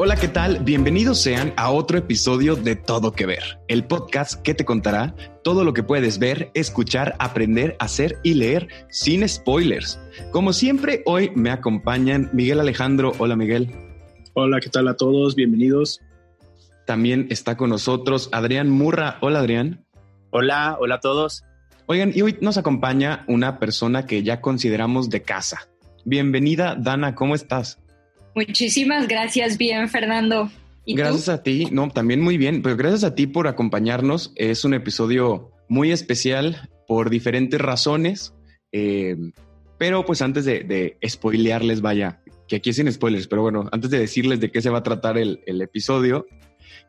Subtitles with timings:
[0.00, 0.60] Hola, ¿qué tal?
[0.60, 5.64] Bienvenidos sean a otro episodio de Todo que Ver, el podcast que te contará todo
[5.64, 9.98] lo que puedes ver, escuchar, aprender, hacer y leer sin spoilers.
[10.30, 13.12] Como siempre, hoy me acompañan Miguel Alejandro.
[13.18, 13.74] Hola, Miguel.
[14.34, 15.34] Hola, ¿qué tal a todos?
[15.34, 16.00] Bienvenidos.
[16.86, 19.18] También está con nosotros Adrián Murra.
[19.20, 19.84] Hola, Adrián.
[20.30, 21.42] Hola, hola a todos.
[21.86, 25.68] Oigan, y hoy nos acompaña una persona que ya consideramos de casa.
[26.04, 27.80] Bienvenida, Dana, ¿cómo estás?
[28.34, 30.50] Muchísimas gracias, bien, Fernando.
[30.86, 34.32] gracias a ti, no, también muy bien, pero gracias a ti por acompañarnos.
[34.36, 38.34] Es un episodio muy especial por diferentes razones,
[38.72, 39.16] eh,
[39.78, 43.90] pero pues antes de, de spoilearles, vaya, que aquí es sin spoilers, pero bueno, antes
[43.90, 46.26] de decirles de qué se va a tratar el, episodio,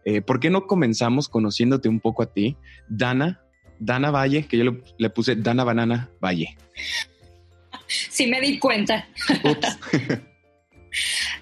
[0.06, 2.58] eh, ¿por qué no comenzamos conociéndote un poco a ti?
[2.88, 3.42] Dana,
[3.78, 6.58] Dana Valle, que yo le, puse Dana Banana Valle.
[7.88, 9.08] Sí, me di cuenta.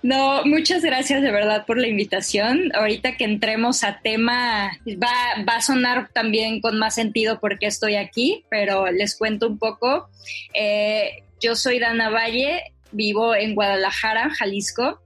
[0.04, 2.72] No, muchas gracias de verdad por la invitación.
[2.74, 7.96] Ahorita que entremos a tema, va, va a sonar también con más sentido porque estoy
[7.96, 10.10] aquí, pero les cuento un poco.
[10.54, 15.02] Eh, yo soy Dana Valle, vivo en Guadalajara, Jalisco,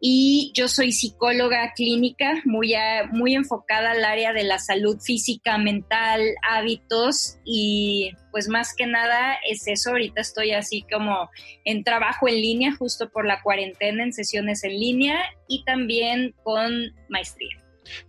[0.00, 2.74] y yo soy psicóloga clínica muy,
[3.10, 9.36] muy enfocada al área de la salud física, mental, hábitos y pues más que nada
[9.48, 9.90] es eso.
[9.90, 11.28] Ahorita estoy así como
[11.64, 15.18] en trabajo en línea justo por la cuarentena, en sesiones en línea
[15.48, 16.72] y también con
[17.08, 17.58] maestría.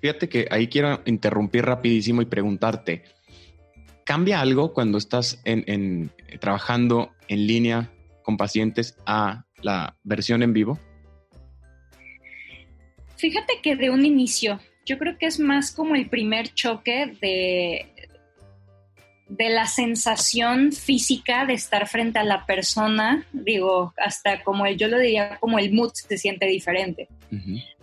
[0.02, 3.04] Fíjate que ahí quiero interrumpir rapidísimo y preguntarte,
[4.06, 7.90] ¿cambia algo cuando estás en, trabajando en línea
[8.30, 10.78] con pacientes a la versión en vivo?
[13.18, 17.88] Fíjate que de un inicio, yo creo que es más como el primer choque de,
[19.30, 24.90] de la sensación física de estar frente a la persona, digo, hasta como el, yo
[24.90, 27.08] lo diría como el mood se siente diferente.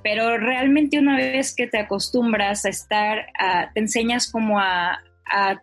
[0.04, 3.26] Pero realmente una vez que te acostumbras a estar,
[3.74, 5.02] te enseñas como a,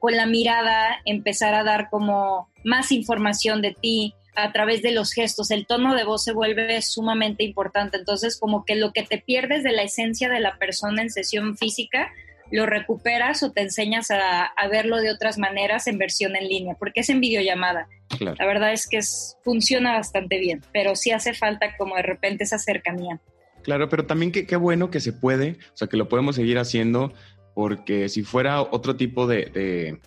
[0.01, 5.11] con la mirada empezar a dar como más información de ti, a través de los
[5.13, 7.97] gestos, el tono de voz se vuelve sumamente importante.
[7.97, 11.57] Entonces, como que lo que te pierdes de la esencia de la persona en sesión
[11.57, 12.11] física,
[12.51, 17.01] lo recuperas o te enseñas a, verlo de otras maneras en versión en línea, porque
[17.01, 17.88] es en videollamada.
[18.19, 18.99] La verdad es que
[19.43, 23.19] funciona bastante bien, pero sí hace falta como de repente esa cercanía.
[23.63, 27.13] Claro, pero también qué bueno que se puede, o sea, que lo podemos seguir haciendo,
[27.55, 29.99] porque si fuera otro tipo de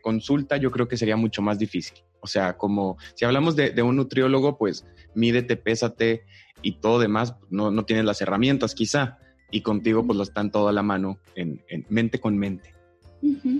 [0.00, 2.02] consulta, yo creo que sería mucho más difícil.
[2.20, 6.24] O sea, como si hablamos de, un nutriólogo, pues mídete, pésate
[6.62, 9.18] y todo demás, no, no tienes las herramientas quizá,
[9.50, 12.74] y contigo pues lo están todo a la mano, en, mente con mente.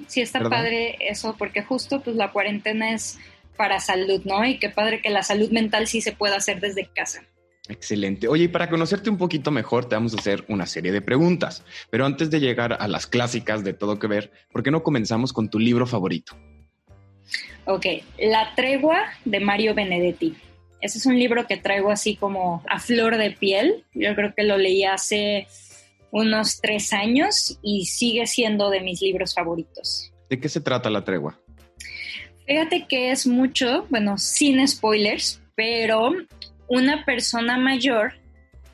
[0.06, 3.18] Sí, está padre eso, porque justo pues la cuarentena es
[3.56, 4.44] para salud, ¿no?
[4.46, 7.22] Y qué padre que la salud mental sí se pueda hacer desde casa.
[7.68, 8.26] Excelente.
[8.26, 11.62] Oye, y para conocerte un poquito mejor, te vamos a hacer una serie de preguntas.
[11.90, 15.32] Pero antes de llegar a las clásicas de todo que ver, ¿por qué no comenzamos
[15.32, 16.36] con tu libro favorito?
[17.70, 17.86] Ok,
[18.18, 20.34] La tregua de Mario Benedetti.
[20.80, 23.84] Ese es un libro que traigo así como a flor de piel.
[23.94, 25.46] Yo creo que lo leí hace
[26.10, 30.12] unos tres años y sigue siendo de mis libros favoritos.
[30.28, 31.38] ¿De qué se trata La tregua?
[32.44, 36.10] Fíjate que es mucho, bueno, sin spoilers, pero
[36.66, 38.14] una persona mayor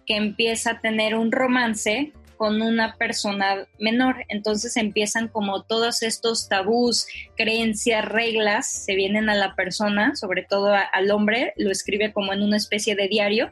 [0.06, 4.24] que empieza a tener un romance con una persona menor.
[4.28, 10.74] Entonces empiezan como todos estos tabús, creencias, reglas, se vienen a la persona, sobre todo
[10.74, 13.50] al hombre, lo escribe como en una especie de diario,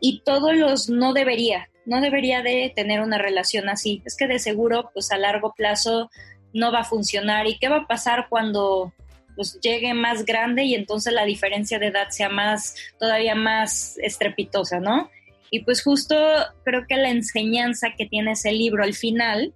[0.00, 4.02] y todos los no debería, no debería de tener una relación así.
[4.04, 6.10] Es que de seguro, pues a largo plazo
[6.52, 7.46] no va a funcionar.
[7.46, 8.92] ¿Y qué va a pasar cuando
[9.34, 14.80] pues llegue más grande y entonces la diferencia de edad sea más, todavía más estrepitosa,
[14.80, 15.10] ¿no?
[15.52, 16.16] Y pues justo
[16.64, 19.52] creo que la enseñanza que tiene ese libro al final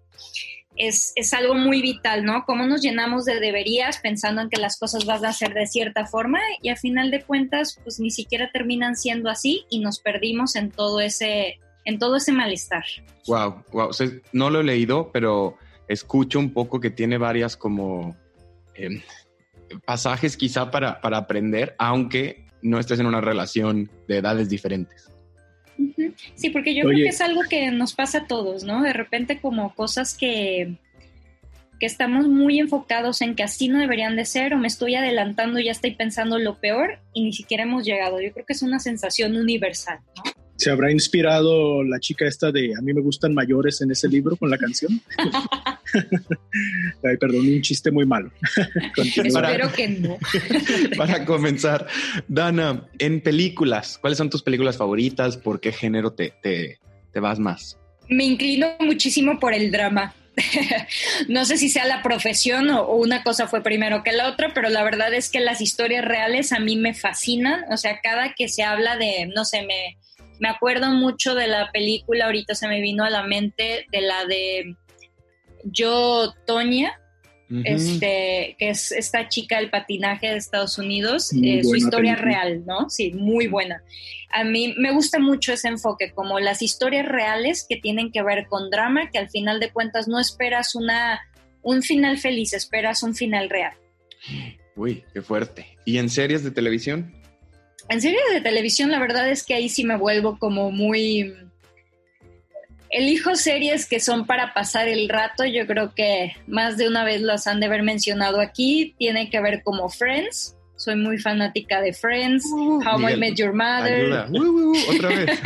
[0.77, 2.45] es, algo muy vital, ¿no?
[2.45, 6.05] Cómo nos llenamos de deberías pensando en que las cosas van a ser de cierta
[6.05, 10.55] forma y al final de cuentas pues ni siquiera terminan siendo así y nos perdimos
[10.55, 12.85] en todo ese, en todo ese malestar.
[13.27, 13.89] Wow, wow.
[14.33, 15.57] no lo he leído, pero
[15.89, 18.15] escucho un poco que tiene varias como
[18.75, 19.01] em,
[19.87, 25.11] pasajes quizá para, para aprender, aunque no estés en una relación de edades diferentes.
[26.35, 28.83] Sí, porque yo creo que es algo que nos pasa a todos, ¿no?
[28.83, 30.77] De repente como cosas que,
[31.79, 35.59] que estamos muy enfocados en que así no deberían de ser o me estoy adelantando,
[35.59, 38.21] y ya estoy pensando lo peor y ni siquiera hemos llegado.
[38.21, 40.23] Yo creo que es una sensación universal, ¿no?
[40.57, 44.37] ¿Se habrá inspirado la chica esta de A mí me gustan mayores en ese libro
[44.37, 45.01] con la canción?
[47.05, 48.31] Ay, perdón, un chiste muy malo.
[48.97, 50.19] Espero que no.
[50.97, 51.87] para comenzar,
[52.29, 55.37] Dana, en películas, ¿cuáles son tus películas favoritas?
[55.37, 56.79] ¿Por qué género te, te,
[57.21, 57.79] vas más?
[58.09, 60.15] Me inclino muchísimo por el drama.
[61.29, 64.69] no sé si sea la profesión o, una cosa fue primero que la otra, pero
[64.69, 67.65] la verdad es que las historias reales a mí me fascinan.
[67.71, 69.97] O sea, cada que se habla de, no sé, me,
[70.39, 74.27] me acuerdo mucho de la película, ahorita se me vino a la mente, de la
[74.27, 74.77] de
[75.73, 77.01] Yo, Toña,
[77.65, 82.91] este, que es esta chica del patinaje de Estados Unidos, eh, su historia real, ¿no?
[82.91, 83.83] Sí, muy buena.
[84.33, 88.47] A mí me gusta mucho ese enfoque, como las historias reales que tienen que ver
[88.49, 91.21] con drama, que al final de cuentas no esperas una,
[91.63, 93.75] un final feliz, esperas un final real.
[94.75, 95.67] Uy, qué fuerte.
[95.85, 97.15] ¿Y en series de televisión?
[97.89, 101.33] En series de televisión, la verdad es que ahí sí me vuelvo como muy
[102.97, 105.45] Elijo series que son para pasar el rato.
[105.45, 108.95] Yo creo que más de una vez los han de haber mencionado aquí.
[108.97, 110.57] Tiene que ver como Friends.
[110.77, 112.47] Soy muy fanática de Friends.
[112.51, 114.31] Uh, How I Met Your Mother.
[114.31, 115.39] Uh, uh, otra vez.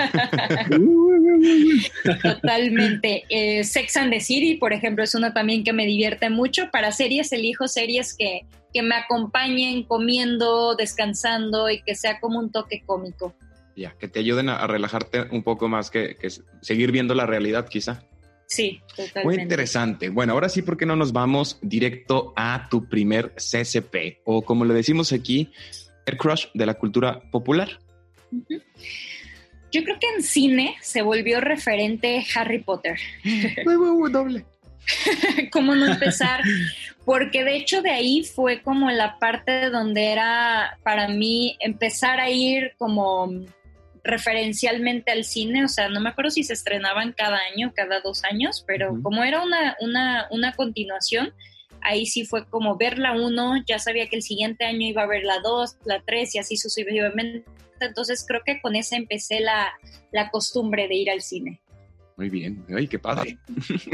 [2.22, 3.24] Totalmente.
[3.28, 6.70] Eh, Sex and the City, por ejemplo, es una también que me divierte mucho.
[6.70, 8.42] Para series elijo series que,
[8.72, 13.34] que me acompañen comiendo, descansando y que sea como un toque cómico
[13.98, 16.16] que te ayuden a, relajarte un poco más que,
[16.62, 18.04] seguir viendo la realidad quizá.
[18.46, 19.24] Sí, totalmente.
[19.24, 20.08] Muy interesante.
[20.08, 24.22] Bueno, ahora sí, ¿por qué no nos vamos directo a tu primer CCP?
[24.24, 25.52] O como le decimos aquí,
[26.06, 27.78] el crush de la cultura popular.
[29.72, 32.98] Yo creo que en cine se volvió referente Harry Potter.
[34.10, 34.44] doble.
[35.52, 36.40] ¿Cómo no empezar?
[37.04, 42.30] Porque de hecho de ahí fue como la parte donde era para mí empezar a
[42.30, 43.30] ir como
[44.04, 48.24] referencialmente al cine, o sea, no me acuerdo si se estrenaban cada año, cada dos
[48.24, 51.32] años, pero como era una, una, una continuación,
[51.82, 55.06] ahí sí fue como ver la uno, ya sabía que el siguiente año iba a
[55.06, 57.44] ver la dos, la tres y así sucesivamente.
[57.80, 59.72] Entonces creo que con esa empecé la,
[60.12, 61.60] la costumbre de ir al cine.
[62.16, 63.38] Muy bien, ay, qué padre.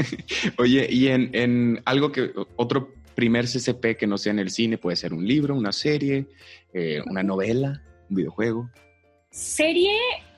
[0.57, 4.77] Oye, y en, en, algo que, otro primer CCP que no sea en el cine,
[4.77, 6.27] puede ser un libro, una serie,
[6.73, 8.69] eh, una novela, un videojuego.
[9.29, 9.91] Serie,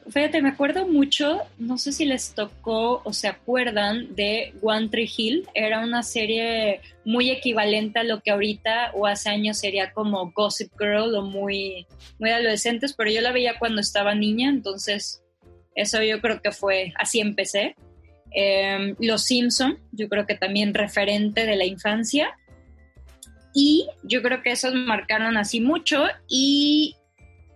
[0.10, 5.10] fíjate, me acuerdo mucho, no sé si les tocó o se acuerdan de One Tree
[5.16, 5.48] Hill.
[5.54, 10.72] Era una serie muy equivalente a lo que ahorita o hace años sería como Gossip
[10.78, 11.88] Girl o muy,
[12.20, 15.24] muy adolescentes, pero yo la veía cuando estaba niña, entonces
[15.76, 17.76] eso yo creo que fue, así empecé.
[18.32, 22.36] Em, Los Simpson, yo creo que también referente de la infancia.
[23.54, 26.96] Y yo creo que esos marcaron así mucho y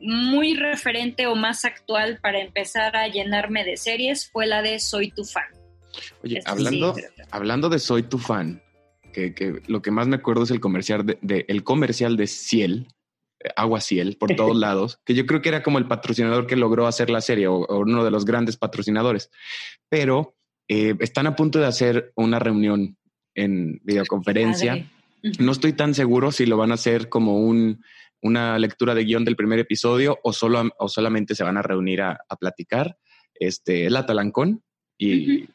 [0.03, 5.11] muy referente o más actual para empezar a llenarme de series fue la de Soy
[5.11, 5.45] tu fan.
[6.23, 6.95] Oye, hablando,
[7.31, 8.61] hablando de Soy tu fan,
[9.13, 12.87] que, lo que más me acuerdo es el comercial de, el comercial de Ciel,
[13.39, 16.57] eh, Agua Ciel, por todos lados, que yo creo que era como el patrocinador que
[16.57, 19.31] logró hacer la serie o, uno de los grandes patrocinadores.
[19.87, 20.35] Pero
[20.67, 22.97] eh, están a punto de hacer una reunión
[23.35, 24.89] en videoconferencia.
[25.39, 27.81] No estoy tan seguro si lo van a hacer como un
[28.23, 32.01] una lectura de guion del primer episodio o, solo, o solamente se van a reunir
[32.01, 32.97] a, platicar.
[33.35, 34.63] Este, la Talancón
[34.97, 35.45] y,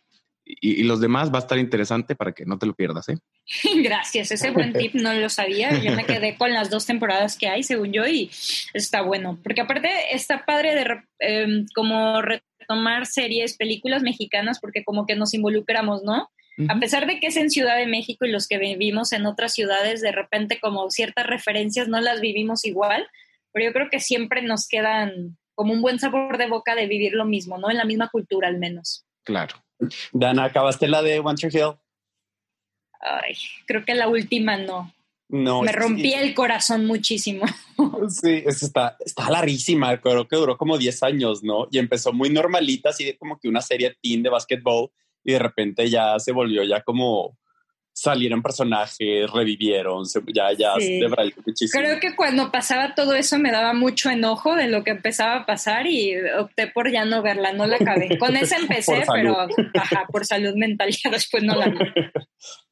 [0.45, 3.09] y, los demás va a estar interesante para que no te lo pierdas.
[3.09, 3.17] ¿eh?
[3.83, 5.79] Gracias, ese buen tip no lo sabía.
[5.81, 8.31] Yo me quedé con las dos temporadas que hay, según yo, y
[8.75, 9.39] está bueno.
[9.43, 15.33] Porque aparte está padre de em, como retomar series, películas mexicanas, porque como que nos
[15.33, 16.29] involucramos, ¿no?
[16.69, 19.53] A pesar de que es en Ciudad de México y los que vivimos en otras
[19.53, 23.09] ciudades, de repente como ciertas referencias no las vivimos igual,
[23.53, 27.13] pero yo creo que siempre nos quedan como un buen sabor de boca de vivir
[27.13, 27.71] lo mismo, ¿no?
[27.71, 29.05] En la misma cultura al menos.
[29.25, 29.57] Claro.
[30.13, 31.77] Dana, ¿acabaste la de One Tree Hill?
[33.01, 33.35] Ay,
[33.67, 34.93] creo que la última no.
[35.29, 35.63] No.
[35.63, 37.45] Me rompí el corazón muchísimo.
[38.09, 41.67] Sí, está, está larguísima, creo que duró como 10 años, ¿no?
[41.71, 44.91] Y empezó muy normalita, así de como que una serie teen de básquetbol
[45.29, 47.37] y de repente ya se volvió ya como
[47.93, 51.83] salieron personajes, revivieron, ya, ya, de verdad, muchísimo.
[51.83, 55.47] Creo que cuando pasaba todo eso me daba mucho enojo de lo que empezaba a
[55.47, 58.17] pasar y opté por ya no verla, no la acabé.
[58.19, 59.37] Con esa empecé, pero
[60.11, 61.79] por salud mental ya después no la vi.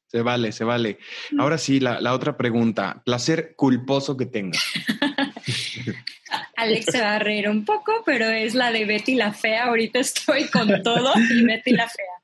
[0.07, 0.99] Se vale, se vale.
[1.39, 4.59] Ahora sí, la, la otra pregunta, placer culposo que tenga.
[6.57, 9.65] Alex se va a reír un poco, pero es la de Betty la Fea.
[9.67, 12.16] Ahorita estoy con todo y Betty la Fea.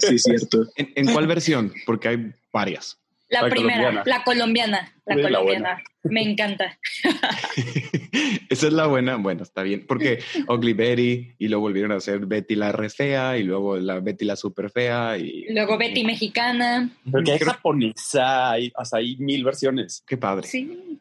[0.00, 0.66] Sí, cierto.
[0.76, 1.72] ¿En, cuál versión?
[1.84, 2.98] Porque hay varias.
[3.28, 4.92] La, primera, la colombiana.
[5.04, 5.82] La colombiana.
[6.04, 6.78] Me encanta.
[8.48, 9.16] Esa es la buena.
[9.16, 9.84] Bueno, está bien.
[9.86, 13.98] Porque Ugly Betty y luego volvieron a hacer Betty la re fea y luego la
[13.98, 16.88] Betty la super fea y luego Betty mexicana.
[17.10, 20.04] Porque hay japonesa, hay, hasta hay mil versiones.
[20.06, 20.46] Qué padre.
[20.46, 21.00] Sí.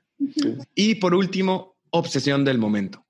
[0.74, 3.05] Y por último, obsesión del momento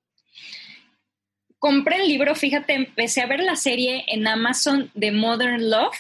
[1.65, 5.97] compré el libro, fíjate, empecé a ver la serie en Amazon de Modern Love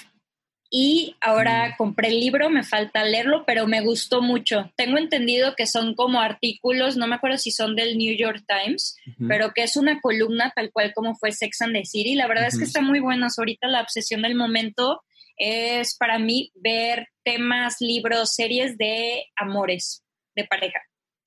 [0.69, 1.77] y ahora mm.
[1.77, 4.71] compré el libro, me falta leerlo, pero me gustó mucho.
[4.77, 8.95] Tengo entendido que son como artículos, no me acuerdo si son del New York Times,
[9.27, 12.13] pero que es una columna tal cual como fue Sex and the City.
[12.13, 13.25] La verdad es que está muy bueno.
[13.35, 15.01] Ahorita la obsesión del momento
[15.35, 20.03] es para mí ver temas, libros, series de amores,
[20.35, 20.79] de pareja.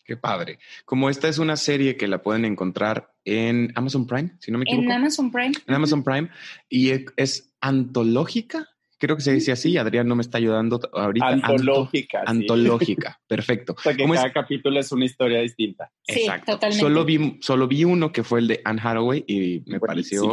[0.09, 0.59] Qué padre.
[0.87, 4.63] Como esta es una serie que la pueden encontrar en Amazon Prime, si no me
[4.63, 4.87] equivoco.
[4.87, 5.53] En Amazon Prime.
[5.67, 6.31] En Amazon Prime.
[6.71, 8.67] Y es antológica
[8.99, 11.29] creo que se dice así, Adrián no me está ayudando ahorita.
[11.29, 12.23] Antológica.
[12.27, 13.77] Antológica, perfecto.
[13.85, 15.93] Porque cada capítulo es una historia distinta.
[16.03, 16.55] Sí, Exacto.
[16.55, 16.83] totalmente.
[16.83, 20.27] Solo vi, solo vi uno que fue el de Anne Hathaway y me pareció,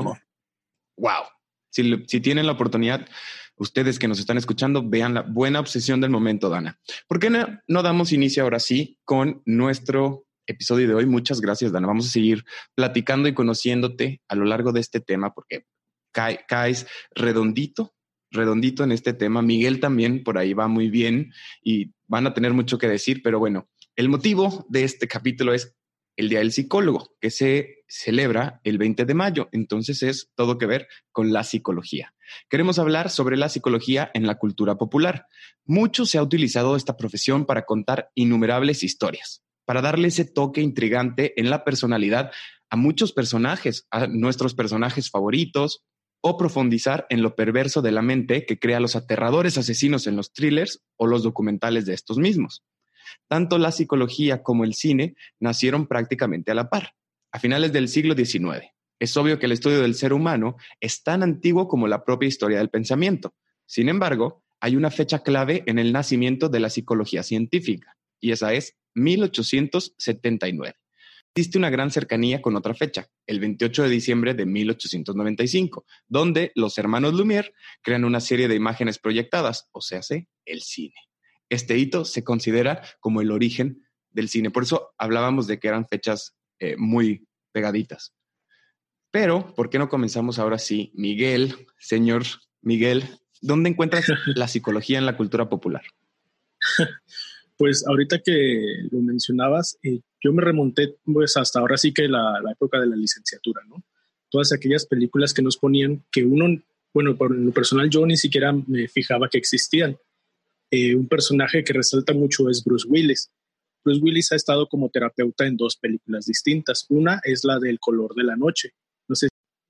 [0.98, 1.26] wow.
[1.70, 3.08] Si, si tienen la oportunidad,
[3.58, 6.80] ustedes que nos están escuchando, vean la buena obsesión del momento, Dana.
[7.08, 11.06] ¿Por qué no, damos inicio ahora sí con nuestro episodio de hoy?
[11.06, 11.88] Muchas gracias, Dana.
[11.88, 12.44] Vamos a seguir
[12.76, 15.66] platicando y conociéndote a lo largo de este tema porque
[16.12, 17.96] caes redondito
[18.32, 19.42] redondito en este tema.
[19.42, 21.32] Miguel también por ahí va muy bien
[21.64, 25.76] y van a tener mucho que decir, pero bueno, el motivo de este capítulo es
[26.18, 29.50] el Día del Psicólogo, que se celebra el 20 de mayo.
[29.52, 32.14] Entonces es todo que ver con la psicología.
[32.50, 35.28] Queremos hablar sobre la psicología en la cultura popular.
[35.66, 41.40] Mucho se ha utilizado esta profesión para contar innumerables historias, para darle ese toque intrigante
[41.40, 42.32] en la personalidad
[42.70, 45.84] a muchos personajes, a nuestros personajes favoritos,
[46.28, 50.34] o profundizar en lo perverso de la mente que crea los aterradores asesinos en los
[50.34, 52.64] thrillers o los documentales de estos mismos.
[53.28, 56.96] Tanto la psicología como el cine nacieron prácticamente a la par,
[57.32, 58.75] a finales del siglo XIX.
[59.06, 62.58] Es obvio que el estudio del ser humano es tan antiguo como la propia historia
[62.58, 63.36] del pensamiento.
[63.68, 68.52] Sin embargo, hay una fecha clave en el nacimiento de la psicología científica, y esa
[68.54, 70.74] es 1879
[71.38, 76.78] existe una gran cercanía con otra fecha, el 28 de diciembre de 1895, donde los
[76.78, 80.00] hermanos Lumière crean una serie de imágenes proyectadas, o sea,
[80.46, 80.96] el cine.
[81.50, 85.86] Este hito se considera como el origen del cine, por eso hablábamos de que eran
[85.86, 88.16] fechas eh, muy pegaditas.
[89.16, 90.92] Pero, ¿por qué no comenzamos ahora sí?
[90.94, 92.24] Miguel, señor
[92.62, 93.06] Miguel,
[93.42, 94.04] ¿dónde encuentras
[94.36, 95.84] la psicología en la cultura popular?
[97.58, 102.42] Pues ahorita que lo mencionabas, eh, yo me remonté pues hasta ahora sí que la,
[102.44, 103.82] la, época de la licenciatura, ¿no?
[104.30, 106.62] Todas aquellas películas que nos ponían que uno,
[106.94, 109.98] bueno, por lo personal yo ni siquiera me fijaba que existían.
[110.70, 113.32] Eh, un personaje que resalta mucho es Bruce Willis.
[113.86, 116.86] Bruce Willis ha estado como terapeuta en dos películas distintas.
[116.90, 118.74] Una es la del color de la noche.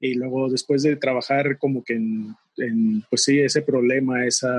[0.05, 4.51] Y luego después de trabajar como que en, en pues sí, ese problema, esa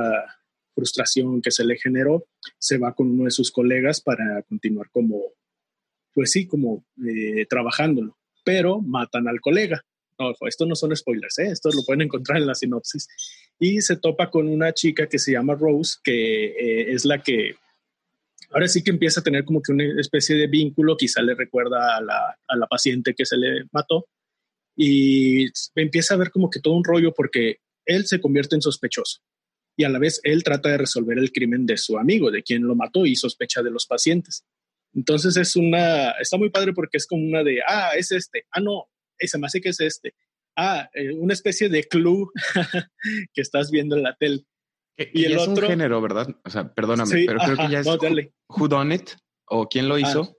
[0.75, 2.27] frustración que se le generó,
[2.59, 5.23] se va con uno de sus colegas para continuar como,
[6.13, 9.83] pues sí, como eh, trabajándolo, pero matan al colega.
[10.19, 11.49] No, esto no son spoilers, ¿eh?
[11.49, 13.07] esto lo pueden encontrar en la sinopsis.
[13.59, 17.55] Y se topa con una chica que se llama Rose, que eh, es la que
[18.51, 21.97] ahora sí que empieza a tener como que una especie de vínculo, quizá le recuerda
[21.97, 24.07] a la, a la paciente que se le mató,
[24.77, 29.23] y empieza a ver como que todo un rollo porque él se convierte en sospechoso
[29.77, 32.63] y a la vez él trata de resolver el crimen de su amigo, de quien
[32.63, 34.45] lo mató y sospecha de los pacientes.
[34.95, 38.61] Entonces es una, está muy padre porque es como una de, ah, es este, ah,
[38.61, 40.15] no, se me hace que es este,
[40.57, 42.29] ah, eh, una especie de clue
[43.35, 44.47] que estás viendo en la tele.
[44.97, 46.35] Y, el es otro, un género, ¿verdad?
[46.43, 47.87] O sea, perdóname, pero creo que ya es
[48.49, 49.11] Who Done It
[49.45, 50.39] o quién lo hizo.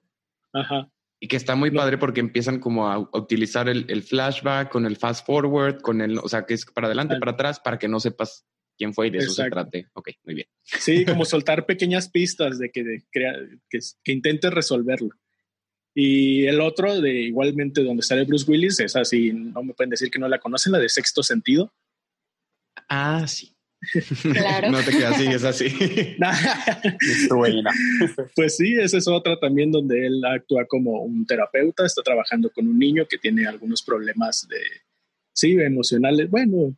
[0.51, 0.91] Ah, ajá.
[1.19, 5.25] Y que está muy padre porque empiezan como a, utilizar el, flashback con el fast
[5.25, 8.45] forward, con el, o sea, que es para adelante, para atrás, para que no sepas
[8.77, 9.87] quién fue y de eso se trate.
[9.93, 10.47] Ok, muy bien.
[10.63, 15.09] Sí, como soltar pequeñas pistas de que, de que, que intentes resolverlo.
[15.99, 20.11] Y el otro, de igualmente donde sale Bruce Willis, es así, no me pueden decir
[20.11, 21.73] que no la conocen, la de sexto sentido.
[22.87, 23.56] Ah, sí.
[24.21, 24.71] Claro.
[24.71, 26.17] no te quedas así, es así.
[28.35, 32.67] pues sí, esa es otra también donde él actúa como un terapeuta, está trabajando con
[32.67, 34.59] un niño que tiene algunos problemas de,
[35.33, 36.29] sí, emocionales.
[36.29, 36.75] Bueno,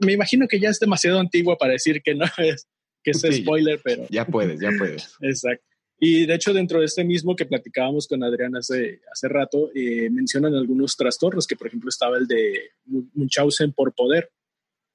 [0.00, 2.66] me imagino que ya es demasiado antigua para decir que no es,
[3.02, 4.06] que es spoiler, pero...
[4.10, 5.14] Ya puedes, ya puedes.
[5.20, 5.64] Exacto.
[6.00, 10.08] Y de hecho, dentro de este mismo que platicábamos con Adrián hace, hace rato, eh,
[10.10, 14.30] mencionan algunos trastornos, que por ejemplo estaba el de Munchausen por poder,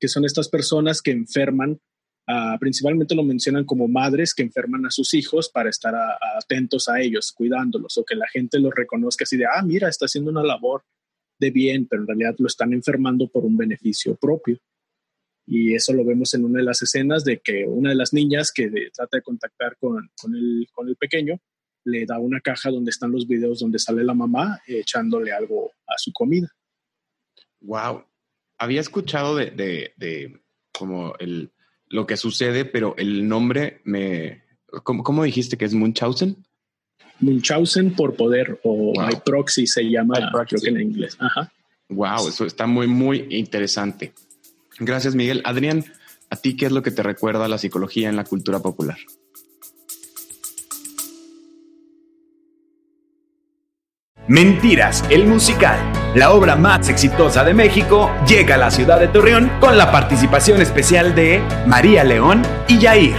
[0.04, 1.80] que son estas personas que enferman,
[2.28, 5.96] uh, principalmente lo mencionan como madres que enferman a sus hijos para estar
[6.38, 10.08] atentos a ellos, cuidándolos, o que la gente los reconozca así de, ah, mira, está
[10.08, 10.84] haciendo una labor
[11.40, 14.58] de bien, pero en realidad lo están enfermando por un beneficio propio.
[15.48, 18.52] Y eso lo vemos en una de las escenas de que una de las niñas
[18.52, 21.40] que trata de contactar con, con, el, con el pequeño
[21.86, 25.98] le da una caja donde están los videos donde sale la mamá echándole algo a
[25.98, 26.50] su comida.
[27.62, 28.04] Wow.
[28.64, 30.42] Había escuchado de, de,
[30.72, 31.52] como el,
[31.90, 34.44] lo que sucede, pero el nombre me...
[34.84, 36.38] ¿Cómo, cómo dijiste que es Munchausen?
[37.20, 39.22] Munchausen por poder o wow.
[39.26, 41.18] proxy se llama, creo que en inglés.
[41.20, 41.52] Ajá.
[41.90, 44.14] Wow, eso está muy, muy interesante.
[44.80, 45.42] Gracias, Miguel.
[45.44, 45.84] Adrián,
[46.30, 48.98] ¿a ti qué es lo que te recuerda la psicología en la cultura popular?
[54.30, 55.78] Mentiras, el musical,
[56.16, 60.62] la obra más exitosa de México, llega a la ciudad de Torreón con la participación
[60.62, 63.18] especial de María León y Yair.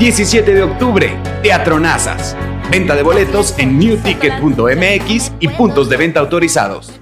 [0.00, 2.36] 17 de octubre, Teatro Nazas.
[2.72, 7.00] Venta de boletos en newticket.mx y puntos de venta autorizados.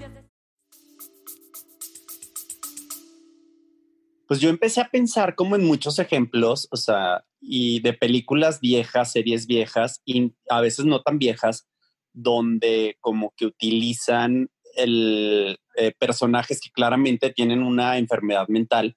[4.28, 9.12] Pues yo empecé a pensar como en muchos ejemplos, o sea, y de películas viejas,
[9.12, 11.66] series viejas y a veces no tan viejas,
[12.14, 18.96] donde como que utilizan el, eh, personajes que claramente tienen una enfermedad mental,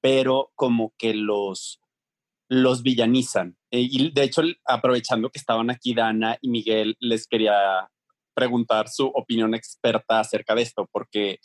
[0.00, 1.80] pero como que los,
[2.48, 3.56] los villanizan.
[3.70, 7.90] Eh, y de hecho, aprovechando que estaban aquí Dana y Miguel, les quería
[8.34, 11.40] preguntar su opinión experta acerca de esto, porque,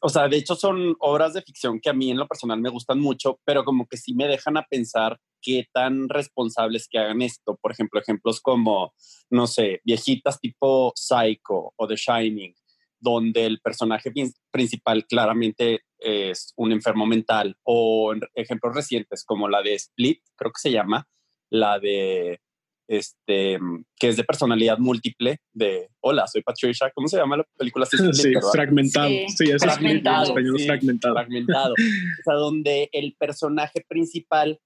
[0.00, 2.70] o sea, de hecho son obras de ficción que a mí en lo personal me
[2.70, 7.22] gustan mucho, pero como que sí me dejan a pensar qué tan responsables que hagan
[7.22, 7.56] esto.
[7.60, 8.94] Por ejemplo, ejemplos como,
[9.30, 12.54] no sé, viejitas tipo Psycho o The Shining,
[12.98, 14.12] donde el personaje
[14.50, 20.60] principal claramente es un enfermo mental, o ejemplos recientes como la de Split, creo que
[20.60, 21.06] se llama,
[21.50, 22.40] la de
[22.88, 23.58] este,
[23.98, 26.90] que es de personalidad múltiple, de Hola, soy Patricia.
[26.94, 27.86] ¿Cómo se llama la película?
[27.86, 27.96] Sí,
[28.52, 29.08] fragmentado.
[29.28, 30.34] Sí, es fragmentado.
[30.34, 31.14] fragmentado.
[31.14, 31.74] fragmentado.
[32.20, 34.60] o sea, donde el personaje principal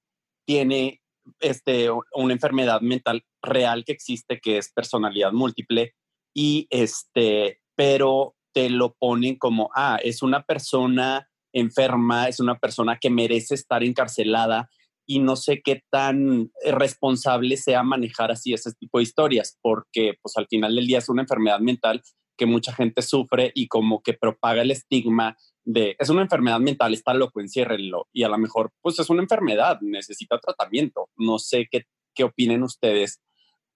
[0.47, 1.01] tiene
[1.41, 5.95] este, una enfermedad mental real que existe, que es personalidad múltiple,
[6.35, 12.99] y este, pero te lo ponen como, ah, es una persona enferma, es una persona
[12.99, 14.69] que merece estar encarcelada
[15.11, 20.37] y no sé qué tan responsable sea manejar así ese tipo de historias, porque pues
[20.37, 22.01] al final del día es una enfermedad mental
[22.39, 26.95] que mucha gente sufre y como que propaga el estigma de es una enfermedad mental,
[26.95, 28.07] está loco, enciérrenlo.
[28.13, 31.09] Y a lo mejor, pues es una enfermedad, necesita tratamiento.
[31.17, 33.21] No sé qué, qué opinen ustedes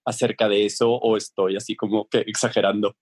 [0.05, 2.95] acerca de eso o estoy así como que exagerando.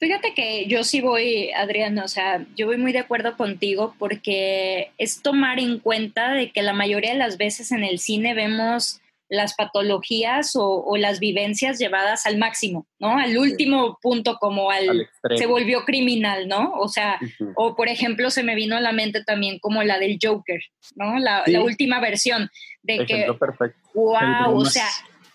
[0.00, 4.92] Fíjate que yo sí voy, Adrián, o sea, yo voy muy de acuerdo contigo porque
[4.96, 9.02] es tomar en cuenta de que la mayoría de las veces en el cine vemos
[9.28, 13.16] las patologías o, las vivencias llevadas al máximo, ¿no?
[13.16, 16.72] Al último punto, como al, se volvió criminal, ¿no?
[16.72, 17.18] O sea,
[17.54, 20.60] o por ejemplo, se me vino a la mente también como la del Joker,
[20.96, 21.18] ¿no?
[21.18, 22.50] La, última versión
[22.82, 23.78] de que, perfecto.
[23.94, 24.88] wow, o sea,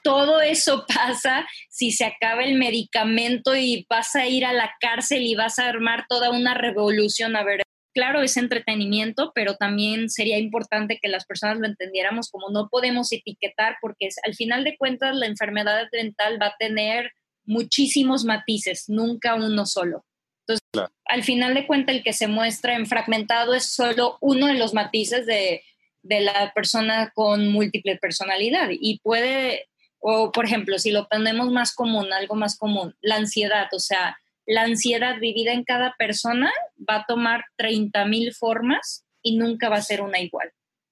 [0.06, 5.24] todo eso pasa si se acaba el medicamento y vas a ir a la cárcel
[5.24, 7.36] y vas a armar toda una revolución.
[7.36, 7.64] A ver,
[7.94, 13.12] claro, es entretenimiento, pero también sería importante que las personas lo entendiéramos como no podemos
[13.12, 17.12] etiquetar porque al final de cuentas la enfermedad mental va a tener
[17.44, 20.06] muchísimos matices, nunca uno solo.
[20.48, 24.54] Entonces, al final de cuentas el que se muestra en fragmentado es solo uno de
[24.54, 25.64] los matices de,
[26.04, 29.70] de la persona con múltiple personalidad y puede,
[30.08, 34.16] o por ejemplo, si lo tenemos más común, algo más común, la ansiedad, o sea,
[34.46, 36.52] la ansiedad vivida en cada persona
[36.88, 40.52] va a tomar 30 mil formas y nunca va a ser una igual.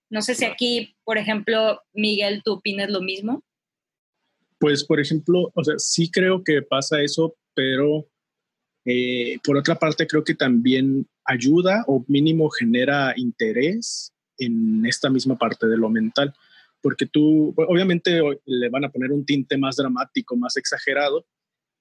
[0.09, 3.43] No sé si aquí, por ejemplo, Miguel, tú opinas lo mismo.
[4.57, 8.07] Pues, por ejemplo, o sea, sí creo que pasa eso, pero
[8.83, 15.37] eh, por otra parte creo que también ayuda o mínimo genera interés en esta misma
[15.37, 16.33] parte de lo mental,
[16.83, 21.25] porque tú, obviamente le van a poner un tinte más dramático, más exagerado,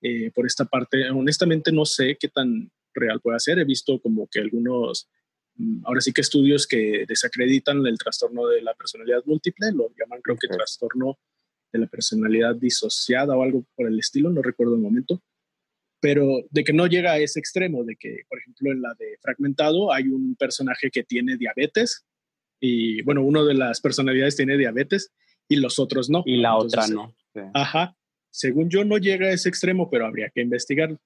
[0.00, 1.10] eh, por esta parte.
[1.10, 3.58] Honestamente no sé qué tan real puede ser.
[3.58, 5.10] He visto como que algunos,
[5.56, 10.22] mm, ahora sí que estudios que desacreditan el trastorno de la personalidad múltiple, lo llaman
[10.22, 11.18] creo que trastorno
[11.72, 15.20] de la personalidad disociada o algo por el estilo, no recuerdo el momento,
[16.00, 19.18] pero de que no llega a ese extremo, de que, por ejemplo, en la de
[19.20, 22.04] Fragmentado hay un personaje que tiene diabetes
[22.64, 25.12] y, bueno, uno de las personalidades tiene diabetes
[25.48, 26.22] y los otros no.
[26.24, 27.12] Y la otra no.
[27.54, 27.96] Ajá.
[28.30, 31.00] Según yo, no llega a ese extremo, pero habría que investigarlo.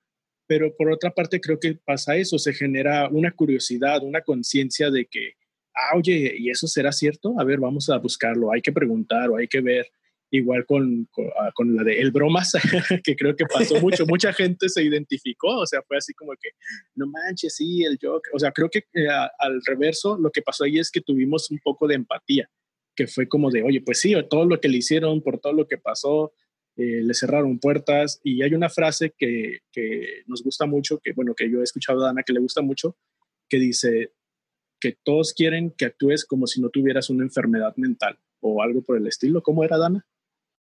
[0.47, 5.07] Pero por otra parte, creo que pasa eso, se genera una curiosidad, una conciencia de
[5.07, 5.33] que,
[5.75, 7.35] ah, oye, ¿y eso será cierto?
[7.41, 9.87] A ver, vamos a buscarlo, hay que preguntar o hay que ver.
[10.31, 12.53] Igual con, con, ah, la de El Bromas,
[13.05, 16.51] que creo que pasó mucho, mucha gente se identificó, o sea, fue así como que,
[16.97, 18.33] no manches, sí, el Joker.
[18.35, 19.09] O sea, creo que eh,
[19.39, 22.51] al reverso, lo que pasó ahí es que tuvimos un poco de empatía,
[22.97, 25.69] que fue como de, oye, pues sí, todo lo que le hicieron, por todo lo
[25.69, 26.33] que pasó,
[26.77, 31.35] eh, le cerraron puertas y hay una frase que, que, nos gusta mucho, que bueno,
[31.35, 32.97] que yo he escuchado a Dana que le gusta mucho,
[33.49, 34.13] que dice
[34.79, 38.99] que todos quieren que actúes como si no tuvieras una enfermedad mental o algo por
[38.99, 39.43] el estilo.
[39.43, 40.07] ¿Cómo era Dana?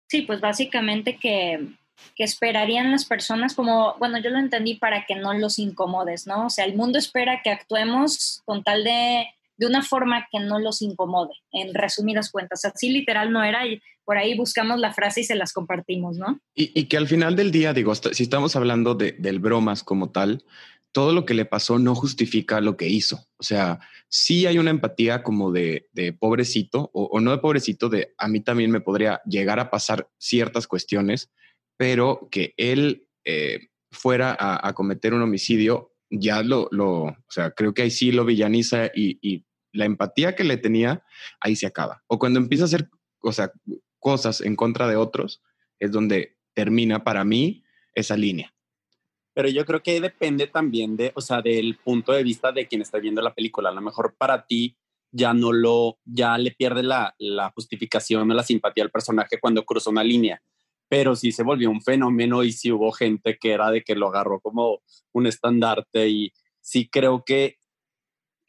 [0.08, 1.68] Sí, pues básicamente que,
[2.16, 6.48] que esperarían las personas como, bueno, yo lo entendí para que no los incomodes, ¿no?
[6.48, 10.60] O sea, el mundo espera que actuemos con tal de de una forma que no
[10.60, 12.66] los incomode, en resumidas cuentas.
[12.66, 16.40] Así literal no era y por ahí buscamos la frase y se las compartimos, ¿no?
[16.54, 20.44] Y, que al final del día, digo, si estamos hablando de, del bromas como tal,
[20.96, 23.28] todo lo que le pasó no justifica lo que hizo.
[23.36, 28.30] O sea, sí hay una empatía como de, pobrecito, o, no de pobrecito, de a
[28.30, 31.34] mí también me podría llegar a pasar ciertas cuestiones,
[31.76, 37.82] pero que él eh, fuera a, cometer un homicidio ya lo, o sea, creo que
[37.82, 41.04] ahí sí lo villaniza y, la empatía que le tenía,
[41.42, 42.06] ahí se acaba.
[42.08, 43.52] O cuando empieza a hacer, o sea,
[44.00, 45.44] cosas en contra de otros,
[45.78, 48.55] es donde termina para mí esa línea.
[49.36, 52.82] Pero yo creo que depende también de, o sea, del punto de vista de quien
[52.82, 53.70] está viendo la película.
[53.70, 54.76] A lo mejor para ti
[55.12, 59.64] ya no lo, ya le pierde la, la justificación o la simpatía al personaje cuando
[59.64, 60.42] cruza una línea
[60.88, 64.08] pero sí se volvió un fenómeno y sí hubo gente que era de que lo
[64.08, 64.82] agarró como
[65.14, 67.58] un estandarte y sí creo que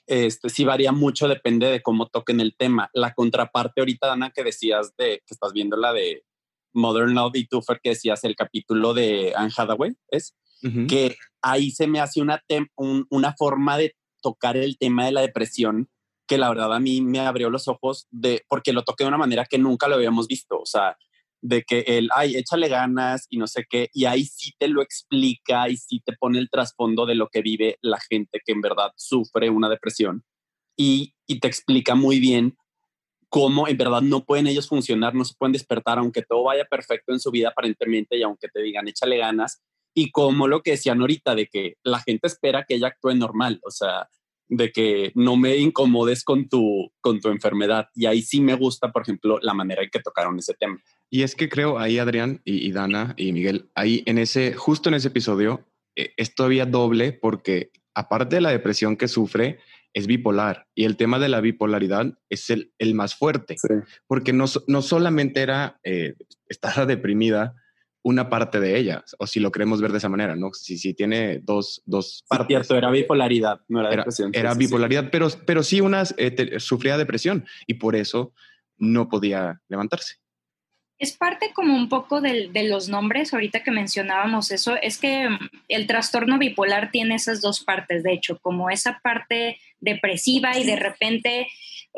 [0.07, 2.89] este sí varía mucho, depende de cómo toquen el tema.
[2.93, 6.25] La contraparte ahorita, Ana, que decías de que estás viendo la de
[6.73, 10.37] Modern Love y Tuffer, que decías el capítulo de Anne Hathaway, es
[10.89, 12.43] que ahí se me hace una,
[13.11, 15.89] una forma de tocar el tema de la depresión
[16.27, 19.19] que la verdad a mí me abrió los ojos de porque lo toqué de una
[19.19, 20.59] manera que nunca lo habíamos visto.
[20.59, 20.97] O sea,
[21.41, 24.83] de que él, ay, échale ganas y no sé qué, y ahí sí te lo
[24.83, 28.61] explica y sí te pone el trasfondo de lo que vive la gente que en
[28.61, 30.25] verdad sufre una depresión
[30.77, 32.57] y, y te explica muy bien
[33.29, 37.13] cómo en verdad no pueden ellos funcionar, no se pueden despertar, aunque todo vaya perfecto
[37.13, 39.63] en su vida aparentemente y aunque te digan échale ganas,
[39.99, 43.61] y como lo que decían ahorita, de que la gente espera que ella actúe normal,
[43.65, 44.11] o sea,
[44.47, 47.89] de que no me incomodes con tu, con tu enfermedad.
[47.95, 50.79] Y ahí sí me gusta, por ejemplo, la manera en que tocaron ese tema.
[51.09, 54.97] Y es que creo ahí, Adrián y, Dana y Miguel, ahí en ese, justo en
[54.97, 55.65] ese episodio,
[55.97, 59.61] eh, es todavía doble porque aparte de la depresión que sufre,
[59.95, 60.67] es bipolar.
[60.75, 63.57] Y el tema de la bipolaridad es el, el más fuerte,
[64.07, 66.17] porque no, no solamente era eh,
[66.51, 67.55] estar deprimida,
[68.07, 70.53] una parte de ella, o si lo queremos ver de esa manera, ¿no?
[70.53, 72.47] Si, si tiene dos, dos partes.
[72.47, 74.31] Cierto, era bipolaridad, no era, depresión.
[74.33, 78.33] Era bipolaridad, Pero, pero sí una, eh, sufría depresión y por eso
[78.79, 80.19] no podía levantarse.
[81.01, 85.29] Es parte como un poco de, de, los nombres, ahorita que mencionábamos eso, es que
[85.29, 90.65] mm, el trastorno bipolar tiene esas dos partes, de hecho, como esa parte depresiva y
[90.65, 91.49] de repente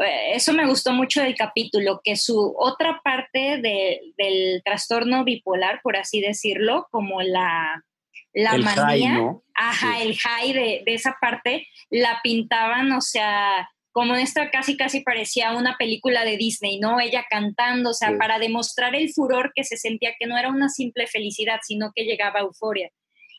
[0.04, 6.20] eso me gustó mucho del capítulo, que su otra parte del trastorno bipolar, por así
[6.20, 7.84] decirlo, como la,
[8.32, 14.50] la manía, ajá, el high de, de, esa parte, la pintaban, o sea, como esta
[14.50, 17.00] casi casi parecía una película de Disney, ¿no?
[17.00, 20.68] Ella cantando, o sea, para demostrar el furor que se sentía que no era una
[20.68, 22.90] simple felicidad, sino que llegaba a euforia.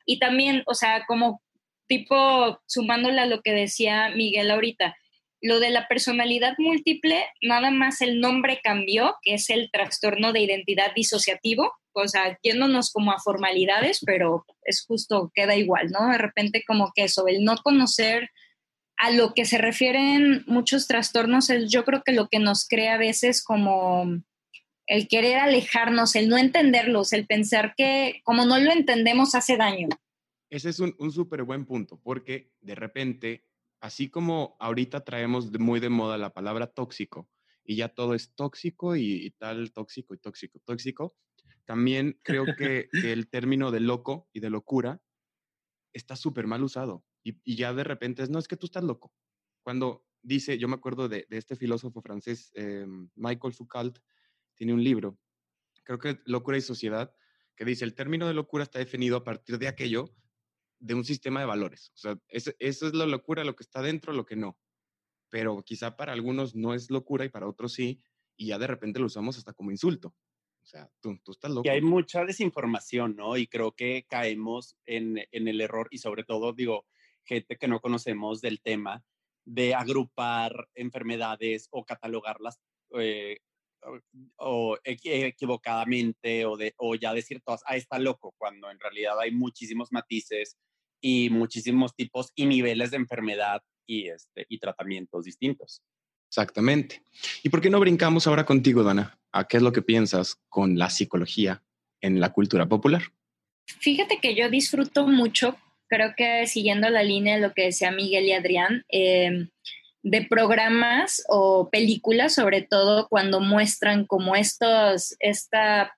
[0.05, 1.41] Y también, o sea, como
[1.87, 4.97] tipo, sumándole a lo que decía Miguel ahorita,
[5.41, 10.41] lo de la personalidad múltiple, nada más el nombre cambió, que es el trastorno de
[10.41, 16.09] identidad disociativo, o sea, yéndonos como a formalidades, pero es justo, queda igual, ¿no?
[16.09, 18.29] De repente como que eso, el no conocer
[18.97, 22.95] a lo que se refieren muchos trastornos, es yo creo que lo que nos crea
[22.95, 24.21] a veces como
[24.87, 29.87] el querer alejarnos, el no entenderlos, el pensar que como no lo entendemos hace daño.
[30.49, 33.48] Ese es un, un súper buen punto, porque de repente
[33.79, 37.29] así como ahorita traemos muy de moda la palabra tóxico
[37.63, 41.15] y ya todo es tóxico y, tal, tóxico y tóxico, tóxico,
[41.65, 45.01] también creo que, el término de loco y de locura
[45.93, 49.13] está súper mal usado y, ya de repente es, no, es que tú estás loco.
[49.61, 53.99] Cuando dice, yo me acuerdo de, este filósofo francés, eh, Michael Foucault,
[54.55, 55.17] tiene un libro,
[55.83, 57.13] creo que Locura y Sociedad,
[57.55, 60.13] que dice, el término de locura está definido a partir de aquello
[60.79, 61.91] de un sistema de valores.
[61.95, 64.57] O sea, eso, es la locura, lo que está dentro, lo que no.
[65.29, 68.01] Pero quizá para algunos no es locura y para otros sí,
[68.35, 70.15] y ya de repente lo usamos hasta como insulto.
[70.61, 71.67] O sea, tú, tú estás loco.
[71.67, 73.37] Y hay mucha desinformación, ¿no?
[73.37, 76.85] Y creo que caemos en, en el error y sobre todo, digo,
[77.25, 79.03] gente que no conocemos del tema,
[79.45, 82.59] de agrupar enfermedades o catalogarlas
[82.99, 83.39] eh,
[84.37, 89.31] o, equivocadamente o, de, o ya decir todas, ah, está loco, cuando en realidad hay
[89.31, 90.57] muchísimos matices
[91.01, 95.81] y muchísimos tipos y niveles de enfermedad y, este, y tratamientos distintos.
[96.29, 97.01] Exactamente.
[97.43, 99.19] ¿Y por qué no brincamos ahora contigo, Dana?
[99.31, 101.63] ¿A qué es lo que piensas con la psicología
[102.01, 103.03] en la cultura popular.
[103.65, 105.55] Fíjate que yo disfruto mucho,
[105.87, 109.49] creo que siguiendo la línea de lo que decía Miguel y Adrián, em,
[110.01, 115.97] de programas o películas, sobre todo cuando muestran como estos, esta,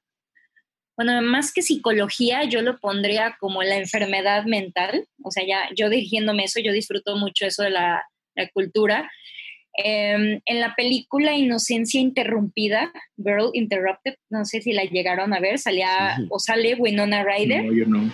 [0.95, 5.89] bueno, más que psicología, yo lo pondría como la enfermedad mental, o sea, ya yo
[5.89, 8.03] dirigiéndome eso, yo disfruto mucho eso de la,
[8.35, 9.09] la cultura,
[9.73, 15.59] Em, en la película Inocencia Interrumpida, Girl Interrupted, no sé si la llegaron a ver,
[15.59, 17.65] salía o sale Winona Ryder.
[17.65, 18.11] No, yo no.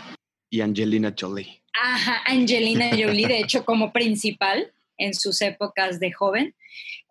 [0.49, 1.61] Y Angelina Jolie.
[1.73, 6.55] Ajá, Angelina Jolie, de hecho, como principal en sus épocas de joven.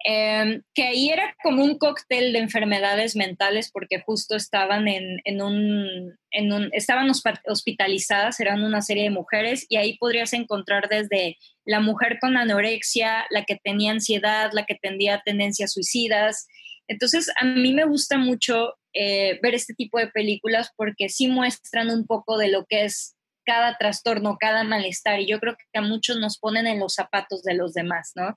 [0.05, 5.43] Em, que ahí era como un cóctel de enfermedades mentales porque justo estaban en, en,
[5.43, 7.11] un, en un, estaban
[7.47, 13.27] hospitalizadas, eran una serie de mujeres y ahí podrías encontrar desde la mujer con anorexia,
[13.31, 16.47] la que tenía ansiedad, la que tenía tendencias suicidas.
[16.87, 21.91] Entonces, a mí me gusta mucho eh, ver este tipo de películas porque sí muestran
[21.91, 23.16] un poco de lo que es
[23.47, 27.43] cada trastorno, cada malestar, y yo creo que a muchos nos ponen en los zapatos
[27.43, 28.37] de los demás, ¿no?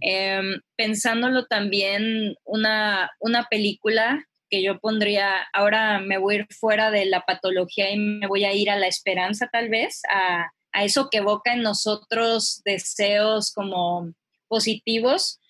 [0.00, 6.90] Em, pensándolo también, una, una película que yo pondría, ahora me voy a ir fuera
[6.90, 10.84] de la patología y me voy a ir a la esperanza tal vez, a, a
[10.84, 14.12] eso que evoca en nosotros deseos como
[14.48, 15.40] positivos.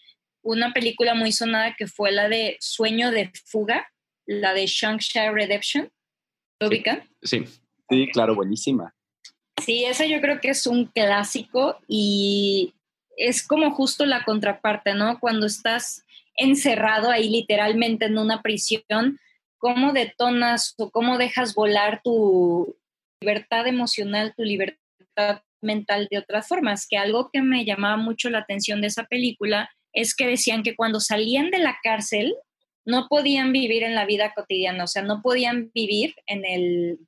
[0.43, 3.87] Una película muy sonada que fue la de Sueño de Fuga,
[4.27, 5.91] la de Shang-Chi Redemption.
[6.61, 7.03] ¿Lo ubican?
[7.23, 7.45] Sí.
[7.89, 8.96] Sí, claro, buenísima.
[9.65, 12.75] Sí, esa yo creo que es un clásico y
[13.17, 15.19] es como justo la contraparte, ¿no?
[15.19, 16.05] Cuando estás
[16.37, 19.19] encerrado ahí literalmente en una prisión,
[19.59, 22.77] ¿cómo detonas o cómo dejas volar tu
[23.21, 26.87] libertad emocional, tu libertad mental de otras formas?
[26.89, 30.77] Que algo que me llamaba mucho la atención de esa película es que decían que
[30.77, 32.37] cuando salían de la cárcel
[32.85, 36.99] no podían vivir en la vida cotidiana, o sea, no podían vivir en el,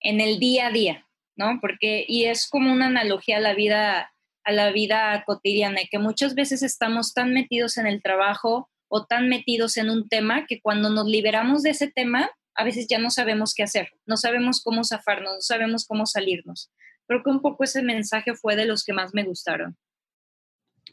[0.00, 1.05] en el día a día
[1.36, 1.58] ¿no?
[1.60, 4.12] Porque, y es como una analogía a la vida,
[4.44, 9.28] a la vida cotidiana, que muchas veces estamos tan metidos en el trabajo o tan
[9.28, 13.10] metidos en un tema que cuando nos liberamos de ese tema, a veces ya no
[13.10, 16.70] sabemos qué hacer, no sabemos cómo zafarnos, no sabemos cómo salirnos.
[17.06, 19.76] Creo que un poco ese mensaje fue de los que más me gustaron.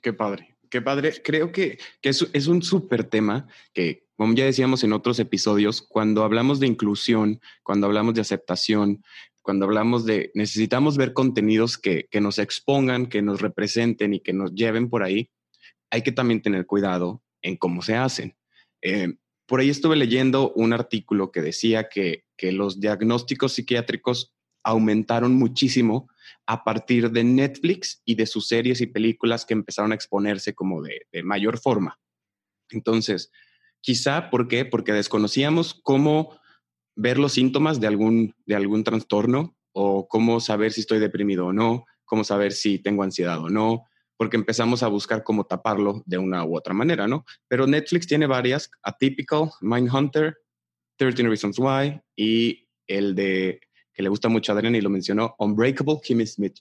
[0.01, 1.13] Qué padre, qué padre.
[1.23, 5.81] Creo que, que es, es un súper tema que, como ya decíamos en otros episodios,
[5.81, 9.03] cuando hablamos de inclusión, cuando hablamos de aceptación,
[9.43, 14.55] cuando hablamos de necesitamos ver contenidos que, nos expongan, que nos representen y que nos
[14.55, 15.29] lleven por ahí,
[15.91, 18.35] hay que también tener cuidado en cómo se hacen.
[18.81, 26.09] Eh, por ahí estuve leyendo un artículo que decía que, los diagnósticos psiquiátricos aumentaron muchísimo
[26.45, 30.81] a partir de Netflix y de sus series y películas que empezaron a exponerse como
[30.81, 31.97] de, de mayor forma.
[32.69, 33.31] Entonces,
[33.79, 34.65] quizá, ¿por qué?
[34.65, 36.37] Porque desconocíamos cómo
[36.95, 41.53] ver los síntomas de algún, de algún trastorno o cómo saber si estoy deprimido o
[41.53, 43.85] no, cómo saber si tengo ansiedad o no,
[44.17, 47.25] porque empezamos a buscar cómo taparlo de una u otra manera, ¿no?
[47.47, 50.37] Pero Netflix tiene varias, Atypical, Mindhunter,
[50.97, 53.59] 13 Reasons Why y el de
[53.93, 56.55] que le gusta mucho a Adrián y lo mencionó, Unbreakable Kimmy Smith.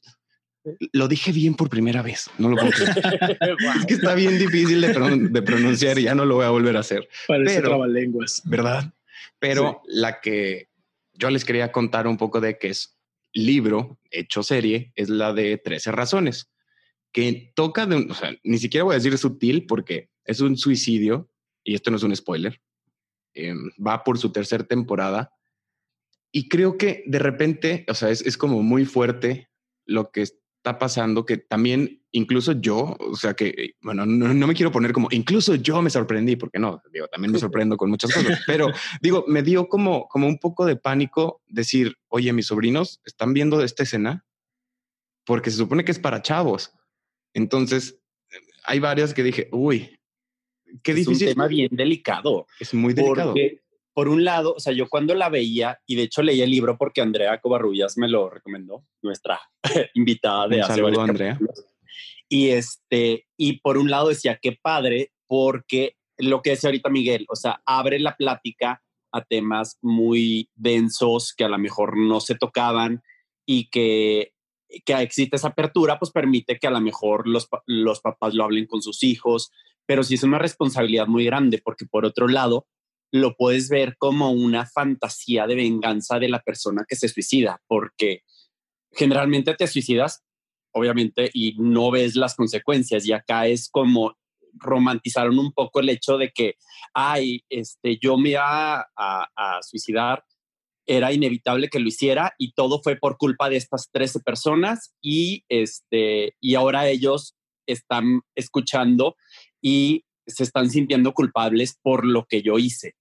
[0.93, 2.71] Lo dije bien por primera vez, no lo puedo.
[3.79, 6.81] Es que está bien difícil de, pronunciar y ya no lo voy a volver a
[6.81, 7.09] hacer.
[7.27, 8.43] Parece Pero, lenguas.
[8.45, 8.93] ¿Verdad?
[9.43, 10.69] Pero la que
[11.15, 12.97] yo les quería contar un poco de que es
[13.33, 16.53] libro hecho serie es la de 13 razones,
[17.11, 21.29] que toca de, o sea, ni siquiera voy a decir sutil porque es un suicidio
[21.65, 22.63] y esto no es un spoiler.
[23.35, 25.33] Em, va por su tercera temporada
[26.31, 29.51] y creo que de repente, o sea, es, es como muy fuerte
[29.87, 30.25] lo que
[30.63, 35.09] está pasando que también incluso yo, o sea que, bueno, no, me quiero poner como,
[35.11, 38.69] incluso yo me sorprendí, porque no, digo, también me sorprendo con muchas cosas, pero
[39.01, 43.61] digo, me dio como, como un poco de pánico decir, oye, mis sobrinos están viendo
[43.61, 44.25] esta escena
[45.25, 46.73] porque se supone que es para chavos.
[47.35, 47.99] Entonces,
[48.65, 49.99] hay varias que dije, uy,
[50.85, 51.29] qué difícil.
[51.29, 52.47] Es un tema bien delicado.
[52.61, 53.35] Es muy delicado
[53.95, 56.79] por un lado, o sea, yo cuando la veía, y de hecho leí el libro
[56.79, 59.41] porque Andrea Covarrubias me lo recomendó, nuestra
[59.95, 61.39] invitada de un hace saludo, Andrea.
[62.29, 67.27] Y este, y por un lado decía, qué padre, porque lo que decía ahorita Miguel,
[67.29, 72.35] o sea, abre la plática a temas muy densos que a lo mejor no se
[72.35, 73.03] tocaban
[73.45, 74.33] y que,
[74.87, 78.67] que existe esa apertura, pues permite que a lo mejor los, los papás lo hablen
[78.67, 79.51] con sus hijos,
[79.85, 82.67] pero sí es una responsabilidad muy grande porque por otro lado,
[83.13, 88.23] lo puedes ver como una fantasía de venganza de la persona que se suicida, porque
[88.91, 90.23] generalmente te suicidas,
[90.73, 93.07] obviamente, y no ves las consecuencias.
[93.07, 94.17] Y acá es como
[94.55, 96.55] romantizaron un poco el hecho de que,
[96.95, 100.25] ay, este, yo me iba a, suicidar
[100.85, 105.45] era inevitable que lo hiciera y todo fue por culpa de estas 13 personas y,
[105.49, 107.37] este, y ahora ellos
[107.69, 109.15] están escuchando
[109.61, 112.97] y se están sintiendo culpables por lo que yo hice,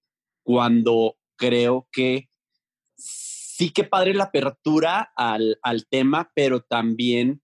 [0.52, 2.28] cuando creo que
[2.98, 7.42] sí que padre la apertura al, al tema, pero también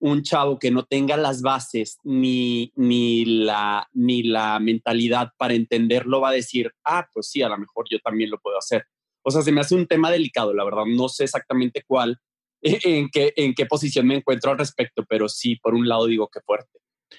[0.00, 6.22] un chavo que no tenga las bases ni, ni, la, ni la mentalidad para entenderlo
[6.22, 8.86] va a decir, ah, pues sí, a lo mejor yo también lo puedo hacer.
[9.22, 10.84] O sea, se me hace un tema delicado, la verdad.
[10.86, 12.18] No sé exactamente cuál,
[12.62, 16.30] en qué, en qué posición me encuentro al respecto, pero sí, por un lado digo
[16.32, 16.78] que fuerte.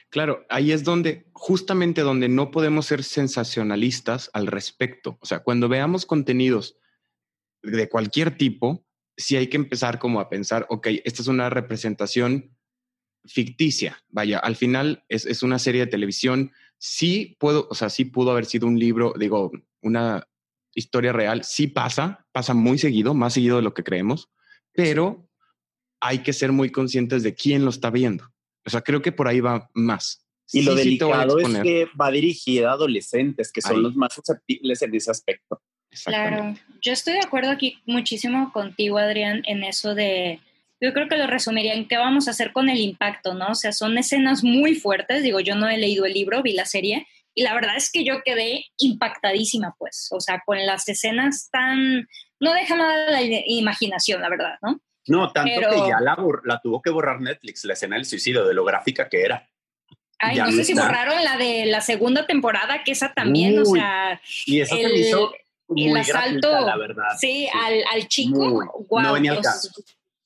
[0.09, 5.17] Claro, ahí es donde, justamente donde no podemos ser sensacionalistas al respecto.
[5.21, 6.77] O sea, cuando veamos contenidos
[7.63, 8.85] de cualquier tipo,
[9.17, 12.55] sí hay que empezar como a pensar, ok, esta es una representación
[13.25, 14.03] ficticia.
[14.09, 16.51] Vaya, al final es, es, una serie de televisión.
[16.77, 20.27] Sí puedo, o sea, sí pudo haber sido un libro, digo, una
[20.73, 21.43] historia real.
[21.43, 24.29] Sí pasa, pasa muy seguido, más seguido de lo que creemos,
[24.71, 25.29] pero
[25.99, 28.31] hay que ser muy conscientes de quién lo está viendo.
[28.69, 30.23] O sea, creo que por ahí va más.
[30.51, 34.93] Y lo delicado es que va dirigida a adolescentes, que son los más susceptibles en
[34.93, 35.59] ese aspecto.
[36.05, 40.39] Claro, yo estoy de acuerdo aquí muchísimo contigo, Adrián, en eso de,
[40.79, 43.49] yo creo que lo resumiría en qué vamos a hacer con el impacto, ¿no?
[43.49, 46.65] O sea, son escenas muy fuertes, digo, yo no he leído el libro, vi la
[46.65, 51.49] serie, y la verdad es que yo quedé impactadísima, pues, o sea, con las escenas
[51.51, 52.07] tan,
[52.39, 54.79] no deja nada de la imaginación, la verdad, ¿no?
[55.09, 58.53] No, tanto que ya la, la, tuvo que borrar Netflix, la escena del suicidio, de
[58.53, 59.49] lo gráfica que era.
[60.19, 64.21] Ay, no sé si borraron la de la segunda temporada, que esa también, o sea.
[64.45, 65.33] Y eso el, hizo
[65.75, 67.17] el asalto, la verdad.
[67.19, 69.69] Sí, Al, al, chico, wow, no venía al caso.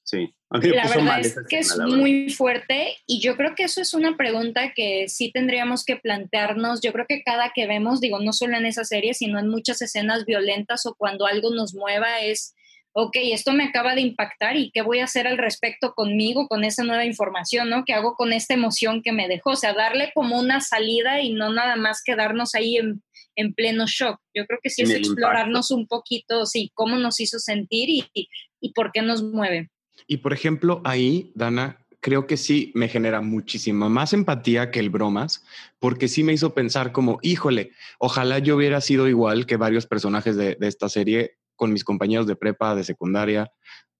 [0.03, 0.33] Sí.
[0.61, 4.71] La verdad es que es muy fuerte y yo creo que eso es una pregunta
[4.75, 6.79] que sí tendríamos que plantearnos.
[6.81, 9.81] Yo creo que cada que vemos, digo, no solo en esa serie, sino en muchas
[9.81, 12.53] escenas violentas o cuando algo nos mueva es,
[12.93, 16.63] ok, esto me acaba de impactar y qué voy a hacer al respecto conmigo, con
[16.63, 17.83] esa nueva información, ¿no?
[17.85, 19.51] ¿Qué hago con esta emoción que me dejó?
[19.51, 23.03] O sea, darle como una salida y no nada más quedarnos ahí en,
[23.35, 24.19] en pleno shock.
[24.33, 28.29] Yo creo que sí es explorarnos un poquito, sí, cómo nos hizo sentir y, y,
[28.61, 29.69] y por qué nos mueve.
[30.07, 34.89] Y por ejemplo, ahí, Dana, creo que sí me genera muchísima más empatía que el
[34.89, 35.43] bromas,
[35.79, 40.35] porque sí me hizo pensar como, híjole, ojalá yo hubiera sido igual que varios personajes
[40.35, 43.51] de, esta serie con mis compañeros de prepa, de secundaria,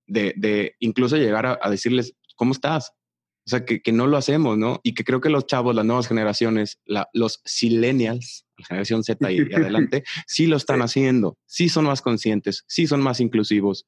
[0.05, 2.93] de, incluso llegar a, decirles, ¿cómo estás?
[3.45, 4.79] O sea, que, no lo hacemos, ¿no?
[4.83, 6.79] Y que creo que los chavos, las nuevas generaciones,
[7.13, 12.01] los silenials, la generación Z y, y adelante, sí lo están haciendo, sí son más
[12.01, 13.85] conscientes, sí son más inclusivos,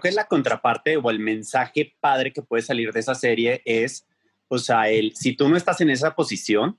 [0.00, 4.06] que la contraparte o el mensaje padre que puede salir de esa serie es,
[4.48, 6.78] o sea, el, si tú no estás en esa posición,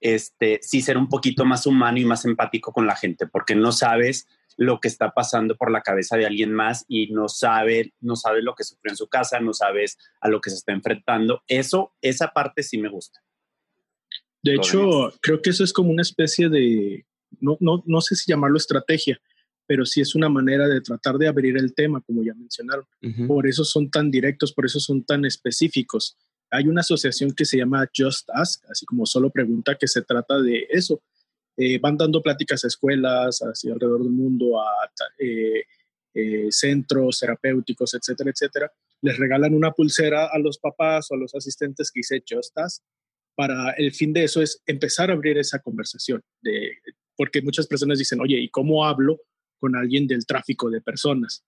[0.00, 3.72] este, sí ser un poquito más humano y más empático con la gente, porque no
[3.72, 8.16] sabes lo que está pasando por la cabeza de alguien más y no sabe, no
[8.16, 11.42] sabes lo que sufrió en su casa, no sabes a lo que se está enfrentando.
[11.46, 13.20] Eso, esa parte sí me gusta.
[14.42, 17.06] De hecho, creo que eso es como una especie de,
[17.40, 19.20] no, no, no sé si llamarlo estrategia,
[19.64, 22.84] pero sí es una manera de tratar de abrir el tema, como ya mencionaron.
[23.28, 26.16] Por eso son tan directos, por eso son tan específicos.
[26.50, 30.40] Hay una asociación que se llama Just Ask, así como solo pregunta, que se trata
[30.40, 31.00] de eso.
[31.58, 35.64] Eh, van dando pláticas a escuelas, así alrededor del mundo, a eh,
[36.14, 38.72] eh, centros terapéuticos, etcétera, etcétera.
[39.02, 42.82] Les regalan una pulsera a los papás o a los asistentes que dice Just Ask.
[43.34, 46.72] Para el fin de eso es empezar a abrir esa conversación, de,
[47.16, 49.20] porque muchas personas dicen, oye, ¿y cómo hablo
[49.58, 51.44] con alguien del tráfico de personas.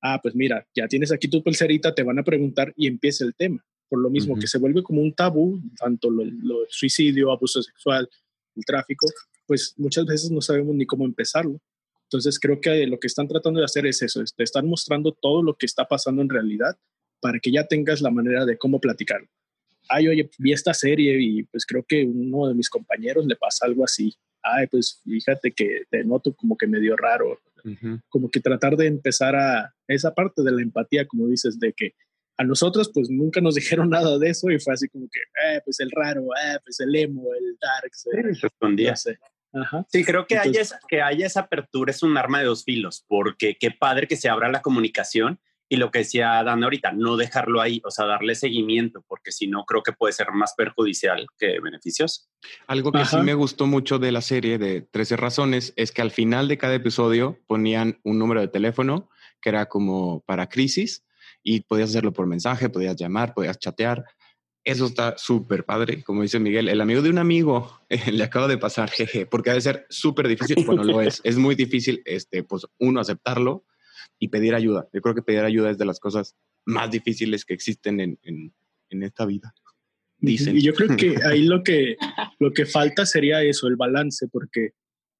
[0.00, 3.34] Ah, pues mira, ya tienes aquí tu pulserita, te van a preguntar y empieza el
[3.34, 3.64] tema.
[3.88, 6.24] Por lo mismo que se vuelve como un tabú, tanto lo,
[6.68, 8.08] suicidio, abuso sexual,
[8.54, 9.06] el tráfico,
[9.48, 11.58] pues muchas veces no sabemos ni cómo empezarlo.
[12.04, 15.12] Entonces creo que lo que están tratando de hacer es eso, es te están mostrando
[15.12, 16.78] todo lo que está pasando en realidad
[17.20, 19.26] para que ya tengas la manera de cómo platicarlo.
[19.88, 23.66] Ay, oye, vi esta serie y pues creo que uno de mis compañeros le pasa
[23.66, 24.14] algo así.
[24.42, 27.40] Ay, pues fíjate que te noto como que medio raro
[28.08, 31.94] como que tratar de empezar a esa parte de la empatía, como dices, de que
[32.36, 35.60] a nosotros pues nunca nos dijeron nada de eso y fue así como que, eh,
[35.64, 37.90] pues el raro, eh, pues el emo, el dark.
[37.92, 38.94] Sí, se escondía.
[39.88, 43.56] Sí, creo que, haya, que haya esa apertura es un arma de dos filos, porque
[43.58, 45.40] qué padre que se abra la comunicación
[45.70, 49.46] y lo que decía Dan ahorita, no dejarlo ahí, o sea, darle seguimiento, porque si
[49.46, 52.22] no, creo que puede ser más perjudicial que beneficioso.
[52.66, 56.10] Algo que sí me gustó mucho de la serie de 13 razones es que al
[56.10, 61.04] final de cada episodio ponían un número de teléfono que era como para crisis
[61.42, 64.04] y podías hacerlo por mensaje, podías llamar, podías chatear.
[64.68, 66.68] Eso está súper padre, como dice Miguel.
[66.68, 67.80] El amigo de un amigo
[68.12, 70.62] le acaba de pasar, jeje, porque debe ser súper difícil.
[70.66, 71.22] Bueno, lo es.
[71.24, 73.64] Es muy difícil, este, pues, uno aceptarlo
[74.18, 74.86] y pedir ayuda.
[74.92, 78.52] Yo creo que pedir ayuda es de las cosas más difíciles que existen en, en,
[78.90, 79.54] en esta vida.
[80.18, 80.54] Dicen.
[80.54, 81.96] Y yo creo que ahí lo que,
[82.38, 84.72] lo que falta sería eso, el balance, porque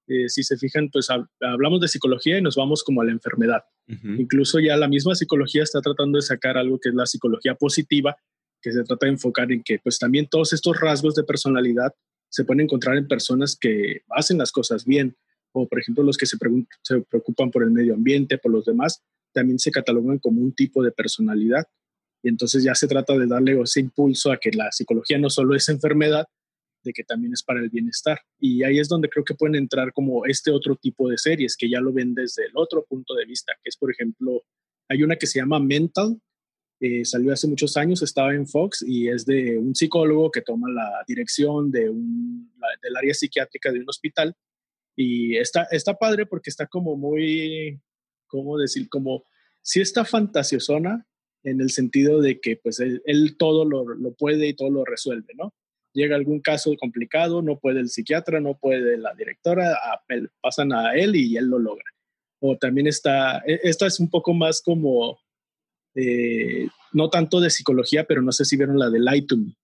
[0.09, 1.09] eh, si se fijan, pues
[1.41, 3.63] hablamos de psicología y nos vamos como a la enfermedad.
[3.87, 8.15] Incluso ya la misma psicología está tratando de sacar algo que es la psicología positiva,
[8.61, 11.93] que se trata de enfocar en que pues también todos estos rasgos de personalidad
[12.29, 15.17] se pueden encontrar en personas que hacen las cosas bien,
[15.53, 16.37] o por ejemplo los que se,
[16.83, 19.03] se preocupan por el medio ambiente, por los demás,
[19.33, 21.65] también se catalogan como un tipo de personalidad.
[22.23, 25.55] Y entonces ya se trata de darle ese impulso a que la psicología no solo
[25.55, 26.27] es enfermedad,
[26.83, 28.21] de que también es para el bienestar.
[28.39, 31.71] Y ahí es donde creo que pueden entrar como este otro tipo de series que
[31.71, 34.43] ya lo ven desde el otro punto de vista, que es, por ejemplo,
[34.89, 36.21] hay una que se llama Mental,
[36.81, 40.70] eh, salió hace muchos años, estaba en Fox y es de un psicólogo que toma
[40.70, 42.53] la dirección de un,
[42.83, 44.35] del área psiquiátrica de un hospital.
[44.97, 47.81] Y está, está padre porque está como muy,
[48.26, 48.89] ¿cómo decir?
[48.89, 49.24] Como,
[49.62, 51.07] si está fantasiosona
[51.45, 55.35] en el sentido de que pues él, todo lo, lo, puede y todo lo resuelve,
[55.37, 55.55] ¿no?
[55.93, 59.76] llega algún caso complicado, no puede el psiquiatra, no puede la directora,
[60.41, 61.85] pasan a él y él lo logra.
[62.41, 65.18] O también está, e, esta es un poco más como,
[66.01, 69.57] eh, no tanto de psicología, pero no sé si vieron la de Light to Me.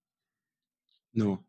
[1.13, 1.47] No.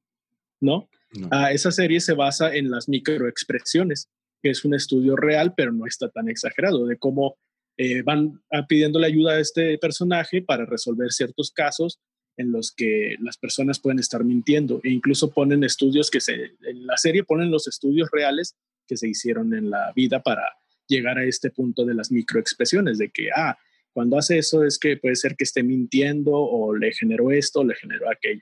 [0.61, 0.87] ¿No?
[1.31, 4.09] Ah, esa serie se basa en las microexpresiones,
[4.43, 7.37] que es un estudio real, pero no está tan exagerado, de cómo
[7.77, 11.99] eh, van pidiéndole ayuda a este personaje para resolver ciertos casos
[12.37, 16.85] en los que las personas pueden estar mintiendo e incluso ponen estudios que se, en
[16.85, 18.55] la serie ponen los estudios reales
[18.85, 20.43] que se hicieron en la vida para
[20.87, 23.57] llegar a este punto de las microexpresiones, de que, ah,
[23.95, 27.63] cuando hace eso es que puede ser que esté mintiendo o le generó esto o
[27.63, 28.41] le generó aquello.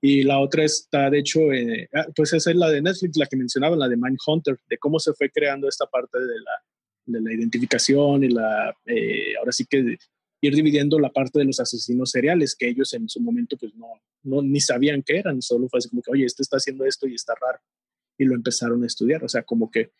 [0.00, 3.26] Y la otra está, de hecho, eh, ah, pues esa es la de Netflix, la
[3.26, 6.62] que mencionaba, la de Mindhunter, de cómo se fue creando esta parte de la,
[7.04, 9.96] de la identificación y la, eh, ahora sí que
[10.40, 13.88] ir dividiendo la parte de los asesinos seriales, que ellos en su momento pues no,
[14.22, 17.08] no ni sabían qué eran, solo fue así como que, oye, este está haciendo esto
[17.08, 17.58] y está raro.
[18.18, 19.90] Y lo empezaron a estudiar, o sea, como que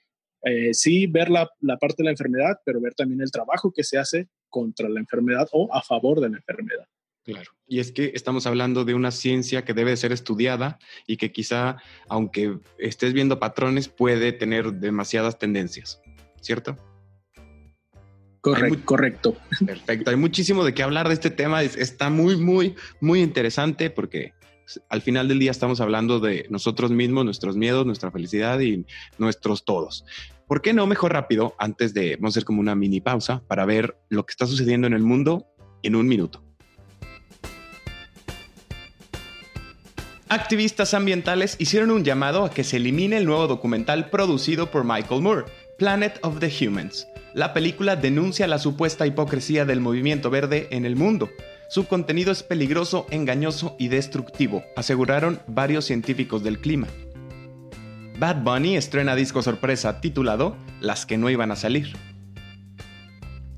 [0.42, 3.82] eh, sí ver la, la, parte de la enfermedad, pero ver también el trabajo que
[3.82, 6.86] se hace contra la enfermedad o a favor de la enfermedad.
[7.24, 7.50] Claro.
[7.66, 11.76] Y es que estamos hablando de una ciencia que debe ser estudiada y que quizá,
[12.08, 16.00] aunque estés viendo patrones, puede tener demasiadas tendencias,
[16.40, 16.78] ¿cierto?
[18.40, 19.36] Correcto,
[19.66, 20.08] Perfecto.
[20.08, 21.62] Hay muchísimo de qué hablar de este tema.
[21.62, 24.32] está muy, muy, muy interesante porque
[24.88, 28.86] al final del día estamos hablando de nosotros mismos, nuestros miedos, nuestra felicidad y
[29.18, 30.06] nuestros todos.
[30.46, 33.64] ¿Por qué no mejor rápido, antes de, vamos a hacer como una mini pausa para
[33.64, 35.46] ver lo que está sucediendo en el mundo
[35.82, 36.44] en un minuto?
[40.28, 45.22] Activistas ambientales hicieron un llamado a que se elimine el nuevo documental producido por Michael
[45.22, 45.44] Moore,
[45.78, 50.96] Planet of the Humans la película denuncia la supuesta hipocresía del movimiento verde en el
[50.96, 51.28] mundo.
[51.68, 56.86] Su contenido es peligroso, engañoso y destructivo, aseguraron varios científicos del clima.
[58.18, 61.92] Bad Bunny estrena disco sorpresa titulado Las que no iban a salir.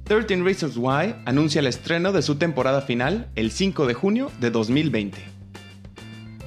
[0.02, 4.50] 13 Reasons Why anuncia el estreno de su temporada final el 5 de junio de
[4.50, 5.16] 2020.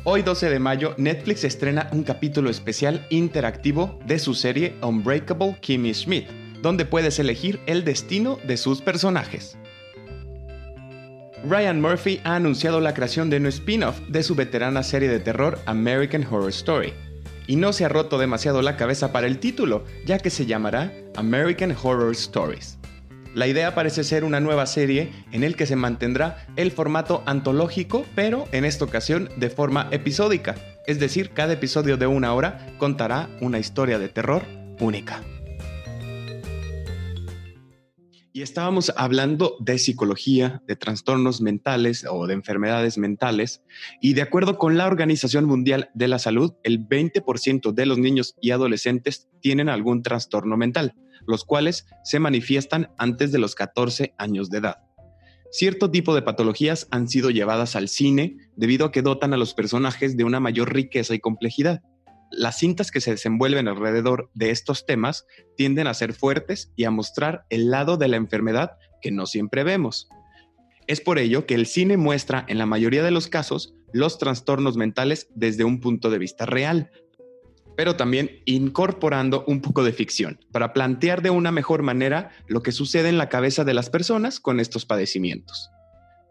[0.04, 5.94] Hoy 12 de mayo, Netflix estrena un capítulo especial interactivo de su serie Unbreakable Kimmy
[5.94, 6.28] Schmidt,
[6.62, 9.58] donde puedes elegir el destino de sus personajes.
[11.48, 15.60] Ryan Murphy ha anunciado la creación de un spin-off de su veterana serie de terror
[15.66, 16.94] American Horror Story,
[17.52, 20.94] y no se ha roto demasiado la cabeza para el título, ya que se llamará
[21.18, 22.78] American Horror Stories.
[23.36, 28.06] La idea parece ser una nueva serie en el que se mantendrá el formato antológico,
[28.16, 30.56] pero en esta ocasión de forma episódica,
[30.88, 34.44] es decir, cada episodio de una hora contará una historia de terror
[34.80, 35.22] única.
[38.34, 43.62] Y estábamos hablando de psicología, de trastornos mentales o de enfermedades mentales.
[44.00, 48.36] Y de acuerdo con la Organización Mundial de la Salud, el 20% de los niños
[48.40, 50.96] y adolescentes tienen algún trastorno mental,
[51.28, 54.78] los cuales se manifiestan antes de los 14 años de edad.
[55.52, 59.54] Cierto tipo de patologías han sido llevadas al cine debido a que dotan a los
[59.54, 61.82] personajes de una mayor riqueza y complejidad
[62.32, 65.26] las cintas que se desenvuelven alrededor de estos temas
[65.58, 68.72] tienden a ser fuertes y a mostrar el lado de la enfermedad
[69.02, 70.08] que no siempre vemos.
[70.88, 74.78] Es por ello que el cine muestra en la mayoría de los casos los trastornos
[74.78, 76.92] mentales desde un punto de vista real,
[77.76, 82.72] pero también incorporando un poco de ficción para plantear de una mejor manera lo que
[82.72, 85.70] sucede en la cabeza de las personas con estos padecimientos.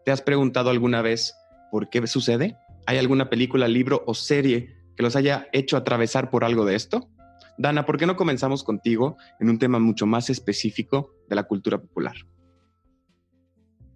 [0.05, 1.35] ¿Te has preguntado alguna vez
[1.71, 2.57] por qué sucede?
[2.87, 7.09] ¿Hay alguna película, libro o serie que los haya hecho atravesar por algo de esto?
[7.57, 11.79] Dana, ¿por qué no comenzamos contigo en un tema mucho más específico de la cultura
[11.79, 12.17] popular?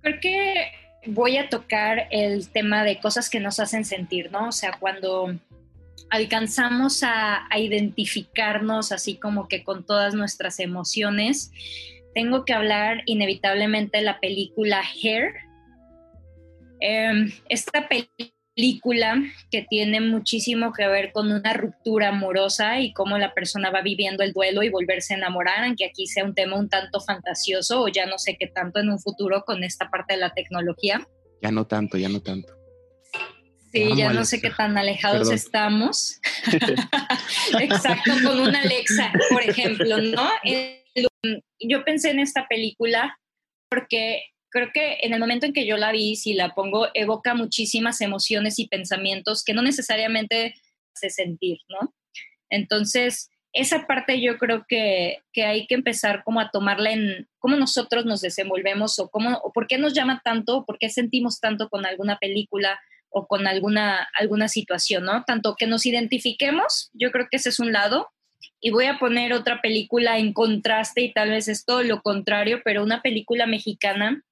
[0.01, 0.55] Creo que
[1.05, 4.49] voy a tocar el tema de cosas que nos hacen sentir, ¿no?
[4.49, 5.39] O sea, cuando
[6.09, 11.53] alcanzamos a, identificarnos así como que con todas nuestras emociones,
[12.15, 15.35] tengo que hablar inevitablemente de la película Hair.
[16.81, 18.34] Em, esta película
[19.51, 24.23] que tiene muchísimo que ver con una ruptura amorosa y cómo la persona va viviendo
[24.23, 27.89] el duelo y volverse a enamorar, aunque aquí sea un tema un tanto fantasioso o
[27.89, 31.07] ya no sé qué tanto en un futuro con esta parte de la tecnología.
[31.43, 32.53] Ya no tanto, ya no tanto.
[33.73, 36.21] Sí, ya no sé qué tan alejados estamos.
[37.61, 40.31] Exacto, con una Alexa, por ejemplo, ¿no?
[41.59, 43.19] Yo pensé en esta película
[43.69, 44.23] porque
[44.55, 48.01] creo que en el momento en que yo la vi, si la pongo, evoca muchísimas
[48.01, 50.55] emociones y pensamientos que no necesariamente
[50.95, 51.93] se sentir, ¿no?
[52.51, 57.57] Entonces, esa parte yo creo que, que, hay que empezar como a tomarla en cómo
[57.57, 61.41] nosotros nos desenvolvemos o, cómo, o por qué nos llama tanto, o por qué sentimos
[61.41, 62.79] tanto con alguna película
[63.11, 65.25] o con alguna, alguna situación, ¿no?
[65.25, 68.09] Tanto que nos identifiquemos, yo creo que ese es un lado,
[68.61, 72.61] y voy a poner otra película en contraste y tal vez es todo lo contrario,
[72.65, 74.23] pero una película mexicana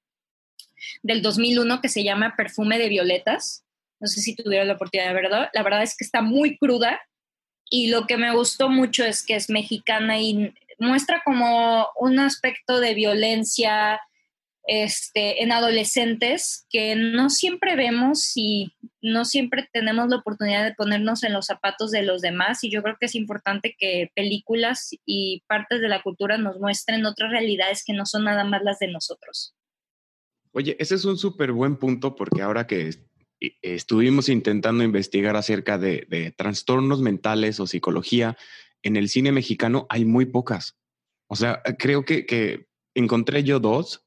[1.01, 3.65] del 2001 que se llama Perfume de Violetas.
[3.99, 5.47] No sé si tuvieron la oportunidad de verlo.
[5.53, 7.01] La verdad es que está muy cruda
[7.69, 12.79] y lo que me gustó mucho es que es mexicana y muestra como un aspecto
[12.79, 13.99] de violencia,
[14.65, 21.23] este, en adolescentes que no siempre vemos y no siempre tenemos la oportunidad de ponernos
[21.23, 25.43] en los zapatos de los demás y yo creo que es importante que películas y
[25.47, 28.87] partes de la cultura nos muestren otras realidades que no son nada más las de
[28.87, 29.53] nosotros.
[30.53, 32.95] Oye, ese es un súper buen punto porque ahora que
[33.61, 38.37] estuvimos intentando investigar acerca de, trastornos mentales o psicología,
[38.81, 40.77] en el cine mexicano hay muy pocas.
[41.27, 44.05] O sea, creo que, que encontré yo dos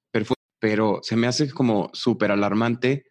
[0.59, 3.07] pero se me hace como súper alarmante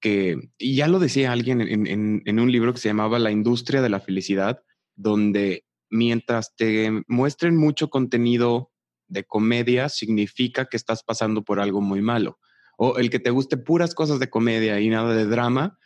[0.00, 3.88] que, y ya lo decía alguien en, un libro que se llamaba La industria de
[3.88, 4.62] la felicidad,
[4.94, 8.72] donde mientras te muestren mucho contenido
[9.08, 12.38] de comedia, significa que estás pasando por algo muy malo.
[12.76, 15.78] O el que te guste puras cosas de comedia y nada de drama,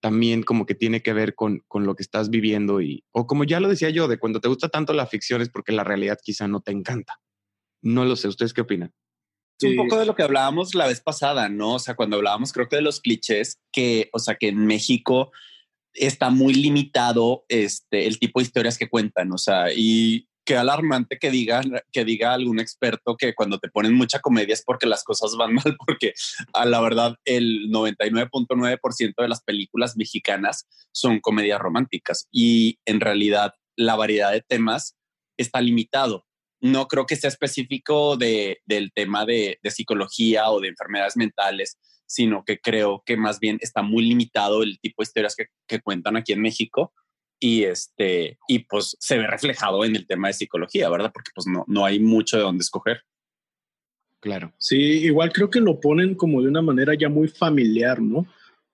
[0.00, 3.44] también como que tiene que ver con, con lo que estás viviendo y, o como
[3.44, 6.18] ya lo decía yo, de cuando te gusta tanto la ficción es porque la realidad
[6.22, 7.20] quizá no te encanta.
[7.80, 8.92] No lo sé, ¿ustedes qué opinan?
[9.58, 11.74] Es un poco de lo que hablábamos la vez pasada, ¿no?
[11.74, 15.32] O sea, cuando hablábamos creo que de los clichés, que, o sea, que en México
[15.94, 21.18] está muy limitado este, el tipo de historias que cuentan, o sea, y qué alarmante
[21.18, 25.04] que diga, que diga algún experto que cuando te ponen mucha comedia es porque las
[25.04, 26.14] cosas van mal, porque
[26.52, 33.54] a la verdad el 99.9% de las películas mexicanas son comedias románticas y en realidad
[33.76, 34.96] la variedad de temas
[35.36, 36.26] está limitado.
[36.60, 42.44] No creo que sea específico de, del tema de, psicología o de enfermedades mentales, sino
[42.44, 46.32] que creo que más bien está muy limitado el tipo de historias que, cuentan aquí
[46.32, 46.92] en México
[47.44, 51.10] y este y pues se ve reflejado en el tema de psicología, ¿verdad?
[51.12, 53.02] Porque pues no, no hay mucho de dónde escoger.
[54.20, 54.54] Claro.
[54.56, 58.26] Sí, igual creo que lo ponen como de una manera ya muy familiar, ¿no?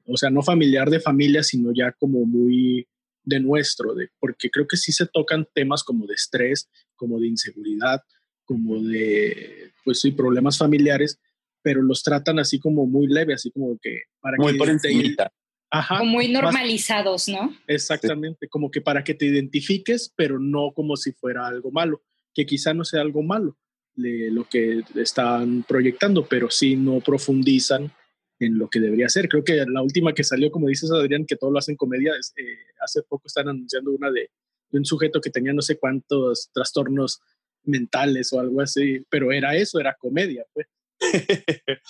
[0.07, 2.87] O sea, no familiar de familia, sino ya como muy
[3.25, 7.27] de nuestro, de, porque creo que sí se tocan temas como de estrés, como de
[7.27, 8.05] inseguridad,
[8.45, 11.19] como de, pues sí, problemas familiares,
[11.61, 15.29] pero los tratan así como muy leve, así como que para muy por encima.
[15.71, 16.03] Ajá.
[16.03, 17.55] muy normalizados, ¿no?
[17.67, 22.03] Exactamente, como que para que te identifiques, pero no como si fuera algo malo,
[22.35, 23.57] que quizá no sea algo malo
[24.01, 27.93] lo que están proyectando, pero sí no profundizan
[28.39, 29.29] en lo que debería ser.
[29.29, 32.57] Creo que la última que salió, como dices Adrián, que todo lo hacen comedia, eh,
[32.81, 34.31] hace poco están anunciando una de,
[34.73, 37.21] un sujeto que tenía no sé cuántos trastornos
[37.65, 40.67] mentales o algo así, pero era eso, era comedia, pues.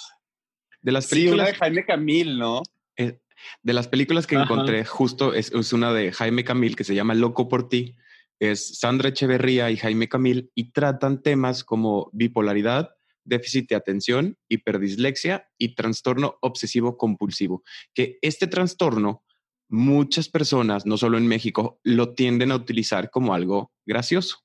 [0.83, 2.63] de las películas de Jaime Camil, ¿no?
[2.97, 3.19] Eh,
[3.63, 7.15] de las películas que encontré, justo es, es, una de Jaime Camil que se llama
[7.15, 7.97] Loco por ti.
[8.39, 15.49] Es Sandra Echeverría y Jaime Camil y tratan temas como bipolaridad, déficit de atención, hiperdislexia
[15.59, 17.63] y trastorno obsesivo compulsivo,
[17.95, 19.25] que este trastorno
[19.71, 24.39] muchas personas, no solo en México, lo tienden a utilizar como algo gracioso.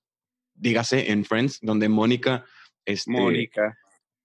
[0.53, 2.45] Dígase en Friends, donde Mónica,
[2.85, 3.77] este, Mónica.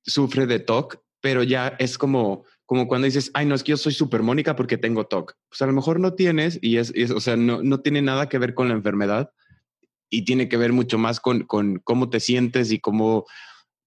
[0.02, 3.76] sufre de TOC, pero ya es como, como cuando dices, ay, no, es que yo
[3.76, 5.34] soy súper Mónica porque tengo TOC.
[5.48, 8.38] Pues a lo mejor no tienes y es, o sea, no, no tiene nada que
[8.38, 9.32] ver con la enfermedad
[10.08, 13.26] y tiene que ver mucho más con, con cómo te sientes y cómo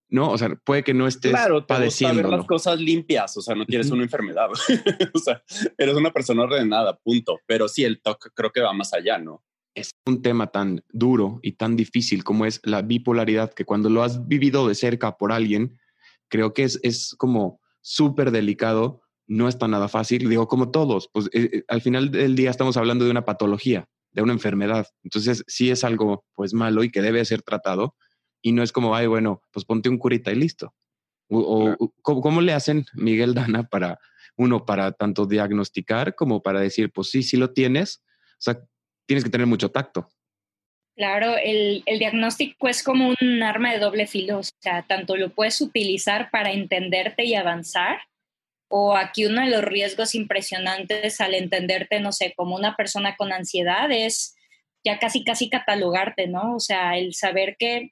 [0.09, 0.29] ¿no?
[0.31, 2.23] O sea, puede que no estés claro, padeciendo.
[2.23, 4.49] ver las cosas limpias, o sea, no tienes una enfermedad,
[5.13, 5.41] o sea,
[5.77, 7.39] eres una persona ordenada, punto.
[7.47, 9.45] Pero sí, el TOC creo que va más allá, ¿no?
[9.75, 14.03] Es un tema tan duro y tan difícil como es la bipolaridad, que cuando lo
[14.03, 15.79] has vivido de cerca por alguien,
[16.27, 20.27] creo que es, es como, súper delicado, no está nada fácil.
[20.27, 23.87] Digo, como todos, pues eh, eh, al final del día estamos hablando de una patología,
[24.11, 24.87] de una enfermedad.
[25.03, 27.95] Entonces, sí es algo pues malo y que debe ser tratado.
[28.41, 30.73] Y no es como, ay, bueno, pues ponte un curita y listo.
[31.29, 33.99] O, ¿cómo, le hacen Miguel Dana para,
[34.35, 38.03] uno, para tanto diagnosticar como para decir, pues sí, sí lo tienes?
[38.33, 38.59] O sea,
[39.05, 40.09] tienes que tener mucho tacto.
[40.95, 45.29] Claro, el, el, diagnóstico es como un arma de doble filo, o sea, tanto lo
[45.29, 47.99] puedes utilizar para entenderte y avanzar,
[48.67, 53.33] o aquí uno de los riesgos impresionantes al entenderte, no sé, como una persona con
[53.33, 54.35] ansiedad es
[54.83, 56.55] ya casi, casi catalogarte, ¿no?
[56.55, 57.91] O sea, el saber que,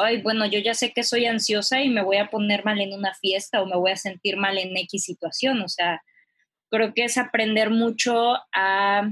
[0.00, 2.92] ay, bueno, yo ya sé que soy ansiosa y me voy a poner mal en
[2.92, 6.02] una fiesta o me voy a sentir mal en X situación, o sea,
[6.70, 9.10] creo que es aprender mucho a,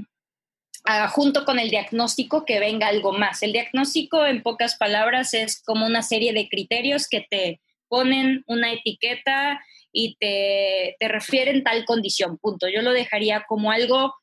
[1.09, 3.43] junto con el diagnóstico que venga algo más.
[3.43, 8.71] El diagnóstico, en pocas palabras, es como una serie de criterios que te ponen una
[8.71, 12.67] etiqueta y te, te refieren tal condición, punto.
[12.69, 14.13] Yo lo dejaría como algo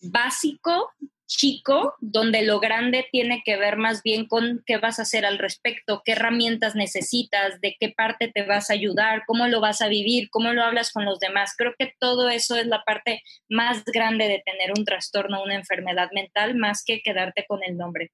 [0.00, 0.90] básico,
[1.26, 5.38] chico, donde lo grande tiene que ver más bien con qué vas a hacer al
[5.38, 9.88] respecto, qué herramientas necesitas, de qué parte te vas a ayudar, cómo lo vas a
[9.88, 11.54] vivir, cómo lo hablas con los demás.
[11.56, 16.08] Creo que todo eso es la parte más grande de tener un trastorno, una enfermedad
[16.12, 18.10] mental, más que quedarte con el nombre.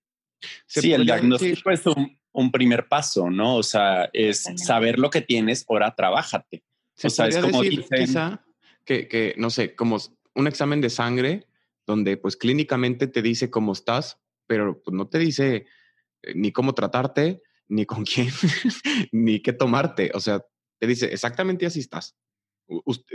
[0.67, 3.57] Sí, el diagnóstico es un, un, primer paso, ¿no?
[3.57, 6.65] O sea, es saber lo que tienes, ahora trabájate.
[7.03, 8.45] O sea, es como decir, quizá
[8.85, 9.99] que, que, no sé, como
[10.35, 11.47] un examen de sangre
[11.87, 15.67] donde pues clínicamente te dice cómo estás, pero pues, no te dice
[16.23, 18.29] eh, ni cómo tratarte, ni con quién,
[19.13, 20.11] ni qué tomarte.
[20.15, 20.45] O sea,
[20.81, 22.17] te dice exactamente así estás.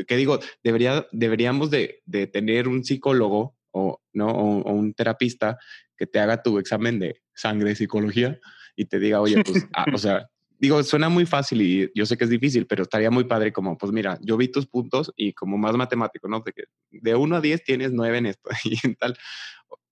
[0.08, 4.28] Que digo, debería, deberíamos de, de tener un psicólogo o, ¿no?
[4.28, 5.58] O, un terapista
[5.96, 8.40] que te haga tu examen de sangre, psicología
[8.76, 10.30] y te diga, oye, pues, ah, o sea,
[10.60, 13.78] digo, suena muy fácil y yo sé que es difícil, pero estaría muy padre como,
[13.78, 16.42] pues mira, yo vi tus puntos y como más matemático, ¿no?
[16.42, 19.18] De que de 1 a 10 tienes 9 en esto y en tal.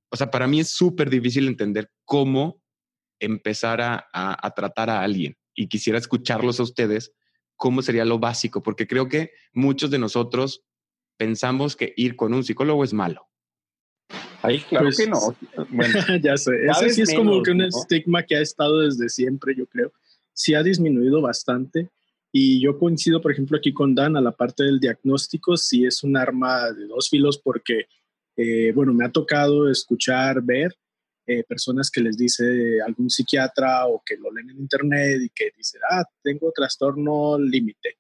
[0.10, 2.62] O sea, para mí es súper difícil entender cómo
[3.20, 7.14] empezar a, a, tratar a alguien y quisiera escucharlos a ustedes,
[7.56, 10.64] cómo sería lo básico, porque creo que muchos de nosotros
[11.18, 13.28] pensamos que ir con un psicólogo es malo.
[14.42, 15.20] Ay, claro pues que no.
[15.70, 16.52] Bueno, ya sé.
[16.70, 19.92] Ese sí es como que un estigma que ha estado desde siempre, yo creo
[20.36, 21.90] sí ha disminuido bastante.
[22.32, 26.04] Y yo coincido, por ejemplo, aquí con Dan, a la parte del diagnóstico, sí es
[26.04, 27.88] un arma de dos filos porque,
[28.36, 30.76] eh, bueno, me ha tocado escuchar, ver
[31.28, 35.52] eh, personas que les dice algún psiquiatra o que lo leen en internet y que
[35.58, 37.98] dicen, ah, tengo trastorno límite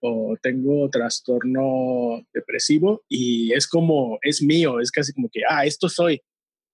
[0.00, 5.88] o tengo trastorno depresivo y es como, es mío, es casi como que, ah, esto
[5.88, 6.20] soy.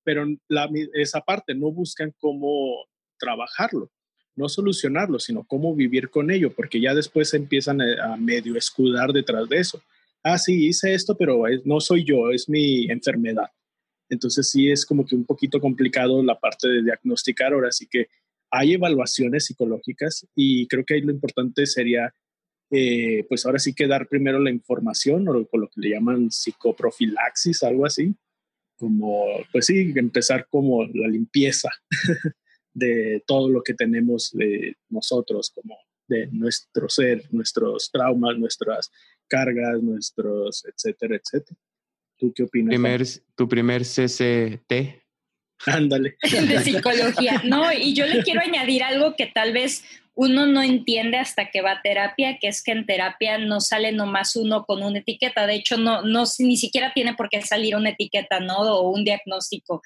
[0.05, 2.87] Pero la, esa parte no buscan cómo
[3.19, 3.91] trabajarlo
[4.39, 9.49] no solucionarlo, sino cómo vivir con ello, porque ya después empiezan a, medio escudar detrás
[9.49, 9.83] de eso.
[10.23, 13.51] Ah, sí, hice esto, pero no soy yo, es mi enfermedad.
[14.09, 17.53] Entonces sí es como que un poquito complicado la parte de diagnosticar.
[17.53, 18.07] Ahora sí que
[18.51, 22.15] hay evaluaciones psicológicas y creo que ahí lo importante sería,
[22.71, 26.31] eh, pues ahora sí que dar primero la información o con lo que le llaman
[26.31, 28.15] psicoprofilaxis, algo así,
[28.77, 31.69] como, pues sí, empezar como la limpieza
[32.79, 35.77] de todo lo que tenemos de nosotros, como
[36.09, 38.91] de nuestro ser, nuestros traumas, nuestras
[39.29, 41.61] cargas, nuestros, etcétera, etcétera.
[42.17, 42.71] ¿Tú qué opinas?
[42.71, 43.03] Primer,
[43.37, 44.73] tu primer CCT.
[45.67, 46.17] Ándale.
[46.23, 47.43] De psicología.
[47.45, 49.85] No, y yo le quiero añadir algo que tal vez
[50.21, 53.93] uno no entiende hasta que va a terapia, que es que en terapia no sale
[53.93, 55.47] nomás uno con una etiqueta.
[55.47, 58.57] De hecho, no, no ni siquiera tiene por qué salir una etiqueta, ¿no?
[58.59, 59.81] O un diagnóstico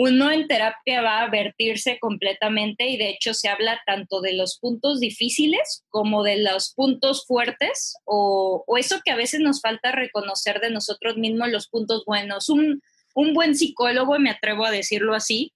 [0.00, 4.60] uno en terapia va a vertirse completamente y de hecho se habla tanto de los
[4.60, 10.60] puntos difíciles como de los puntos fuertes o, eso que a veces nos falta reconocer
[10.60, 12.48] de nosotros mismos los puntos buenos.
[12.48, 12.80] Un,
[13.16, 15.52] un buen psicólogo, me atrevo a decirlo así,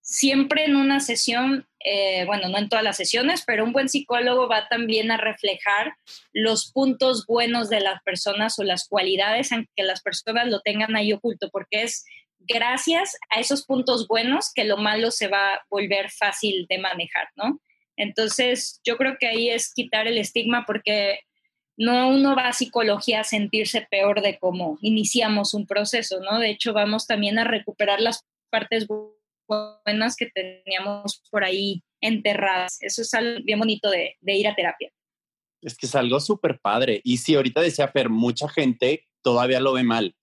[0.00, 4.48] siempre en una sesión, eh, bueno, no en todas las sesiones, pero un buen psicólogo
[4.48, 5.94] va también a reflejar
[6.32, 11.12] los puntos buenos de las personas o las cualidades, aunque las personas lo tengan ahí
[11.12, 12.04] oculto, porque es
[12.40, 17.28] gracias a esos puntos buenos que lo malo se va a volver fácil de manejar,
[17.36, 17.60] ¿no?
[17.96, 21.20] Entonces, yo creo que ahí es quitar el estigma porque
[21.76, 26.38] no uno va a psicología a sentirse peor de cómo iniciamos un proceso, ¿no?
[26.38, 29.21] De hecho, vamos también a recuperar las partes buenas
[30.16, 32.78] que teníamos por ahí enterradas.
[32.80, 34.90] Eso es algo bien bonito de, ir a terapia.
[35.60, 37.00] Es que es algo súper padre.
[37.04, 40.16] Y sí, ahorita decía Fer, mucha gente todavía lo ve mal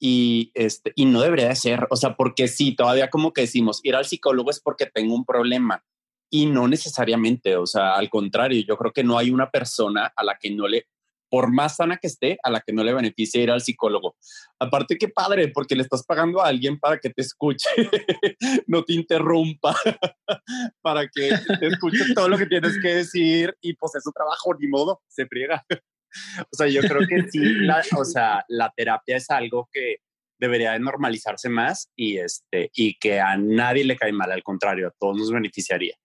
[0.00, 3.80] y, este, y no debería de ser, o sea, porque sí, todavía como que decimos,
[3.84, 5.84] ir al psicólogo es porque tengo un problema
[6.28, 10.24] y no necesariamente, o sea, al contrario, yo creo que no hay una persona a
[10.24, 10.86] la que no le
[11.32, 14.16] por más sana que esté, a la que no le beneficia ir al psicólogo.
[14.58, 17.70] Aparte, qué padre, porque le estás pagando a alguien para que te escuche,
[18.66, 19.74] no te interrumpa,
[20.82, 24.54] para que te escuche todo lo que tienes que decir y pues es su trabajo,
[24.60, 25.64] ni modo, se friega.
[26.52, 30.00] o sea, yo creo que sí, la, o sea, la terapia es algo que
[30.38, 34.88] debería de normalizarse más y, este, y que a nadie le cae mal, al contrario,
[34.88, 35.96] a todos nos beneficiaría.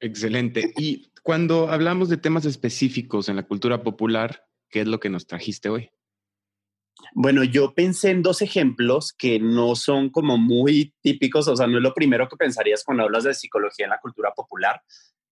[0.00, 0.72] Excelente.
[0.78, 5.26] Y cuando hablamos de temas específicos en la cultura popular, ¿qué es lo que nos
[5.26, 5.90] trajiste hoy?
[7.14, 11.78] Bueno, yo pensé en dos ejemplos que no son como muy típicos, o sea, no
[11.78, 14.80] es lo primero que pensarías cuando hablas de psicología en la cultura popular,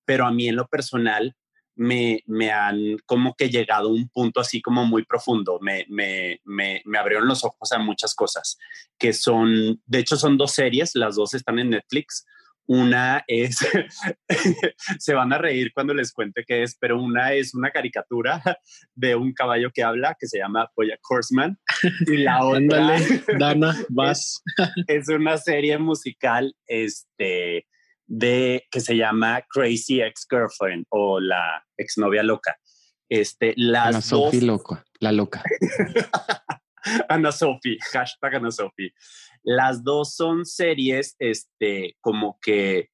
[0.04, 1.36] pero a mí en lo personal
[1.76, 6.40] me, me han como que llegado a un punto así como muy profundo, me, me,
[6.42, 8.58] me, me abrieron los ojos a muchas cosas,
[8.98, 12.26] que son, de hecho son dos series, las dos están en Netflix,
[12.66, 13.58] una es,
[14.98, 18.42] se van a reír cuando les cuente qué es, pero una es una caricatura
[18.94, 21.58] de un caballo que habla que se llama Boya Horseman.
[22.06, 22.98] Y la otra,
[23.38, 24.42] Dana, vas.
[24.86, 27.66] Es, una serie musical este,
[28.06, 32.56] de, que se llama Crazy Ex-Girlfriend o La Exnovia Loca.
[33.08, 35.42] Este, las Ana Sophie loca, la loca.
[37.08, 38.92] Ana Sophie, hashtag Ana Sophie.
[39.44, 42.88] Las dos son series, este, como que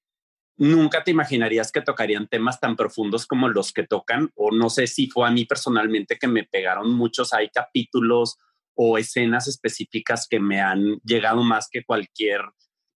[0.57, 4.89] nunca te imaginarías que tocarían temas tan profundos como los que tocan, o no sé
[4.89, 8.37] si fue a mí personalmente que me pegaron muchos, hay capítulos
[8.75, 12.43] o escenas específicas que me han llegado más que cualquier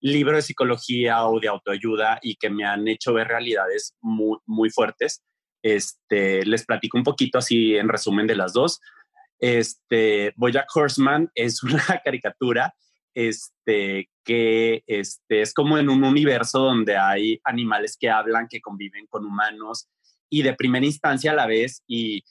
[0.01, 4.69] libro de psicología o de autoayuda y que me han hecho ver realidades muy, muy
[4.69, 5.23] fuertes.
[5.63, 8.81] Este, les platico un poquito así en resumen de las dos.
[9.39, 12.75] Este, Bojack Horseman es una caricatura
[13.15, 19.07] este, que este, es como en un universo donde hay animales que hablan, que conviven
[19.07, 19.89] con humanos
[20.31, 22.25] y de primera instancia a la vez y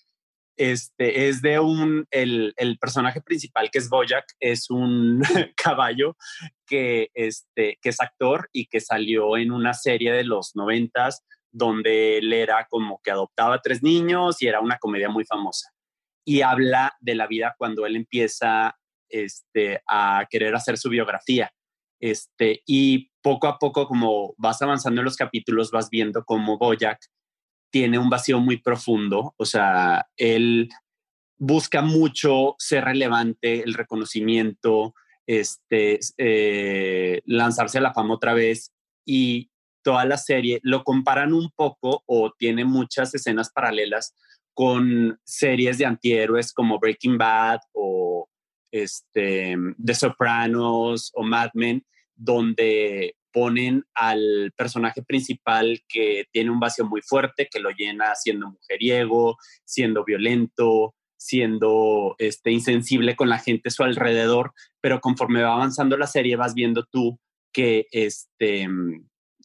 [0.55, 5.21] este, es de un, el, el personaje principal que es Bojack, es un
[5.55, 6.15] caballo
[6.65, 12.17] que, este, que es actor y que salió en una serie de los noventas donde
[12.17, 15.71] él era como que adoptaba tres niños y era una comedia muy famosa.
[16.25, 18.75] Y habla de la vida cuando él empieza
[19.13, 21.53] este, a querer hacer su biografía.
[22.01, 26.99] Este, y poco a poco, como vas avanzando en los capítulos, vas viendo cómo Boyack
[27.71, 29.33] tiene un vacío muy profundo.
[29.37, 30.69] O sea, él
[31.37, 34.93] busca mucho ser relevante, el reconocimiento,
[35.27, 38.73] este, eh, lanzarse a la fama otra vez
[39.05, 39.49] y
[39.83, 44.15] toda la serie lo comparan un poco o tiene muchas escenas paralelas
[44.53, 48.02] con series de antihéroes como Breaking Bad o
[48.73, 56.85] este, The Sopranos o Mad Men, donde ponen al personaje principal que tiene un vacío
[56.85, 63.69] muy fuerte, que lo llena siendo mujeriego, siendo violento, siendo este, insensible con la gente
[63.69, 67.19] a su alrededor, pero conforme va avanzando la serie vas viendo tú
[67.51, 68.67] que, este,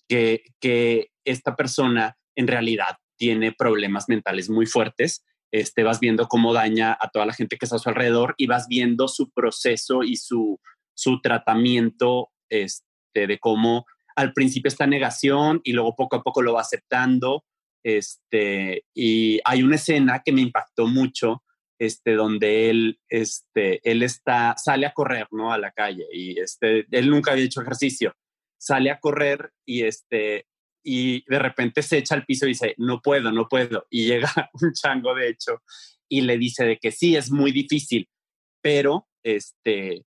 [0.09, 6.53] que, que esta persona en realidad tiene problemas mentales muy fuertes este, vas viendo cómo
[6.53, 10.03] daña a toda la gente que está a su alrededor y vas viendo su proceso
[10.03, 10.61] y su,
[10.95, 13.87] su tratamiento este, de cómo
[14.17, 17.45] al principio está negación y luego poco a poco lo va aceptando.
[17.85, 21.45] Este, y hay una escena que me impactó mucho,
[21.79, 25.53] este, donde él, este, él está, sale a correr, ¿no?
[25.53, 28.13] A la calle y este, él nunca había hecho ejercicio.
[28.61, 30.49] Sale a correr y este,
[30.83, 33.87] y de repente se echa al piso y dice, no puedo, no puedo.
[33.91, 34.31] Y llega
[34.63, 35.63] un chango, de hecho,
[36.09, 38.09] y le dice de que sí, es muy difícil,
[38.63, 40.05] pero este,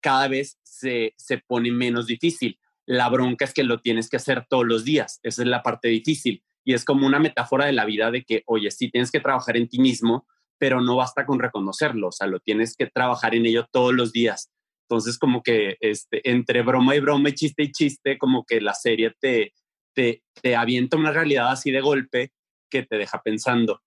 [0.00, 2.58] cada vez se, se pone menos difícil.
[2.84, 5.20] La bronca es que lo tienes que hacer todos los días.
[5.22, 6.42] Esa es la parte difícil.
[6.64, 9.56] Y es como una metáfora de la vida de que, oye, sí tienes que trabajar
[9.56, 10.26] en ti mismo,
[10.58, 12.08] pero no basta con reconocerlo.
[12.08, 14.50] O sea, lo tienes que trabajar en ello todos los días.
[14.88, 18.74] Entonces, como que este, entre broma y broma y chiste y chiste, como que la
[18.74, 19.52] serie te,
[19.96, 22.30] te, te avienta una realidad así de golpe
[22.70, 23.82] que te deja pensando.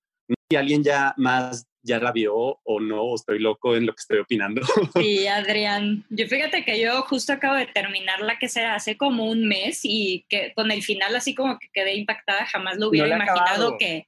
[0.50, 4.02] Si alguien ya más ya la vio o no, o estoy loco en lo que
[4.02, 4.62] estoy opinando.
[4.96, 6.04] Sí, Adrián.
[6.10, 9.82] Yo fíjate que yo justo acabo de terminar la que será hace como un mes
[9.84, 14.08] y que con el final así como que quedé impactada, jamás lo hubiera imaginado que...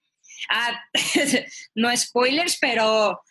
[0.49, 0.83] Ah,
[1.75, 3.21] no spoilers, pero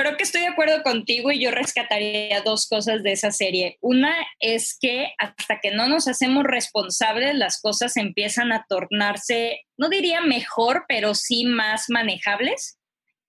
[0.00, 3.76] creo que estoy de acuerdo contigo y yo rescataría dos cosas de esa serie.
[3.82, 9.90] Una es que hasta que no nos hacemos responsables, las cosas empiezan a tornarse, no
[9.90, 12.78] diría mejor, pero sí más manejables.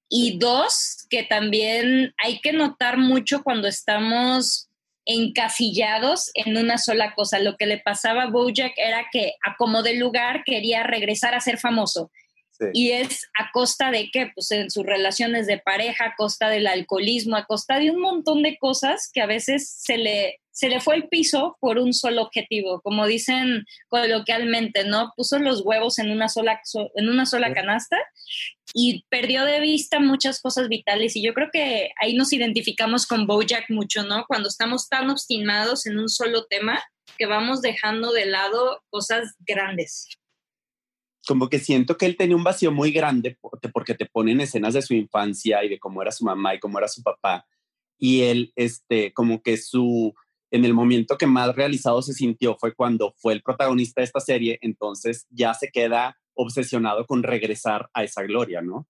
[0.07, 4.69] Y dos, que también hay que notar mucho cuando estamos
[5.05, 7.39] encasillados en una sola cosa.
[7.39, 11.41] Lo que le pasaba a Bojack era que a como de lugar quería regresar a
[11.41, 12.11] ser famoso
[12.73, 14.31] Y es a costa de qué?
[14.33, 18.43] Pues en sus relaciones de pareja, a costa del alcoholismo, a costa de un montón
[18.43, 22.21] de cosas que a veces se le, se le fue el piso por un solo
[22.21, 25.11] objetivo, como dicen coloquialmente, ¿no?
[25.15, 26.61] Puso los huevos en una sola,
[26.95, 27.97] en una sola canasta
[28.73, 33.27] y perdió de vista muchas cosas vitales y yo creo que ahí nos identificamos con
[33.27, 34.25] Bojack mucho, ¿no?
[34.27, 36.81] Cuando estamos tan obstinados en un solo tema
[37.17, 40.07] que vamos dejando de lado cosas grandes
[41.31, 43.37] como que siento que él tenía un vacío muy grande
[43.71, 46.77] porque te ponen escenas de su infancia y de cómo era su mamá y cómo
[46.77, 47.47] era su papá.
[47.97, 50.13] Y él, este, como que su,
[50.51, 54.19] en el momento que más realizado se sintió fue cuando fue el protagonista de esta
[54.19, 58.85] serie, entonces ya se queda obsesionado con regresar a esa gloria, ¿no?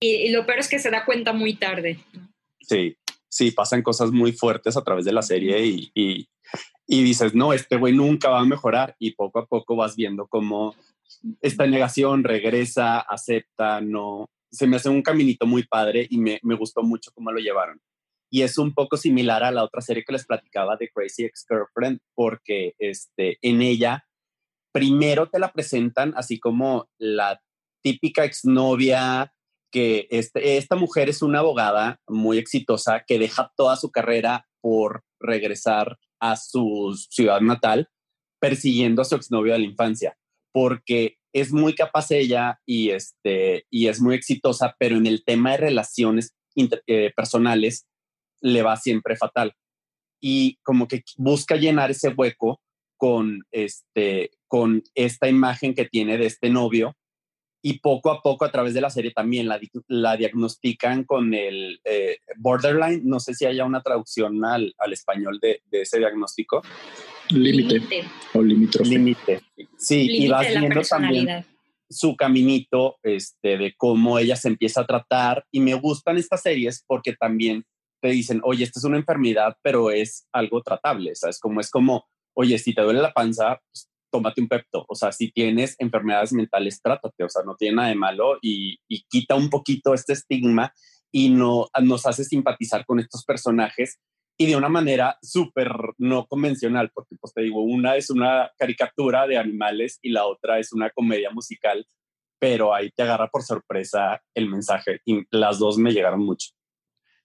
[0.00, 2.00] Y, lo peor es que se da cuenta muy tarde.
[2.60, 2.96] Sí,
[3.28, 6.28] sí, pasan cosas muy fuertes a través de la serie y, y,
[6.88, 10.26] y dices, no, este güey nunca va a mejorar y poco a poco vas viendo
[10.26, 10.74] cómo
[11.40, 14.30] esta negación regresa, acepta, no.
[14.50, 17.80] Se me hace un caminito muy padre y me, me gustó mucho cómo lo llevaron.
[18.30, 22.00] Y es un poco similar a la otra serie que les platicaba de Crazy Ex-Girlfriend,
[22.14, 24.04] porque este, en ella
[24.72, 27.40] primero te la presentan así como la
[27.82, 29.32] típica exnovia
[29.70, 35.04] que este, esta mujer es una abogada muy exitosa que deja toda su carrera por
[35.20, 37.88] regresar a su ciudad natal
[38.40, 40.17] persiguiendo a su exnovio de la infancia
[40.52, 45.52] porque es muy capaz ella y, este, y es muy exitosa, pero en el tema
[45.52, 46.34] de relaciones
[46.86, 47.86] eh, personales
[48.40, 49.54] le va siempre fatal.
[50.20, 52.60] Y como que busca llenar ese hueco
[52.96, 56.96] con, este, con esta imagen que tiene de este novio
[57.62, 61.80] y poco a poco a través de la serie también la, la diagnostican con el
[61.84, 66.62] eh, borderline, no sé si haya una traducción al, al español de, de, ese diagnóstico,
[67.30, 68.04] Límite.
[68.34, 68.90] O limítrofe.
[68.90, 69.40] Límite.
[69.76, 71.44] Sí, y vas viendo también
[71.90, 75.44] su caminito este, de cómo ella se empieza a tratar.
[75.50, 77.64] Y me gustan estas series porque también
[78.00, 81.14] te dicen, oye, esta es una enfermedad, pero es algo tratable.
[81.14, 81.38] ¿Sabes?
[81.40, 84.84] Como es como, oye, si te duele la panza, pues, tómate un pepto.
[84.88, 87.24] O sea, si tienes enfermedades mentales, trátate.
[87.24, 90.72] O sea, no tiene nada de malo y, y quita un poquito este estigma
[91.10, 93.98] y no, nos hace simpatizar con estos personajes
[94.40, 99.26] y de una manera súper no convencional, porque pues te digo, una es una caricatura
[99.26, 101.84] de animales y la otra es una comedia musical,
[102.38, 106.50] pero ahí te agarra por sorpresa el mensaje y las dos me llegaron mucho.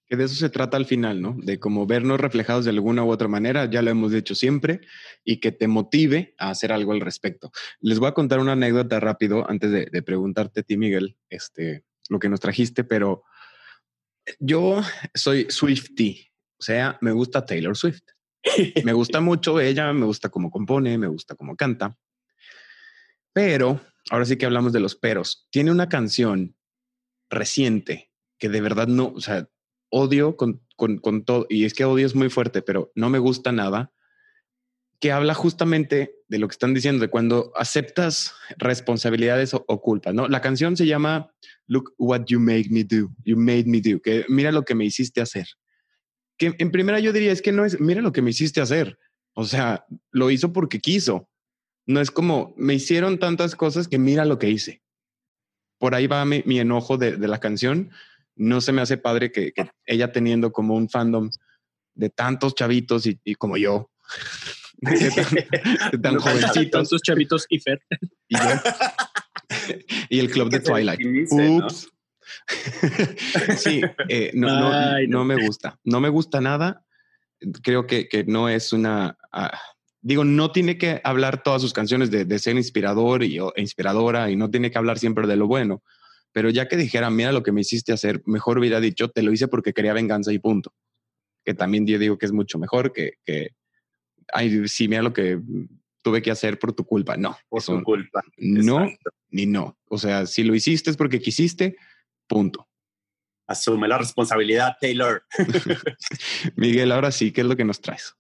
[0.08, 1.38] Que de eso se trata al final, ¿no?
[1.38, 4.82] De cómo vernos reflejados de alguna u otra manera, ya lo hemos dicho siempre,
[5.24, 7.52] y que te motive a hacer algo al respecto.
[7.80, 11.86] Les voy a contar una anécdota rápido antes de, de preguntarte a ti, Miguel, este,
[12.10, 13.24] lo que nos trajiste, pero
[14.40, 14.82] yo
[15.14, 16.33] soy Swifty,
[16.64, 18.04] sea, me gusta Taylor Swift.
[18.84, 21.98] me gusta mucho ella, me gusta cómo compone, me gusta cómo canta.
[23.34, 25.48] Pero, ahora sí que hablamos de los peros.
[25.52, 26.56] Tiene una canción
[27.30, 29.50] reciente que de verdad no, o sea,
[29.90, 33.52] odio con, con, todo, y es que odio es muy fuerte, pero no me gusta
[33.52, 33.94] nada,
[35.00, 40.14] que habla justamente de lo que están diciendo, de cuando aceptas responsabilidades o, o culpas,
[40.14, 40.28] ¿no?
[40.28, 41.32] La canción se llama
[41.68, 44.86] Look What You Made Me Do, You Made Me Do, que mira lo que me
[44.86, 45.48] hiciste hacer
[46.46, 48.98] en primera yo diría, es que no es, mira lo que me hiciste hacer.
[49.34, 51.30] O sea, lo hizo porque quiso.
[51.86, 54.82] No es como, me hicieron tantas cosas que mira lo que hice.
[55.80, 57.92] Por ahí va mi, enojo de, la canción.
[58.36, 59.54] No se me hace padre que,
[59.86, 61.30] ella teniendo como un fandom
[61.94, 63.92] de tantos chavitos y, como yo,
[64.78, 66.72] de tan, jovencitos.
[66.72, 67.82] Tantos chavitos y Fer.
[68.30, 68.36] Y,
[70.10, 71.02] y el club de Twilight.
[71.32, 71.93] Ups.
[73.58, 75.80] sí, eh, no, no, me gusta.
[75.84, 76.86] No me gusta nada.
[77.62, 79.18] Creo que, que no es una...
[79.32, 79.60] Ah,
[80.02, 84.30] digo, no tiene que hablar todas sus canciones de, ser inspirador y, o, e inspiradora
[84.30, 85.84] y no tiene que hablar siempre de lo bueno.
[86.32, 89.32] Pero ya que dijera, mira lo que me hiciste hacer, mejor hubiera dicho, te lo
[89.32, 90.74] hice porque quería venganza y punto.
[91.46, 93.52] Que también yo digo que es mucho mejor que, que
[94.32, 95.40] ay, sí, mira lo que
[96.02, 97.18] tuve que hacer por tu culpa.
[97.18, 97.38] No.
[97.50, 98.22] Por su culpa.
[98.38, 98.88] No,
[99.30, 99.78] ni no.
[99.88, 101.78] O sea, si lo hiciste es porque quisiste,
[102.34, 102.68] Punto.
[103.46, 105.24] Asume la responsabilidad, Taylor.
[106.56, 108.16] Miguel, ahora sí, ¿qué es lo que nos traes?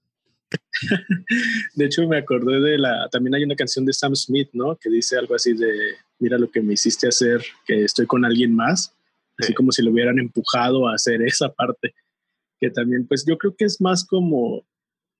[1.75, 3.09] de hecho, me acordé de la.
[3.09, 4.75] También hay una canción de Sam Smith, ¿no?
[4.75, 8.53] Que dice algo así de: Mira lo que me hiciste hacer, que estoy con alguien
[8.55, 8.95] más.
[9.39, 11.95] Así como si lo hubieran empujado a hacer esa parte.
[12.59, 14.63] Que también, pues yo creo que es más como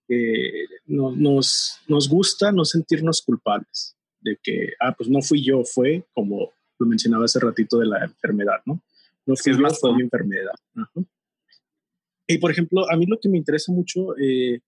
[0.08, 6.06] que nos, nos gusta no sentirnos culpables de que, ah, pues no fui yo, fue
[6.14, 6.52] como
[6.84, 8.82] lo mencionaba hace ratito de la enfermedad, ¿no?
[9.26, 10.54] No fue, más fue mi enfermedad.
[12.28, 14.60] Y por ejemplo, a mí lo que me interesa mucho eh,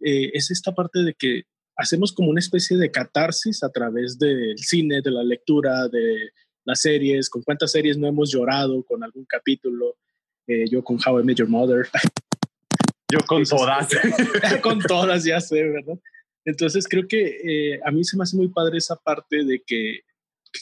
[0.00, 1.42] eh, es esta parte de que
[1.76, 6.30] hacemos como una especie de catarsis a través del cine, de la lectura, de
[6.64, 9.96] las series, con cuántas series no hemos llorado con algún capítulo,
[10.46, 11.88] eh, yo con How I Met Your Mother.
[13.10, 13.88] yo con todas.
[14.62, 15.98] con todas, ya sé, ¿verdad?
[16.44, 20.00] Entonces creo que eh, a mí se me hace muy padre esa parte de que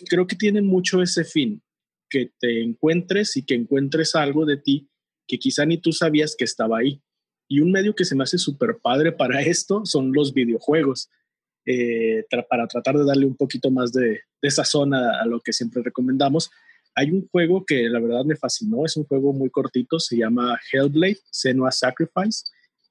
[0.08, 1.62] creo que tienen mucho ese fin,
[2.08, 4.90] que te encuentres y que encuentres algo de ti
[5.28, 7.00] que quizá ni tú sabías que estaba ahí.
[7.48, 11.10] Y un medio que se me hace súper padre para esto son los videojuegos,
[11.66, 15.52] eh, para tratar de darle un poquito más de, de esa zona a lo que
[15.52, 16.50] siempre recomendamos.
[16.94, 20.58] Hay un juego que la verdad me fascinó, es un juego muy cortito, se llama
[20.72, 22.44] Hellblade, Senua Sacrifice,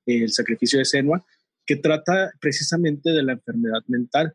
[0.06, 1.26] el sacrificio de Senua,
[1.66, 4.34] que trata precisamente de la enfermedad mental.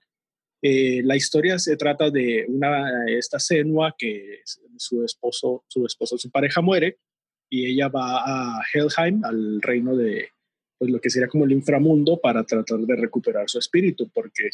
[0.62, 4.42] Eh, la historia se trata de una, esta Senua que
[4.76, 6.98] su esposo, su esposo, su pareja muere
[7.50, 10.30] y ella va a Helheim, al reino de
[10.78, 14.50] pues lo que sería como el inframundo para tratar de recuperar su espíritu, porque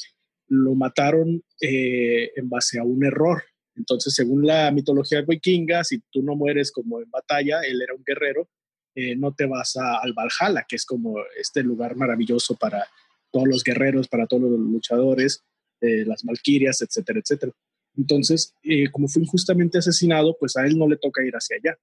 [0.48, 3.42] lo mataron eh, en base a un error.
[3.76, 8.02] Entonces, según la mitología vikinga, si tú no mueres como en batalla, él era un
[8.04, 8.48] guerrero,
[8.94, 12.84] eh, no te vas a, al Valhalla, que es como este lugar maravilloso para
[13.30, 15.44] todos los guerreros, para todos los luchadores,
[15.80, 17.52] eh, las valquirias, etcétera, etcétera.
[17.96, 18.54] Entonces,
[18.92, 21.78] como fue injustamente asesinado, pues a él no le toca ir hacia allá.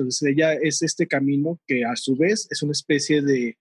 [0.00, 3.56] Entonces ella es este camino que a su vez es una especie de,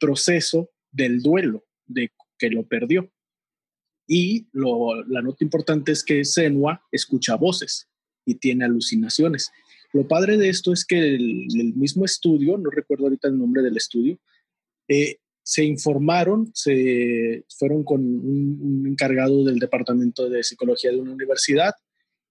[0.00, 3.10] proceso del duelo, de que lo perdió.
[4.06, 7.88] Y la nota importante es que Senua escucha voces
[8.24, 9.50] y tiene alucinaciones.
[9.92, 13.76] Lo padre de esto es que el, mismo estudio, no recuerdo ahorita el nombre del
[13.76, 14.18] estudio,
[14.88, 15.18] eh,
[15.48, 21.72] se informaron, se fueron con un, encargado del departamento de psicología de una universidad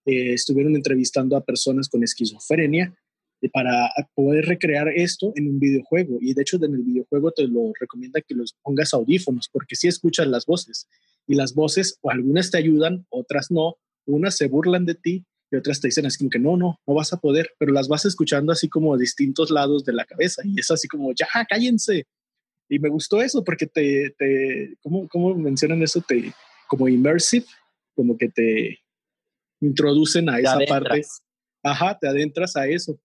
[0.05, 2.93] eh, estuvieron entrevistando a personas con esquizofrenia
[3.41, 6.19] eh, para poder recrear esto en un videojuego.
[6.21, 9.87] Y de hecho, en el videojuego te lo recomienda que los pongas audífonos, porque si
[9.87, 10.87] escuchas las voces.
[11.25, 13.77] Y las voces, o algunas te ayudan, otras no.
[14.05, 16.93] Unas se burlan de ti y otras te dicen así como que no, no, no
[16.93, 20.43] vas a poder, pero las vas escuchando así como a distintos lados de la cabeza.
[20.45, 22.05] Y es así como, ya, cállense.
[22.69, 26.01] Y me gustó eso porque te, te ¿cómo, cómo mencionan eso?
[26.01, 26.33] Te,
[26.67, 27.45] como immersive,
[27.95, 28.79] como que te,
[29.61, 31.01] introducen a esa parte.
[31.63, 32.99] Ajá, te adentras a eso.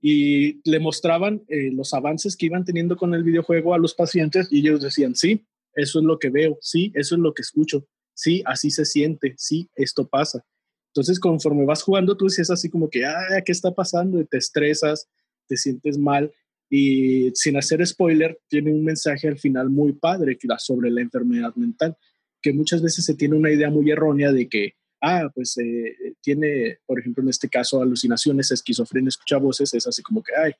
[0.00, 4.48] Y le mostraban eh, los avances que iban teniendo con el videojuego a los pacientes
[4.50, 7.86] y ellos decían, sí, eso es lo que veo, sí, eso es lo que escucho,
[8.14, 10.44] sí, así se siente, sí, esto pasa.
[10.88, 14.20] Entonces, conforme vas jugando, tú dices así como que, ah, ¿qué está pasando?
[14.20, 15.08] Y te estresas,
[15.46, 16.32] te sientes mal.
[16.68, 21.96] Y sin hacer spoiler, tiene un mensaje al final muy padre sobre la enfermedad mental,
[22.42, 26.78] que muchas veces se tiene una idea muy errónea de que ah, pues eh, tiene,
[26.86, 30.52] por ejemplo, en este caso, alucinaciones, esquizofrenia, escucha voces, es así como que, ay,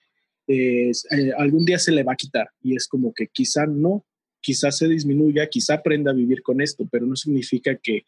[0.49, 0.93] eh,
[1.37, 2.51] algún día se le va a quitar.
[2.63, 4.05] Y es como que quizá no,
[4.41, 8.07] quizá se disminuya, quizá aprenda a vivir con esto, pero no significa que,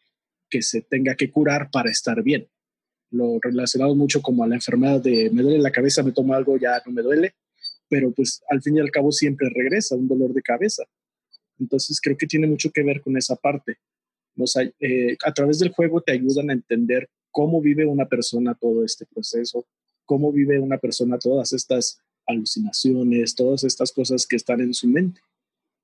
[0.49, 2.47] que se tenga que curar para estar bien.
[3.11, 6.57] Lo relacionado mucho como a la enfermedad de me duele la cabeza, me tomo algo,
[6.57, 7.33] ya no me duele,
[7.89, 10.83] pero pues al fin y al cabo siempre regresa un dolor de cabeza.
[11.59, 13.77] Entonces creo que tiene mucho que ver con esa parte.
[14.79, 19.05] Eh, a través del juego te ayudan a entender cómo vive una persona todo este
[19.05, 19.65] proceso,
[20.05, 25.21] cómo vive una persona todas estas alucinaciones, todas estas cosas que están en su mente.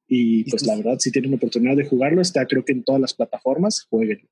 [0.08, 3.14] Y pues la verdad, si tienen oportunidad de jugarlo, está creo que en todas las
[3.14, 4.30] plataformas, jueguen.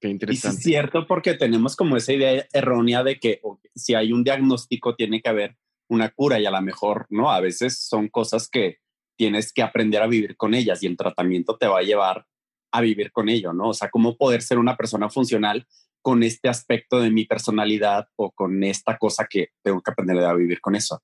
[0.00, 0.56] Qué interesante.
[0.56, 3.40] Y es cierto porque tenemos como esa idea errónea de que
[3.74, 5.56] si hay un diagnóstico tiene que haber
[5.88, 7.30] una cura y a lo mejor, ¿no?
[7.30, 8.78] A veces son cosas que
[9.16, 12.26] tienes que aprender a vivir con ellas y el tratamiento te va a llevar
[12.72, 13.68] a vivir con ello, ¿no?
[13.68, 15.66] O sea, cómo poder ser una persona funcional
[16.02, 20.34] con este aspecto de mi personalidad o con esta cosa que tengo que aprender a
[20.34, 21.02] vivir con eso.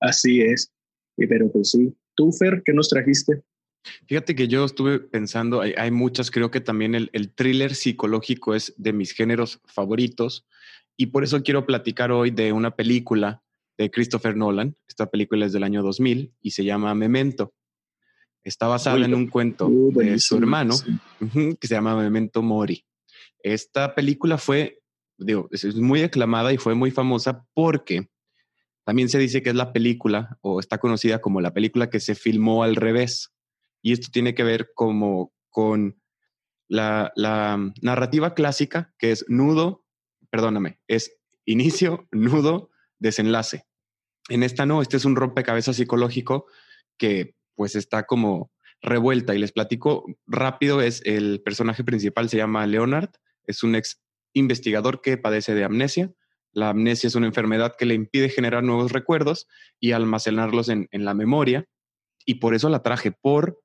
[0.00, 0.72] Así es.
[1.16, 1.94] Pero pues sí.
[2.16, 3.42] ¿Tú, Fer, qué nos trajiste?
[4.06, 8.72] Fíjate que yo estuve pensando, hay, muchas, creo que también el, el, thriller psicológico es
[8.78, 10.46] de mis géneros favoritos
[10.96, 13.42] y por eso quiero platicar hoy de una película
[13.76, 14.76] de Christopher Nolan.
[14.86, 17.54] Esta película es del año 2000 y se llama Memento.
[18.42, 20.74] Está basada en un cuento uh, de su hermano
[21.60, 22.84] que se llama Memento Mori.
[23.42, 24.82] Esta película fue,
[25.16, 28.08] digo, es muy aclamada y fue muy famosa porque
[28.84, 32.14] también se dice que es la película o está conocida como la película que se
[32.14, 33.32] filmó al revés.
[33.82, 36.00] Y esto tiene que ver como con
[36.68, 39.83] la, la narrativa clásica que es nudo,
[40.34, 43.66] perdóname, es inicio, nudo, desenlace.
[44.28, 46.46] En esta no, este es un rompecabezas psicológico
[46.98, 48.50] que pues está como
[48.82, 53.10] revuelta y les platico rápido, es el personaje principal, se llama Leonard,
[53.46, 56.12] es un ex investigador que padece de amnesia.
[56.50, 59.46] La amnesia es una enfermedad que le impide generar nuevos recuerdos
[59.78, 61.64] y almacenarlos en, la memoria
[62.26, 63.60] y por eso la traje, por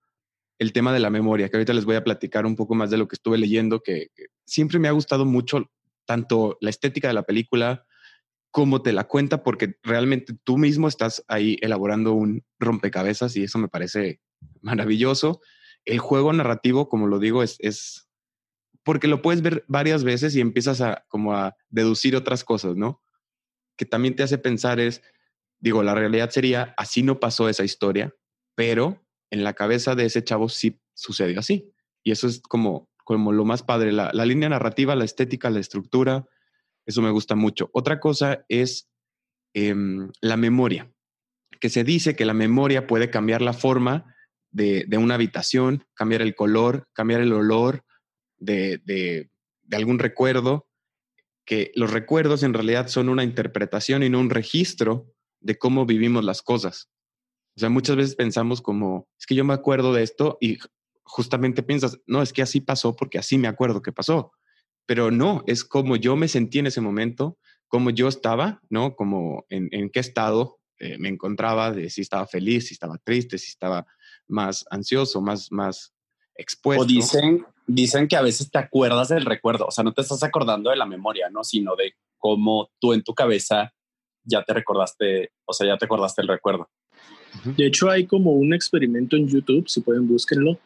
[0.59, 2.97] el tema de la memoria, que ahorita les voy a platicar un poco más de
[2.97, 4.09] lo que estuve leyendo, que,
[4.45, 5.71] siempre me ha gustado mucho
[6.09, 7.85] tanto la estética de la película
[8.49, 13.59] como te la cuenta, porque realmente tú mismo estás ahí elaborando un rompecabezas y eso
[13.59, 14.19] me parece
[14.59, 15.39] maravilloso.
[15.85, 18.09] El juego narrativo, como lo digo, es, es
[18.83, 23.03] porque lo puedes ver varias veces y empiezas a como a deducir otras cosas, ¿no?
[23.77, 25.03] Que también te hace pensar es,
[25.59, 28.15] digo, la realidad sería, así no pasó esa historia,
[28.55, 31.71] pero en la cabeza de ese chavo sí sucedió así.
[32.03, 36.27] Y eso es como, como lo más padre, la, línea narrativa, la estética, la estructura,
[36.85, 37.71] eso me gusta mucho.
[37.73, 38.87] Otra cosa es
[39.55, 40.93] em, la memoria,
[41.59, 44.15] que se dice que la memoria puede cambiar la forma
[44.51, 47.83] de, una habitación, cambiar el color, cambiar el olor
[48.37, 50.69] de, de algún recuerdo,
[51.47, 56.23] que los recuerdos en realidad son una interpretación y no un registro de cómo vivimos
[56.23, 56.91] las cosas.
[57.57, 60.59] O sea, muchas veces pensamos como, es que yo me acuerdo de esto y
[61.09, 64.31] justamente piensas, no, es que así pasó porque así me acuerdo que pasó.
[64.85, 67.37] Pero no, es como yo me sentí en ese momento,
[67.67, 68.95] como yo estaba, ¿no?
[68.95, 73.49] Como en, qué estado eh, me encontraba, de si estaba feliz, si estaba triste, si
[73.49, 73.85] estaba
[74.27, 75.93] más ansioso, más, más
[76.35, 76.83] expuesto.
[76.83, 80.23] O dicen, dicen que a veces te acuerdas del recuerdo, o sea, no te estás
[80.23, 81.43] acordando de la memoria, ¿no?
[81.43, 83.73] Sino de cómo tú en tu cabeza
[84.23, 86.69] ya te recordaste, o sea, ya te acordaste el recuerdo.
[87.57, 90.59] De hecho, hay como un experimento en YouTube, si pueden búsquenlo,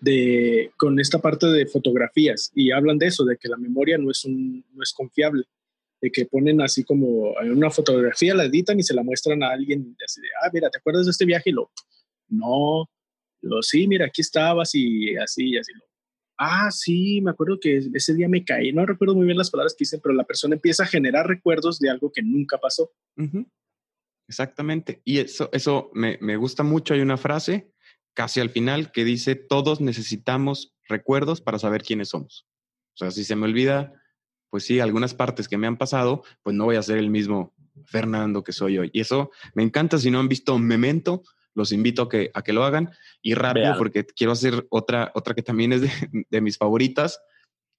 [0.00, 4.10] de, con esta parte de fotografías y hablan de eso, de que la memoria no
[4.10, 5.44] es, un, no es confiable,
[6.00, 9.96] de que ponen así como una fotografía, la editan y se la muestran a alguien,
[10.04, 11.50] así de, ah, mira, ¿te acuerdas de este viaje?
[11.50, 11.70] Y lo,
[12.28, 12.88] no,
[13.42, 15.84] lo, sí, mira, aquí estabas y así, y así, lo,
[16.38, 19.74] ah, sí, me acuerdo que ese día me caí, no recuerdo muy bien las palabras
[19.74, 22.90] que dicen, pero la persona empieza a generar recuerdos de algo que nunca pasó.
[24.26, 25.02] Exactamente.
[25.04, 26.94] Y eso, eso me, me, gusta mucho.
[26.94, 27.72] Hay una frase
[28.20, 32.46] casi al final que dice, todos necesitamos recuerdos para saber quiénes somos.
[32.92, 33.94] O sea, si se me olvida,
[34.50, 37.54] pues sí, algunas partes que me han pasado, pues no voy a ser el mismo
[37.86, 38.90] Fernando que soy hoy.
[38.92, 39.96] Y eso me encanta.
[39.96, 41.22] Si no han visto Memento,
[41.54, 42.90] los invito a que, a que lo hagan.
[43.22, 45.90] Y rápido, porque quiero hacer otra, otra que también es de,
[46.28, 47.22] de mis favoritas.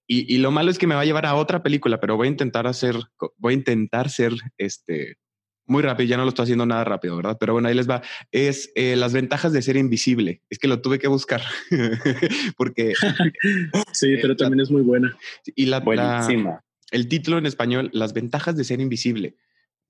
[0.08, 2.30] Y, y, lo malo es que me va a llevar a otra película, pero voy
[2.30, 2.96] a intentar hacer,
[3.38, 5.18] voy a intentar ser este
[5.66, 7.38] muy rápido, ya no lo estoy haciendo nada rápido, ¿verdad?
[7.40, 8.02] Pero bueno, ahí les va.
[8.32, 10.42] Es eh, las ventajas de ser invisible.
[10.50, 11.42] Es que lo tuve que buscar
[12.58, 12.94] porque...
[13.94, 15.16] sí, pero también es muy buena.
[15.56, 16.64] Y la, Buenísima.
[16.92, 19.36] el título en español, Las ventajas de ser invisible,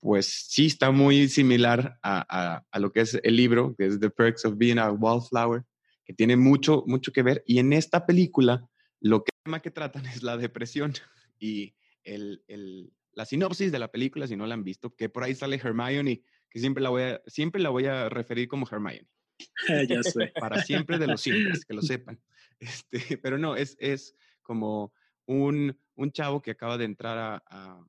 [0.00, 4.10] pues sí está muy similar a, a, lo que es el libro, que es The
[4.10, 5.64] Perks of Being a Wallflower,
[6.04, 7.44] que tiene mucho, mucho que ver.
[7.46, 8.68] Y en esta película,
[9.00, 10.92] lo que, que tratan es la depresión
[11.38, 15.24] y el, el la sinopsis de la película, si no la han visto, que por
[15.24, 19.08] ahí sale Hermione, que siempre la voy a, siempre la voy a referir como Hermione.
[19.88, 20.32] ya sé.
[20.38, 22.20] Para siempre de los simples, que lo sepan.
[22.62, 24.92] Este, pero no, es, es como
[25.26, 27.84] un, un chavo que acaba de entrar a,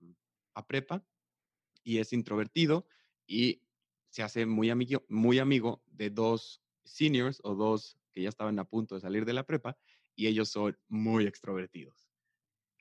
[0.55, 1.05] a, prepa
[1.83, 2.87] y es introvertido
[3.27, 3.61] y
[4.09, 8.65] se hace muy amigo, muy amigo de dos seniors o dos que ya estaban a
[8.65, 9.77] punto de salir de la prepa
[10.15, 12.02] y ellos son muy extrovertidos.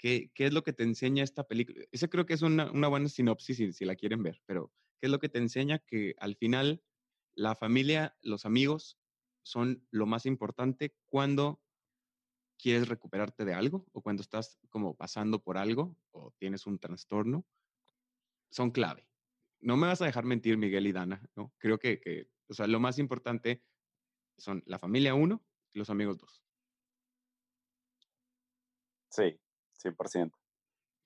[0.02, 1.84] ¿Qué, es lo que te enseña esta película?
[1.92, 5.20] Esa creo que es una, buena sinopsis si, la quieren ver, pero ¿qué es lo
[5.20, 5.78] que te enseña?
[5.78, 6.82] Que al final
[7.36, 8.98] la familia, los amigos
[9.44, 11.62] son lo más importante cuando
[12.58, 17.46] quieres recuperarte de algo o cuando estás como pasando por algo o tienes un trastorno,
[18.50, 19.06] son clave.
[19.60, 21.54] No me vas a dejar mentir, Miguel y Dana, ¿no?
[21.58, 23.62] Creo que, que o sea, lo más importante
[24.36, 26.42] son la familia uno y los amigos dos.
[29.08, 29.38] Sí,
[29.82, 30.32] 100%.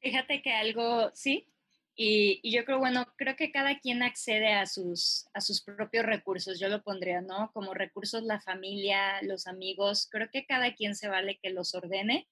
[0.01, 1.49] Fíjate que algo, sí,
[1.99, 6.05] y, y, yo creo, bueno, creo que cada quien accede a sus, a sus propios
[6.05, 7.51] recursos, yo lo pondría, ¿no?
[7.53, 12.29] Como recursos la familia, los amigos, creo que cada quien se vale que los ordene,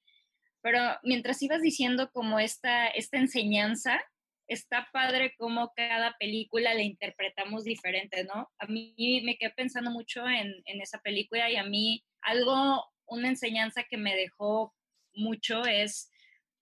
[0.61, 4.01] pero mientras ibas diciendo como esta, esta enseñanza,
[4.47, 8.51] está padre como cada película la interpretamos diferente, ¿no?
[8.59, 8.95] A mí
[9.25, 13.97] me quedé pensando mucho en, en esa película y a mí algo, una enseñanza que
[13.97, 14.75] me dejó
[15.15, 16.11] mucho es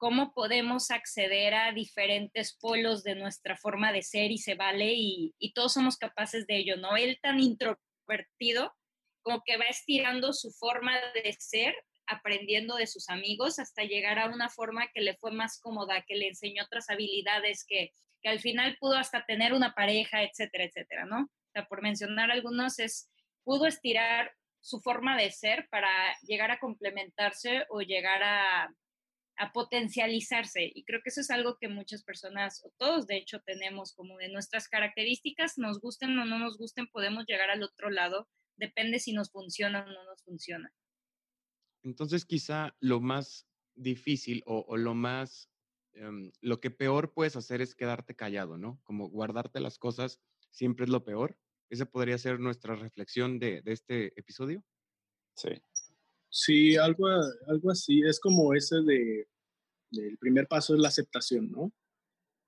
[0.03, 5.53] cómo podemos acceder a diferentes polos de nuestra forma de ser y se vale y,
[5.55, 6.97] todos somos capaces de ello, ¿no?
[6.97, 8.75] Él tan introvertido
[9.23, 11.77] como que va estirando su forma de ser,
[12.09, 16.17] aprendiendo de sus amigos hasta llegar a una forma que le fue más cómoda, que
[16.17, 17.93] le enseñó otras habilidades, que,
[18.23, 21.21] que al final pudo hasta tener una pareja, etcétera, etcétera, ¿no?
[21.21, 23.09] O sea, por mencionar algunos, es,
[23.45, 25.89] pudo estirar su forma de ser para
[26.23, 28.69] llegar a complementarse o llegar a,
[29.43, 30.71] a potencializarse.
[30.73, 34.17] Y creo que eso es algo que muchas personas, o todos de hecho, tenemos como
[34.17, 39.01] de nuestras características, nos gusten o no nos gusten, podemos llegar al otro lado, depende
[39.01, 40.73] si nos funciona o no nos funciona.
[41.83, 45.51] Entonces quizá lo más difícil o, lo más,
[45.95, 48.81] em, lo que peor puedes hacer es quedarte callado, ¿no?
[48.85, 50.21] Como guardarte las cosas
[50.53, 51.37] siempre es lo peor.
[51.69, 54.63] Esa podría ser nuestra reflexión de, este episodio.
[55.35, 55.51] Sí.
[56.31, 57.09] Sí, algo,
[57.49, 58.03] algo así.
[58.03, 59.27] Es como ese de,
[59.93, 61.73] el primer paso es la aceptación, ¿no?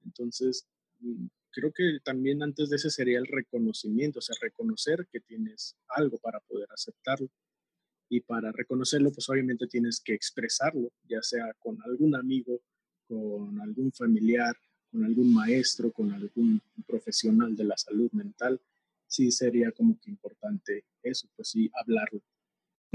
[0.04, 0.66] Entonces,
[1.00, 5.76] mm, creo que también antes de ese sería el reconocimiento, o sea, reconocer que tienes
[5.88, 7.28] algo para poder aceptarlo.
[8.08, 12.60] Y para reconocerlo, pues obviamente tienes que expresarlo, ya sea con algún amigo,
[13.08, 14.54] con algún familiar,
[14.90, 18.60] con algún maestro, con algún profesional de la salud mental.
[19.06, 22.20] Sí sería como que importante eso, pues sí, hablarlo.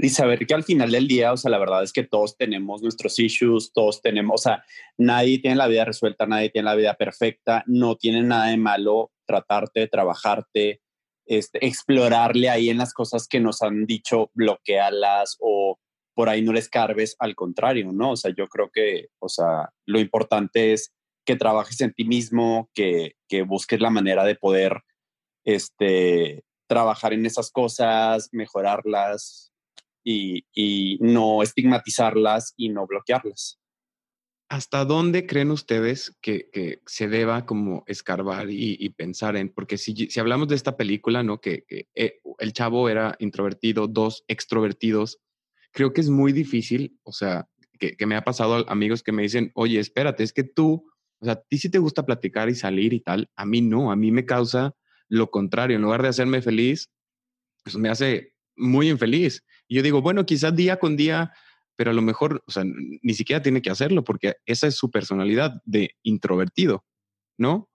[0.02, 2.80] Y saber que al final del día, o sea, la verdad es que todos tenemos
[2.80, 4.64] nuestros issues, todos tenemos, o sea,
[4.96, 9.12] nadie tiene la vida resuelta, nadie tiene la vida perfecta, no tiene nada de malo
[9.26, 10.80] tratarte, trabajarte,
[11.26, 15.78] este, explorarle ahí en las cosas que nos han dicho, bloquearlas o
[16.14, 18.12] por ahí no les carbes, al contrario, ¿no?
[18.12, 20.94] O sea, yo creo que, o sea, lo importante es
[21.26, 24.80] que trabajes en ti mismo, que, que busques la manera de poder,
[25.44, 29.50] este, trabajar en esas cosas, mejorarlas,
[30.04, 33.58] y, no estigmatizarlas y no bloquearlas.
[34.48, 39.48] ¿Hasta dónde creen ustedes que, se deba como escarbar y, pensar en?
[39.48, 41.40] Porque si, si, hablamos de esta película, ¿no?
[41.40, 41.64] Que,
[41.94, 45.18] eh, el chavo era introvertido, dos extrovertidos,
[45.72, 47.48] creo que es muy difícil, o sea,
[47.78, 50.84] que, me ha pasado amigos que me dicen, oye, espérate, es que tú,
[51.20, 53.90] o sea, a ti sí te gusta platicar y salir y tal, a mí no,
[53.90, 54.74] a mí me causa
[55.08, 56.90] lo contrario, en lugar de hacerme feliz,
[57.64, 59.44] pues me hace muy infeliz.
[59.70, 61.32] Y yo digo, bueno, quizás día con día,
[61.76, 64.90] pero a lo mejor, o sea, ni siquiera tiene que hacerlo porque esa es su
[64.90, 66.84] personalidad de introvertido,
[67.38, 67.70] ¿no?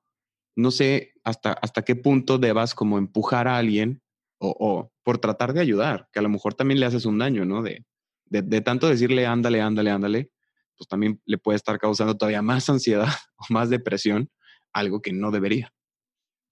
[0.57, 4.01] No sé hasta, hasta qué punto debas como empujar a alguien
[4.39, 7.63] o, por tratar de ayudar, que a lo mejor también le haces un daño, ¿no?
[7.63, 7.85] De,
[8.25, 10.31] de, de tanto decirle, ándale, ándale, ándale,
[10.77, 13.07] pues también le puede estar causando todavía más ansiedad
[13.37, 14.29] o más depresión,
[14.73, 15.73] algo que no debería.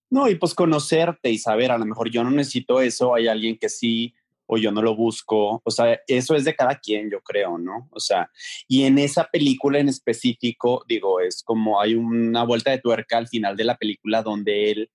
[0.10, 3.58] No, y pues conocerte y saber, a lo mejor yo no necesito eso, hay alguien
[3.58, 4.16] que sí
[4.58, 5.62] yo no lo busco.
[5.64, 7.90] O sea, eso es de cada quien, yo creo, ¿no?
[7.92, 8.30] O sea,
[8.68, 13.28] y en esa película en específico, digo, es como hay una vuelta de tuerca al
[13.28, 14.92] final de la película donde él,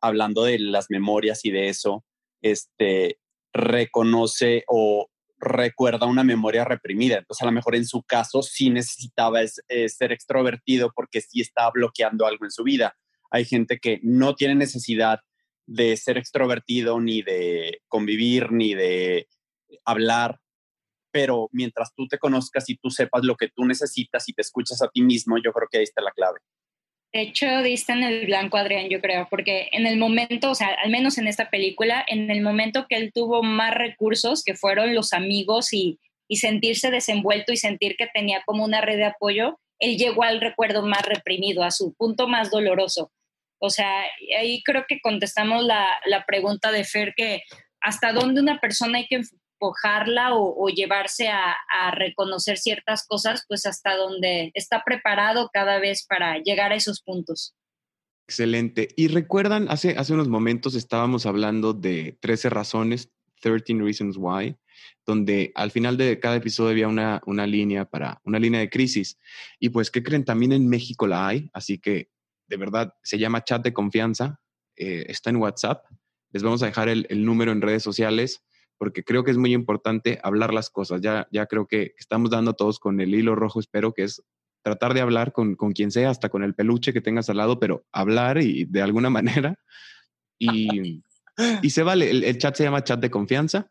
[0.00, 2.04] hablando de las memorias y de eso,
[2.42, 3.18] este,
[3.52, 5.08] reconoce o
[5.38, 7.18] recuerda una memoria reprimida.
[7.18, 12.26] Entonces, a lo mejor en su caso sí necesitaba ser extrovertido porque sí estaba bloqueando
[12.26, 12.96] algo en su vida.
[13.30, 15.20] Hay gente que no tiene necesidad
[15.66, 19.28] de ser extrovertido, ni de convivir, ni de
[19.84, 20.38] hablar,
[21.10, 24.82] pero mientras tú te conozcas y tú sepas lo que tú necesitas y te escuchas
[24.82, 26.38] a ti mismo, yo creo que ahí está la clave.
[27.12, 30.76] De hecho, diste en el blanco, Adrián, yo creo, porque en el momento, o sea,
[30.84, 34.94] al menos en esta película, en el momento que él tuvo más recursos, que fueron
[34.94, 35.98] los amigos y,
[36.28, 40.40] y sentirse desenvuelto y sentir que tenía como una red de apoyo, él llegó al
[40.40, 43.10] recuerdo más reprimido, a su punto más doloroso.
[43.58, 44.04] O sea,
[44.38, 47.42] ahí creo que contestamos la, pregunta de Fer que
[47.80, 51.56] hasta dónde una persona hay que empujarla o, llevarse a,
[51.92, 57.54] reconocer ciertas cosas, pues hasta donde está preparado cada vez para llegar a esos puntos.
[58.28, 58.88] Excelente.
[58.96, 63.10] Y recuerdan, hace, hace unos momentos estábamos hablando de 13 razones,
[63.40, 64.56] 13 Reasons Why,
[65.06, 69.18] donde al final de cada episodio había una, una línea para una línea de crisis.
[69.60, 70.24] Y pues, ¿qué creen?
[70.24, 72.10] También en México la hay, así que
[72.48, 74.40] de verdad, se llama chat de confianza,
[74.76, 75.84] eh, está en WhatsApp.
[76.32, 78.44] Les vamos a dejar el, número en redes sociales
[78.78, 81.00] porque creo que es muy importante hablar las cosas.
[81.00, 84.22] Ya, ya creo que estamos dando todos con el hilo rojo, espero que es
[84.62, 87.58] tratar de hablar con, con quien sea, hasta con el peluche que tengas al lado,
[87.58, 89.58] pero hablar y de alguna manera.
[90.38, 91.02] Y,
[91.62, 93.70] y se vale, el, el, chat se llama chat de confianza.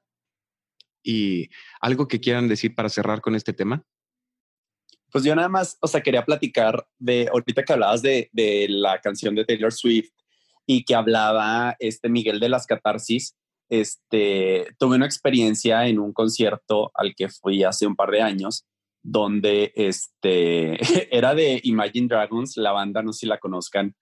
[1.03, 1.49] Y
[1.81, 3.83] algo que quieran decir para cerrar con este tema.
[5.15, 8.99] Pues yo nada más, o sea, quería platicar de, ahorita que hablabas de, de la
[8.99, 10.09] canción de Taylor Swift
[10.65, 13.33] y que hablaba este Miguel de las catarsis,
[13.69, 18.65] este, tuve una experiencia en un concierto al que fui hace un par de años,
[19.01, 20.77] donde este,
[21.15, 23.95] era de Imagine Dragons, la banda, no sé si la conozcan.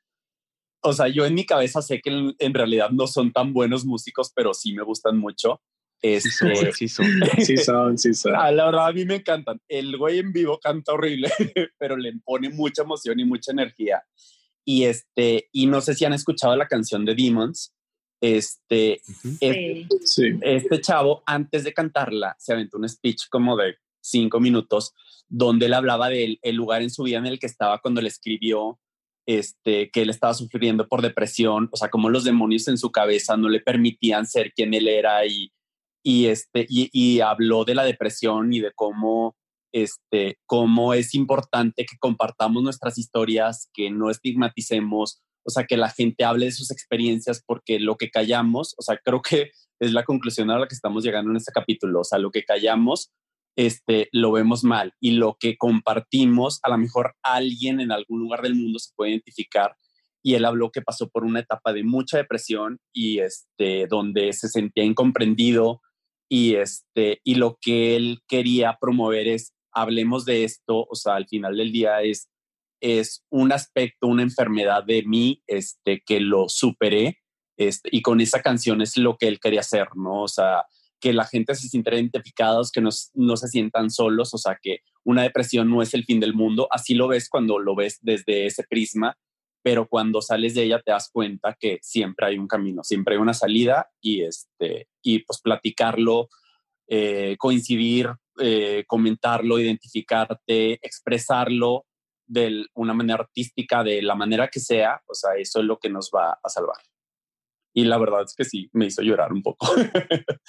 [0.82, 4.32] O sea, yo en mi cabeza sé que en, realidad no son tan buenos músicos,
[4.34, 5.62] pero sí me gustan mucho.
[6.04, 6.30] Este,
[6.74, 7.06] sí, son,
[7.40, 7.98] sí son.
[7.98, 9.60] sí son, ah, la verdad, a mí me encantan.
[9.70, 11.30] El güey en vivo canta horrible,
[11.80, 14.04] pero le pone mucha emoción y mucha energía.
[14.66, 17.74] Y, este, y no sé si han escuchado la canción de Demons.
[18.22, 19.02] Este,
[19.42, 19.88] este,
[20.42, 24.94] este, chavo, antes de cantarla, se aventó un speech como de cinco minutos,
[25.28, 28.08] donde él hablaba del el lugar en su vida en el que estaba cuando le
[28.08, 28.80] escribió
[29.26, 33.36] este, que él estaba sufriendo por depresión, o sea, como los demonios en su cabeza
[33.36, 35.52] no le permitían ser quien él era y
[36.04, 39.36] y, este, y, habló de la depresión y de cómo,
[39.72, 45.90] este, cómo es importante que compartamos nuestras historias, que no estigmaticemos, o sea, que la
[45.90, 50.04] gente hable de sus experiencias porque lo que callamos, o sea, creo que es la
[50.04, 53.12] conclusión a la que estamos llegando en este capítulo, o sea, lo que callamos
[53.56, 58.42] este, lo vemos mal y lo que compartimos, a lo mejor alguien en algún lugar
[58.42, 59.76] del mundo se puede identificar
[60.24, 64.48] y él habló que pasó por una etapa de mucha depresión y este, donde se
[64.48, 65.82] sentía incomprendido
[66.34, 71.28] y, este, y lo que él quería promover es, hablemos de esto, o sea, al
[71.28, 72.28] final del día es,
[72.82, 77.20] es un aspecto, una enfermedad de mí este, que lo superé
[77.56, 80.24] este, y con esa canción es lo que él quería hacer, ¿no?
[80.24, 80.66] O sea,
[81.00, 84.80] que la gente se sienta identificados, que no, no se sientan solos, o sea, que
[85.04, 88.48] una depresión no es el fin del mundo, así lo ves cuando lo ves desde
[88.48, 89.16] ese prisma,
[89.64, 93.22] pero cuando sales de ella te das cuenta que siempre hay un camino, siempre hay
[93.22, 96.30] una salida y, este, y pues platicarlo,
[96.88, 101.86] eh, coincidir, eh, comentarlo, identificarte, expresarlo
[102.28, 105.90] de una manera artística, de la manera que sea, o sea, eso es lo que
[105.90, 106.78] nos va a salvar.
[107.74, 109.66] Y la verdad es que sí, me hizo llorar un poco.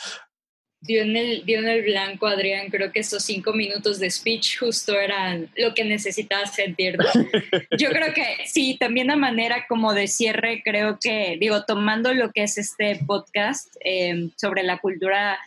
[0.87, 2.69] dio en, el, dio en el blanco, Adrián.
[2.71, 6.99] Creo que esos cinco minutos de speech justo eran lo que necesitaba sentir.
[7.79, 12.31] Yo creo que sí, también a manera como de cierre, creo que, digo, tomando lo
[12.33, 15.39] que es este podcast em, sobre la cultura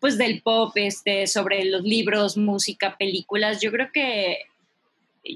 [0.00, 4.40] pues del pop, este, sobre los libros, música, películas, yo creo que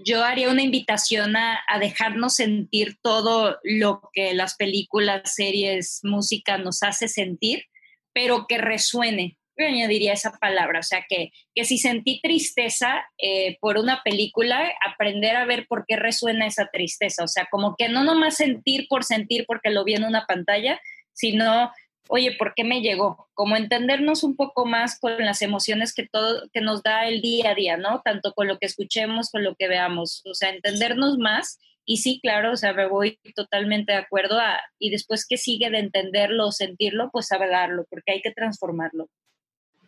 [0.04, 6.58] yo haría una invitación a, a, dejarnos sentir todo lo que las películas, series, música
[6.58, 7.64] nos hace sentir,
[8.12, 13.78] pero que resuene, añadiría esa palabra, o sea, que, que si sentí tristeza eh, por
[13.78, 18.04] una película, aprender a ver por qué resuena esa tristeza, o sea, como que no
[18.04, 20.80] nomás sentir por sentir porque lo vi en una pantalla,
[21.12, 21.70] sino,
[22.08, 23.28] oye, ¿por qué me llegó?
[23.34, 27.50] Como entendernos un poco más con las emociones que, todo, que nos da el día
[27.50, 28.02] a día, ¿no?
[28.04, 31.58] Tanto con lo que escuchemos, con lo que veamos, o sea, entendernos más.
[31.84, 35.70] Y sí, claro, o sea, me voy totalmente de acuerdo a, y después que sigue
[35.70, 39.08] de entenderlo o sentirlo, pues hablarlo, porque hay que transformarlo.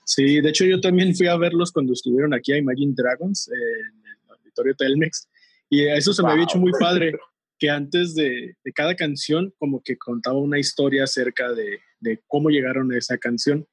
[0.05, 4.03] Sí, de hecho yo también fui a verlos cuando estuvieron aquí a Imagine Dragons en
[4.05, 5.29] el auditorio Telmex
[5.71, 7.15] y eso se me había hecho muy padre
[7.59, 11.81] que antes de, cada canción como que contaba una historia acerca de,
[12.27, 13.67] cómo llegaron a esa canción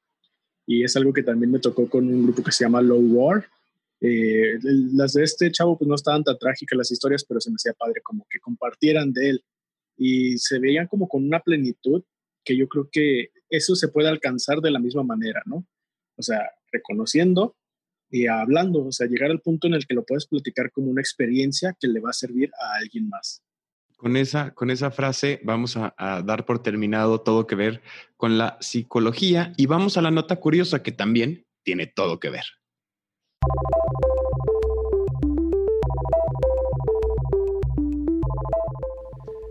[0.64, 3.48] y es algo que también me tocó con un grupo que se llama Low War.
[4.00, 4.58] Eh,
[4.92, 7.72] las de este chavo pues no estaban tan trágicas las historias, pero se me hacía
[7.72, 9.44] padre como que compartieran de él
[9.96, 12.02] y se veían como con una plenitud
[12.44, 15.66] que yo creo que eso se puede alcanzar de la misma manera, ¿no?
[16.20, 17.56] O sea, reconociendo
[18.10, 21.00] y hablando, o sea, llegar al punto en el que lo puedes platicar como una
[21.00, 23.42] experiencia que le va a servir a alguien más.
[23.96, 27.80] Con esa, con esa frase vamos a, dar por terminado todo que ver
[28.18, 32.44] con la psicología y vamos a la nota curiosa que también tiene todo que ver.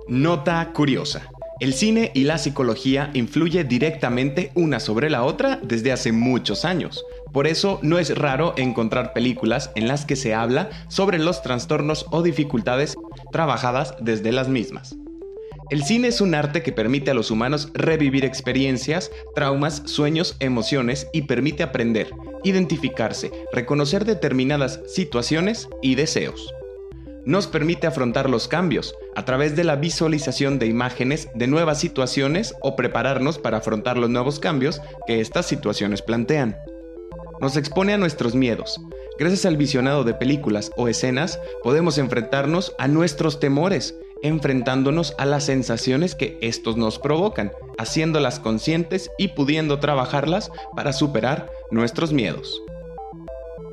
[0.08, 1.32] Nota curiosa.
[1.60, 7.04] El cine y la psicología influyen directamente una sobre la otra desde hace muchos años.
[7.34, 12.06] Por eso no es raro encontrar películas en las que se habla sobre los trastornos
[12.12, 12.96] o dificultades
[13.34, 14.96] trabajadas desde las mismas.
[15.70, 21.08] El cine es un arte que permite a los humanos revivir experiencias, traumas, sueños, emociones
[21.12, 22.10] y permite aprender,
[22.46, 26.54] identificarse, reconocer determinadas situaciones y deseos
[27.30, 32.56] nos permite afrontar los cambios a través de la visualización de imágenes de nuevas situaciones
[32.62, 36.58] o prepararnos para afrontar los nuevos cambios que estas situaciones plantean.
[37.40, 38.82] Nos expone a nuestros miedos.
[39.20, 43.94] Gracias al visionado de películas o escenas podemos enfrentarnos a nuestros temores,
[44.24, 51.52] enfrentándonos a las sensaciones que estos nos provocan, haciéndolas conscientes y pudiendo trabajarlas para superar
[51.70, 52.60] nuestros miedos.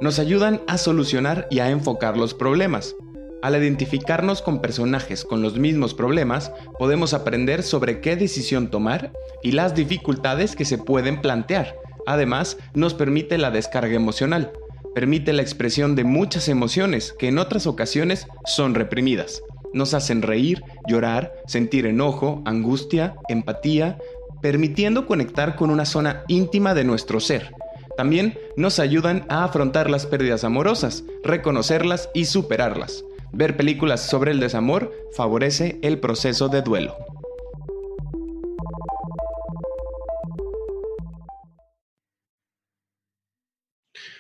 [0.03, 2.95] Nos ayudan a solucionar y a enfocar los problemas,
[3.43, 9.53] al identificarnos con personajes con los mismos problemas, podemos aprender sobre qué decisión tomar y
[9.53, 11.77] las dificultades que se pueden plantear.
[12.07, 14.53] Además, nos permite la descarga emocional,
[14.95, 19.43] permite la expresión de muchas emociones que en otras ocasiones son reprimidas.
[19.75, 23.99] Nos hacen reír, llorar, sentir enojo, angustia, empatía,
[24.41, 27.53] permitiendo conectar con una zona íntima de nuestro ser.
[27.97, 33.05] También nos ayudan a afrontar las pérdidas amorosas, reconocerlas y superarlas.
[33.37, 36.97] Ver películas sobre el desamor favorece el proceso de duelo.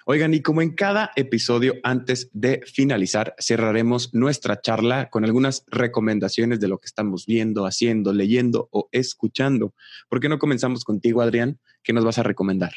[0.05, 6.60] Oigan, y como en cada episodio, antes de finalizar, cerraremos nuestra charla con algunas recomendaciones
[6.60, 9.74] de lo que estamos viendo, haciendo, leyendo o escuchando.
[10.10, 11.59] ¿Por qué no comenzamos contigo, Adrián?
[11.82, 12.74] ¿Qué nos vas a recomendar?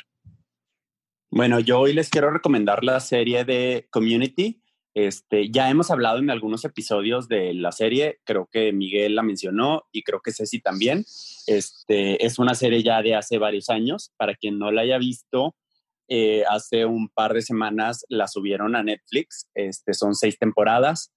[1.31, 4.58] Bueno, yo hoy les quiero recomendar la serie de Community.
[4.95, 9.83] Este, ya hemos hablado en algunos episodios de la serie, creo que Miguel la mencionó
[9.91, 11.05] y creo que Ceci también.
[11.47, 14.11] Este, es una serie ya de hace varios años.
[14.17, 15.55] Para quien no la haya visto,
[16.07, 19.47] eh, hace un par de semanas la subieron a Netflix.
[19.53, 21.11] Este, son seis temporadas.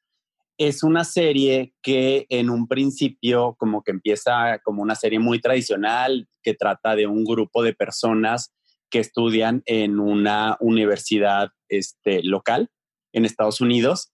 [0.58, 6.28] Es una serie que en un principio como que empieza como una serie muy tradicional
[6.42, 8.52] que trata de un grupo de personas
[8.90, 12.68] que estudian en una universidad este, local
[13.12, 14.12] en Estados Unidos,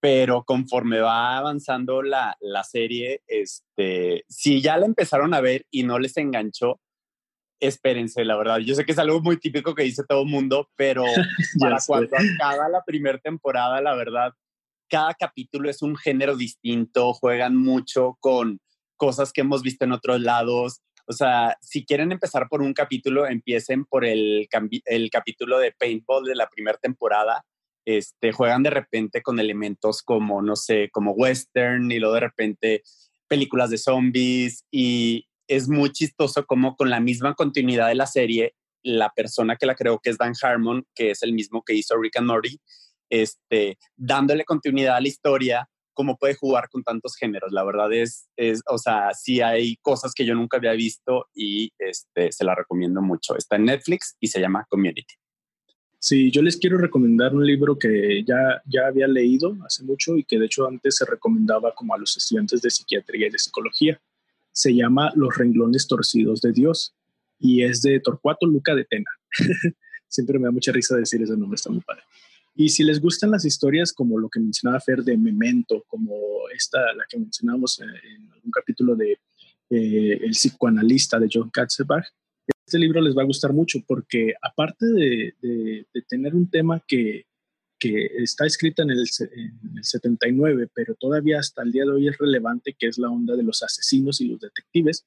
[0.00, 5.84] pero conforme va avanzando la, la, serie, este, si ya la empezaron a ver y
[5.84, 6.80] no les enganchó,
[7.60, 8.58] espérense, la verdad.
[8.58, 11.04] Yo sé que es algo muy típico que dice todo el mundo, pero
[11.60, 14.32] para cuando acaba la primera temporada, la verdad,
[14.88, 18.60] cada capítulo es un género distinto, juegan mucho con
[18.96, 23.26] cosas que hemos visto en otros lados, o sea, si quieren empezar por un capítulo,
[23.26, 24.48] empiecen por el,
[24.84, 27.44] el capítulo de Paintball de la primera temporada.
[27.84, 32.82] Este, juegan de repente con elementos como, no sé, como western y luego de repente
[33.28, 38.54] películas de zombies y es muy chistoso como con la misma continuidad de la serie,
[38.82, 41.96] la persona que la creó, que es Dan Harmon, que es el mismo que hizo
[41.96, 42.60] Rick and Morty,
[43.10, 47.52] este, dándole continuidad a la historia, cómo puede jugar con tantos géneros.
[47.52, 51.72] La verdad es, es, o sea, sí hay cosas que yo nunca había visto y
[51.78, 53.36] este, se la recomiendo mucho.
[53.36, 55.14] Está en Netflix y se llama Community.
[56.04, 60.24] Sí, yo les quiero recomendar un libro que ya, ya había leído hace mucho y
[60.24, 64.02] que de hecho antes se recomendaba como a los estudiantes de psiquiatría y de psicología.
[64.50, 66.92] Se llama Los renglones torcidos de Dios
[67.38, 69.10] y es de Torcuato Luca de Tena.
[70.08, 72.02] Siempre me da mucha risa decir ese nombre, está muy padre.
[72.56, 76.16] Y si les gustan las historias como lo que mencionaba Fer de Memento, como
[76.52, 79.20] esta, la que mencionamos en algún capítulo de
[79.70, 82.08] eh, El psicoanalista de John Katzenbach,
[82.46, 87.26] este libro les va a gustar mucho porque aparte de, tener un tema que,
[87.80, 89.06] está el, en el,
[89.82, 93.42] 79, pero todavía hasta el día de hoy es relevante, que es la onda de
[93.42, 95.04] los asesinos y los detectives,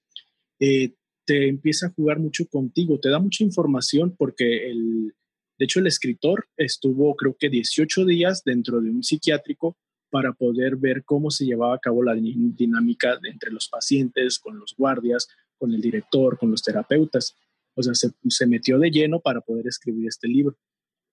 [0.59, 0.93] eh,
[1.25, 5.13] te empieza a jugar mucho contigo, te da mucha información porque el,
[5.57, 9.77] de hecho, el escritor estuvo creo que 18 días dentro de un psiquiátrico
[10.09, 14.75] para poder ver cómo se llevaba a cabo la dinámica entre los pacientes, con los
[14.77, 17.35] guardias, con el director, con los terapeutas.
[17.75, 20.55] O sea, se, metió de lleno para poder escribir este libro.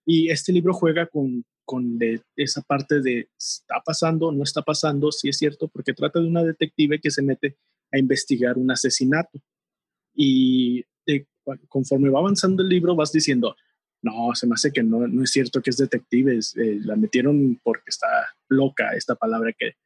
[0.07, 1.99] Y este libro juega con, con
[2.37, 6.43] esa parte de está pasando, no está pasando, sí es cierto, porque trata de una
[6.43, 7.57] detective que se mete
[7.93, 9.41] a investigar un asesinato.
[10.15, 10.85] Y
[11.69, 13.57] conforme va avanzando el libro, vas diciendo,
[14.03, 17.61] no, se me hace que no, no es cierto que es detective, eh, la metieron
[17.63, 18.09] porque está
[18.49, 19.77] loca esta palabra que,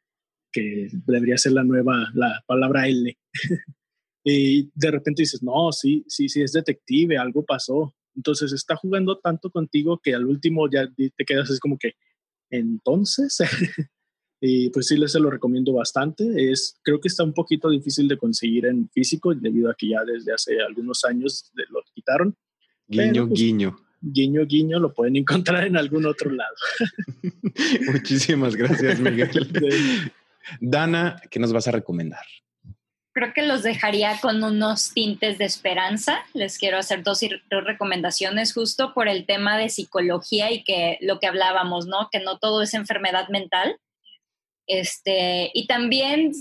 [0.53, 3.17] que debería ser la nueva, la palabra L.
[4.29, 7.95] y de repente dices, no, sí, sí, sí, es detective, algo pasó.
[8.17, 11.93] Entonces está jugando tanto contigo que al último ya te quedas es como que,
[12.51, 13.39] entonces,
[14.41, 16.51] y pues sí, les se lo recomiendo bastante.
[16.51, 20.05] Es, creo que está un poquito difícil de conseguir en físico debido a que ya
[20.05, 22.37] desde hace algunos años lo quitaron.
[22.89, 26.55] Guiño, pues, guiño guiño, guiño, lo pueden encontrar en algún otro lado.
[27.93, 29.31] Muchísimas gracias, Miguel.
[30.61, 32.25] Dana, ¿qué nos vas a recomendar?
[33.17, 36.23] Creo que los dejaría con unos tintes de esperanza.
[36.35, 41.19] Les quiero hacer dos, dos recomendaciones justo por el tema de psicología y que lo
[41.19, 42.11] que hablábamos, ¿no?
[42.13, 43.79] Que no todo es enfermedad mental.
[44.67, 46.33] Este, y también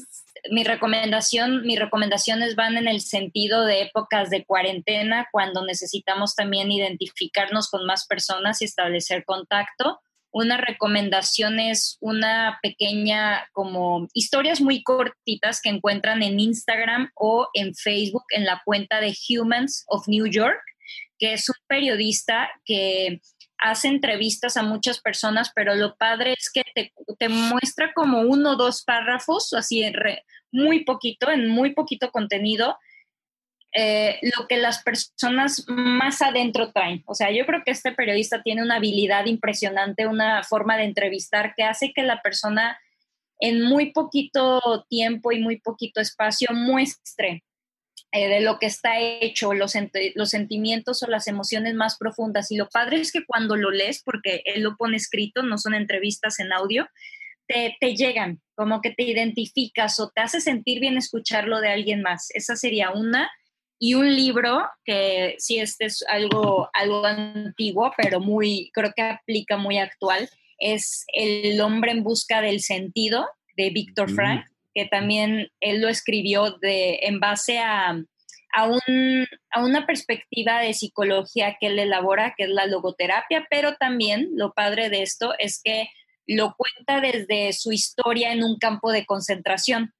[0.51, 6.73] mi recomendación, mis recomendaciones van en el sentido de épocas de cuarentena, cuando necesitamos también
[6.73, 10.01] identificarnos con más personas y establecer contacto.
[10.37, 17.73] Una recomendación es una pequeña, como historias muy cortitas que encuentran en Instagram o en
[17.73, 20.59] Facebook en la cuenta de Humans of New York,
[21.17, 23.21] que es un periodista que
[23.59, 28.51] hace entrevistas a muchas personas, pero lo padre es que te, te muestra como uno
[28.51, 29.89] o dos párrafos, así
[30.51, 32.77] muy poquito, en muy poquito contenido,
[33.77, 37.03] eh, lo que las personas más adentro traen.
[37.05, 41.53] O sea, yo creo que este periodista tiene una habilidad impresionante, una forma de entrevistar
[41.57, 42.79] que hace que la persona
[43.39, 47.43] en muy poquito tiempo y muy poquito espacio muestre
[48.13, 49.73] eh, de lo que está hecho, los,
[50.15, 52.51] los sentimientos o las emociones más profundas.
[52.51, 55.73] Y lo padre es que cuando lo lees, porque él lo pone escrito, no son
[55.73, 56.87] entrevistas en audio,
[57.45, 62.01] te, te, llegan, como que te identificas o te hace sentir bien escucharlo de alguien
[62.01, 62.29] más.
[62.33, 63.29] Esa sería una.
[63.79, 69.57] Y un libro que sí, este es algo, algo antiguo, pero muy, creo que aplica
[69.57, 73.27] muy actual, es El hombre en busca del sentido
[73.57, 74.45] de Víctor Frank
[74.75, 77.97] que también él lo escribió de, en base a,
[78.53, 83.77] a, un, a una perspectiva de psicología que él elabora, que es la logoterapia, pero
[83.77, 85.87] también lo padre de esto es que
[86.27, 89.93] lo cuenta desde su historia en un campo de concentración.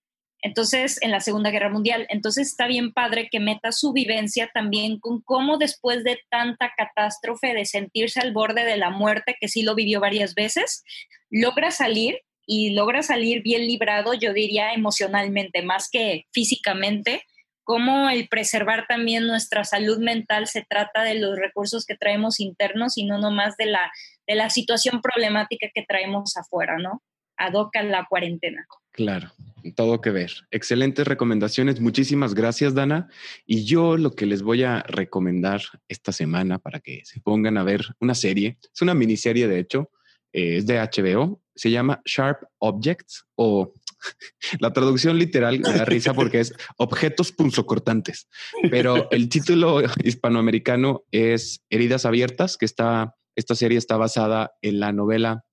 [0.45, 2.05] Entonces, en la Segunda Guerra Mundial.
[2.07, 7.55] Entonces, está bien padre que meta su vivencia también con cómo después de tanta catástrofe,
[7.55, 10.83] de sentirse al borde de la muerte, que sí lo vivió varias veces,
[11.31, 17.23] logra salir y logra salir bien librado, yo diría emocionalmente, más que físicamente,
[17.63, 22.99] cómo el preservar también nuestra salud mental se trata de los recursos que traemos internos
[22.99, 23.91] y no nomás de la,
[24.27, 27.01] de la situación problemática que traemos afuera, ¿no?
[27.35, 28.63] Adoca la cuarentena.
[28.91, 29.31] Claro,
[29.73, 30.31] todo que ver.
[30.51, 31.79] Excelentes recomendaciones.
[31.79, 33.09] Muchísimas gracias, Dana.
[33.45, 37.63] Y yo lo que les voy a recomendar esta semana para que se pongan a
[37.63, 39.91] ver una serie, es una miniserie de hecho,
[40.33, 43.73] eh, es de HBO, se llama Sharp Objects o
[44.59, 48.27] la traducción literal me risa porque es objetos punzocortantes,
[48.69, 54.91] pero el título hispanoamericano es Heridas Abiertas, que está, esta serie está basada en la
[54.91, 55.45] novela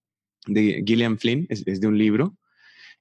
[0.47, 2.37] de Gillian Flynn, es, de un libro,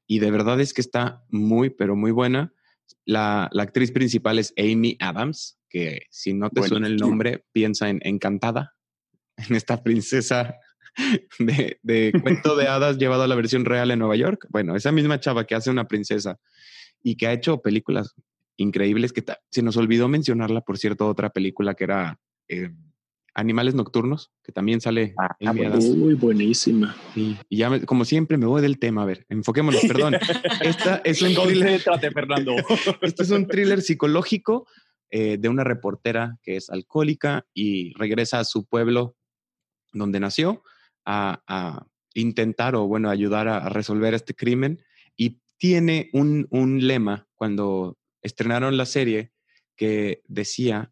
[0.07, 2.53] y de verdad es que está muy, pero muy buena.
[3.05, 7.99] La, actriz principal es Amy Adams, que si no te suena el nombre, piensa en
[8.03, 8.75] Encantada,
[9.37, 10.55] en esta princesa
[11.39, 14.47] de, de cuento de hadas llevado a la versión real en Nueva York.
[14.49, 16.39] Bueno, esa misma chava que hace una princesa
[17.01, 18.13] y que ha hecho películas
[18.57, 22.71] increíbles, que se nos olvidó mencionarla, por cierto, otra película que era eh,
[23.33, 25.13] Animales Nocturnos, que también sale.
[25.17, 26.95] Ah, muy buenísima.
[27.15, 29.03] y ya, como siempre, me voy del tema.
[29.03, 30.15] A ver, enfoquémonos, perdón.
[30.61, 31.81] Esta es un thriller.
[31.81, 32.55] Fernando.
[33.01, 34.67] Este es un thriller psicológico
[35.09, 39.17] eh, de una reportera que es alcohólica y regresa a su pueblo
[39.91, 40.63] donde nació
[41.05, 44.83] a, intentar o, bueno, ayudar a, resolver este crimen.
[45.15, 46.47] Y tiene un,
[46.81, 49.31] lema cuando estrenaron la serie
[49.75, 50.91] que decía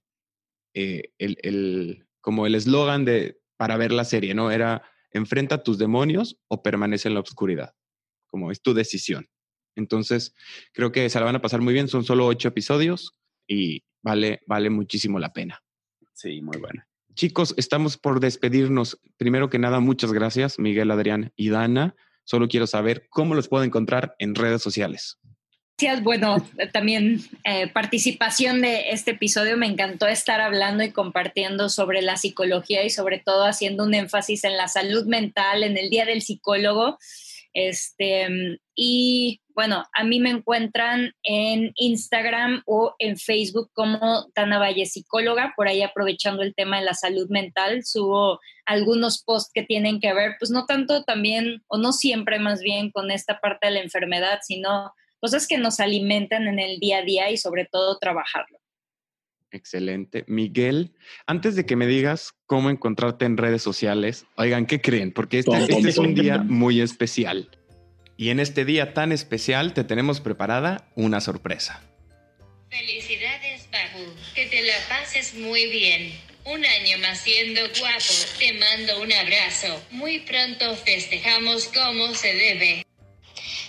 [0.73, 4.51] eh, el, como el eslogan de para ver la serie, ¿no?
[4.51, 7.73] Era enfrenta tus demonios o permanece en la oscuridad,
[8.27, 9.29] como es tu decisión.
[9.75, 10.35] Entonces,
[10.73, 13.13] creo que se la van a pasar muy bien, son solo ocho episodios
[13.47, 15.61] y vale, vale muchísimo la pena.
[16.13, 16.87] Sí, muy buena.
[17.15, 18.99] Chicos, estamos por despedirnos.
[19.17, 21.95] Primero que nada, muchas gracias, Miguel, Adrián y Dana.
[22.23, 25.19] Solo quiero saber cómo los puedo encontrar en redes sociales.
[25.81, 26.03] Gracias.
[26.03, 29.55] Bueno, también eh, participación de este episodio.
[29.55, 34.43] Me encantó estar hablando y compartiendo sobre la psicología y sobre todo haciendo un énfasis
[34.43, 36.97] en la salud mental, en el Día del Psicólogo.
[37.53, 38.27] Este,
[38.75, 45.53] y bueno, a mí me encuentran en Instagram o en Facebook como Dana Valle Psicóloga,
[45.55, 50.13] por ahí aprovechando el tema de la salud mental, subo algunos posts que tienen que
[50.13, 53.79] ver, pues no tanto también, o no siempre más bien con esta parte de la
[53.79, 58.59] enfermedad, sino cosas que nos alimentan en el día a día y sobre todo trabajarlo.
[59.51, 60.25] Excelente.
[60.27, 60.93] Miguel,
[61.25, 65.11] antes de que me digas cómo encontrarte en redes sociales, oigan, ¿qué creen?
[65.11, 67.49] Porque este, este es un día muy especial.
[68.15, 71.81] Y en este día tan especial te tenemos preparada una sorpresa.
[72.69, 74.05] Felicidades, Babu.
[74.35, 76.13] Que te la pases muy bien.
[76.45, 78.13] Un año más siendo guapo.
[78.37, 79.81] Te mando un abrazo.
[79.91, 82.85] Muy pronto festejamos como se debe.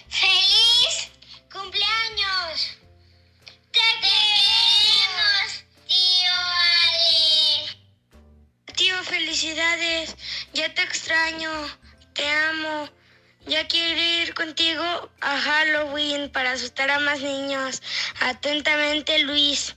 [0.08, 0.69] ¡Feliz
[1.70, 2.78] cumpleaños!
[3.70, 6.32] ¡Te queremos, tío
[6.74, 7.76] Ale!
[8.76, 10.16] Tío, felicidades.
[10.52, 11.50] Ya te extraño.
[12.14, 12.88] Te amo.
[13.46, 17.82] Ya quiero ir contigo a Halloween para asustar a más niños.
[18.20, 19.76] Atentamente, Luis.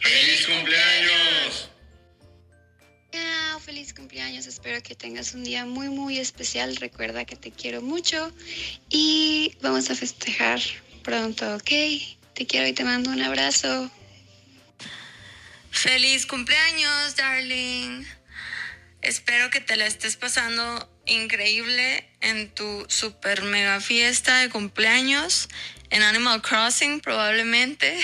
[0.00, 1.71] ¡Feliz cumpleaños!
[3.62, 4.46] Feliz cumpleaños.
[4.46, 6.76] Espero que tengas un día muy, muy especial.
[6.76, 8.32] Recuerda que te quiero mucho
[8.90, 10.60] y vamos a festejar
[11.02, 11.70] pronto, ¿ok?
[12.34, 13.90] Te quiero y te mando un abrazo.
[15.70, 18.04] Feliz cumpleaños, darling.
[19.00, 25.48] Espero que te la estés pasando increíble en tu super mega fiesta de cumpleaños
[25.90, 27.98] en Animal Crossing probablemente.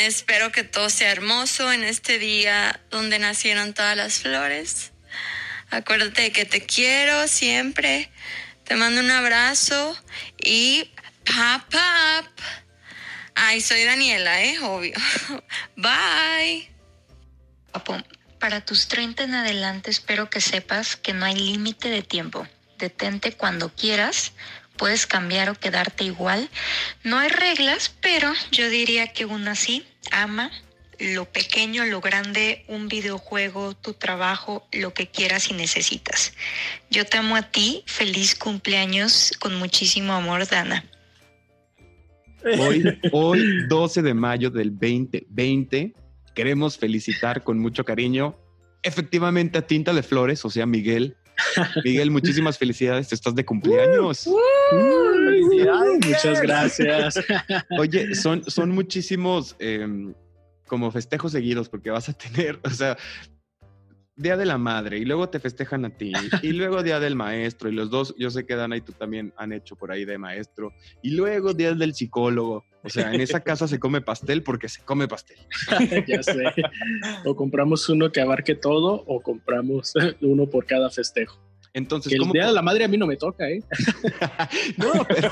[0.00, 4.92] Espero que todo sea hermoso en este día donde nacieron todas las flores.
[5.70, 8.10] Acuérdate que te quiero siempre.
[8.64, 9.96] Te mando un abrazo
[10.38, 10.90] y
[11.24, 12.40] pop.
[13.34, 14.58] Ay, soy Daniela, ¿eh?
[14.60, 14.94] Obvio.
[15.76, 16.70] Bye.
[18.38, 22.46] Para tus 30 en adelante espero que sepas que no hay límite de tiempo.
[22.78, 24.32] Detente cuando quieras,
[24.82, 26.50] puedes cambiar o quedarte igual.
[27.04, 30.50] No hay reglas, pero yo diría que aún así ama
[30.98, 36.32] lo pequeño, lo grande, un videojuego, tu trabajo, lo que quieras y necesitas.
[36.90, 40.84] Yo te amo a ti, feliz cumpleaños con muchísimo amor, Dana.
[42.58, 42.82] Hoy,
[43.12, 45.94] hoy, 12 de mayo del 2020,
[46.34, 48.36] queremos felicitar con mucho cariño,
[48.82, 51.16] efectivamente, a Tinta de Flores, o sea, Miguel.
[51.84, 54.28] Miguel, muchísimas felicidades, estás de cumpleaños.
[56.04, 57.14] Muchas gracias.
[57.78, 60.14] Oye, son, son muchísimos em,
[60.66, 62.96] como festejos seguidos porque vas a tener, o sea,
[64.14, 66.12] Día de la Madre y luego te festejan a ti
[66.42, 69.32] y luego Día del Maestro y los dos, yo sé que Dana y tú también
[69.36, 72.64] han hecho por ahí de maestro y luego Día del Psicólogo.
[72.84, 75.38] O sea, en esa casa se come pastel porque se come pastel.
[76.06, 76.42] ya sé.
[77.24, 81.38] O compramos uno que abarque todo o compramos uno por cada festejo.
[81.74, 83.62] Entonces, el día de la madre a mí no me toca, ¿eh?
[84.76, 85.30] no, pero,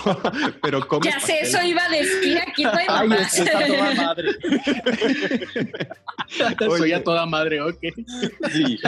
[0.63, 1.03] pero ¿cómo?
[1.05, 4.29] Ya sé, eso iba a decir aquí no hay Ay, está toda madre.
[6.79, 7.79] Soy a toda madre, ok.
[8.53, 8.79] Sí.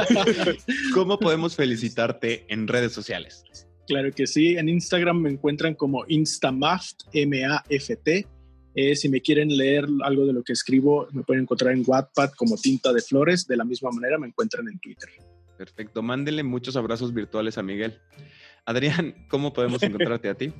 [0.94, 3.44] ¿Cómo podemos felicitarte en redes sociales?
[3.86, 4.56] Claro que sí.
[4.56, 8.26] En Instagram me encuentran como Instamaft, M-A-F-T.
[8.74, 12.30] Eh, si me quieren leer algo de lo que escribo, me pueden encontrar en Wattpad
[12.36, 13.46] como Tinta de Flores.
[13.46, 15.08] De la misma manera me encuentran en Twitter.
[15.58, 16.02] Perfecto.
[16.02, 17.98] Mándele muchos abrazos virtuales a Miguel.
[18.64, 20.52] Adrián, ¿cómo podemos encontrarte a ti?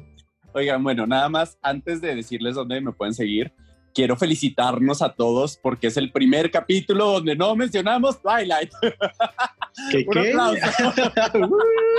[0.55, 3.53] Oigan, bueno, nada más antes de decirles dónde me pueden seguir,
[3.95, 8.71] quiero felicitarnos a todos porque es el primer capítulo donde no mencionamos Twilight.
[9.91, 10.33] ¿Qué, Un qué?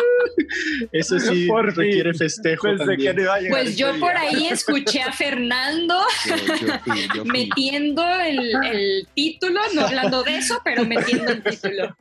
[0.92, 2.68] Eso sí requiere festejo
[3.50, 6.00] pues yo por ahí escuché a Fernando
[7.26, 11.96] metiendo el, título, no hablando de eso, pero metiendo el título.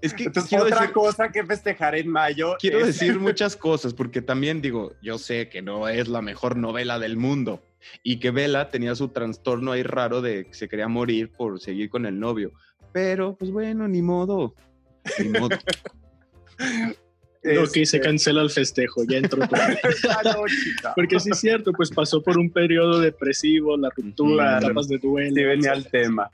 [0.00, 2.56] Es que quiero otra cosa que festejar en mayo.
[2.58, 6.98] Quiero decir muchas cosas, porque también digo, yo sé que no es la mejor novela
[6.98, 7.62] del mundo,
[8.02, 11.90] y que Bella tenía su trastorno ahí raro de que se quería morir por seguir
[11.90, 12.52] con el novio.
[12.92, 14.54] Pero, pues bueno, ni modo.
[15.18, 15.56] Ni modo.
[17.44, 19.42] No, que se este cancela el festejo, ya entró
[20.96, 25.34] Porque sí es cierto, pues pasó por un periodo depresivo, la ruptura, etapas de duelo.
[25.34, 26.30] Sí venía el tema.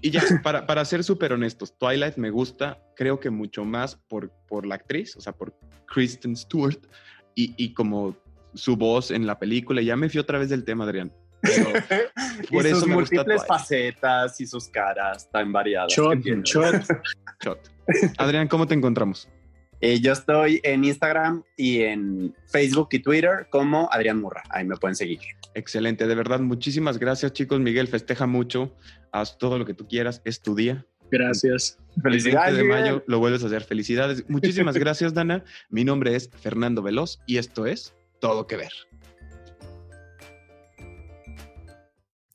[0.00, 4.30] y, ya, para, para ser súper honestos, Twilight me gusta, creo que mucho más por,
[4.48, 5.54] por la actriz, o sea, por
[5.86, 6.80] Kristen Stewart,
[7.34, 8.16] y, y como
[8.54, 9.82] su voz en la película.
[9.82, 11.12] Ya me fui otra vez del tema, Adrián.
[12.50, 15.94] por y eso sus múltiples facetas y sus caras tan variadas.
[18.18, 19.28] Adrián, ¿cómo te encontramos?
[19.80, 24.42] Eh, yo estoy en Instagram y en Facebook y Twitter como Adrián Murra.
[24.50, 25.20] Ahí me pueden seguir.
[25.54, 27.60] Excelente, de verdad, muchísimas gracias, chicos.
[27.60, 28.76] Miguel, festeja mucho.
[29.10, 30.20] Haz todo lo que tú quieras.
[30.24, 30.84] Es tu día.
[31.10, 31.78] Gracias.
[32.02, 32.56] Felicidades.
[32.56, 33.62] de mayo lo vuelves a hacer.
[33.62, 34.28] Felicidades.
[34.28, 35.44] Muchísimas gracias, Dana.
[35.70, 38.72] Mi nombre es Fernando Veloz y esto es todo que ver.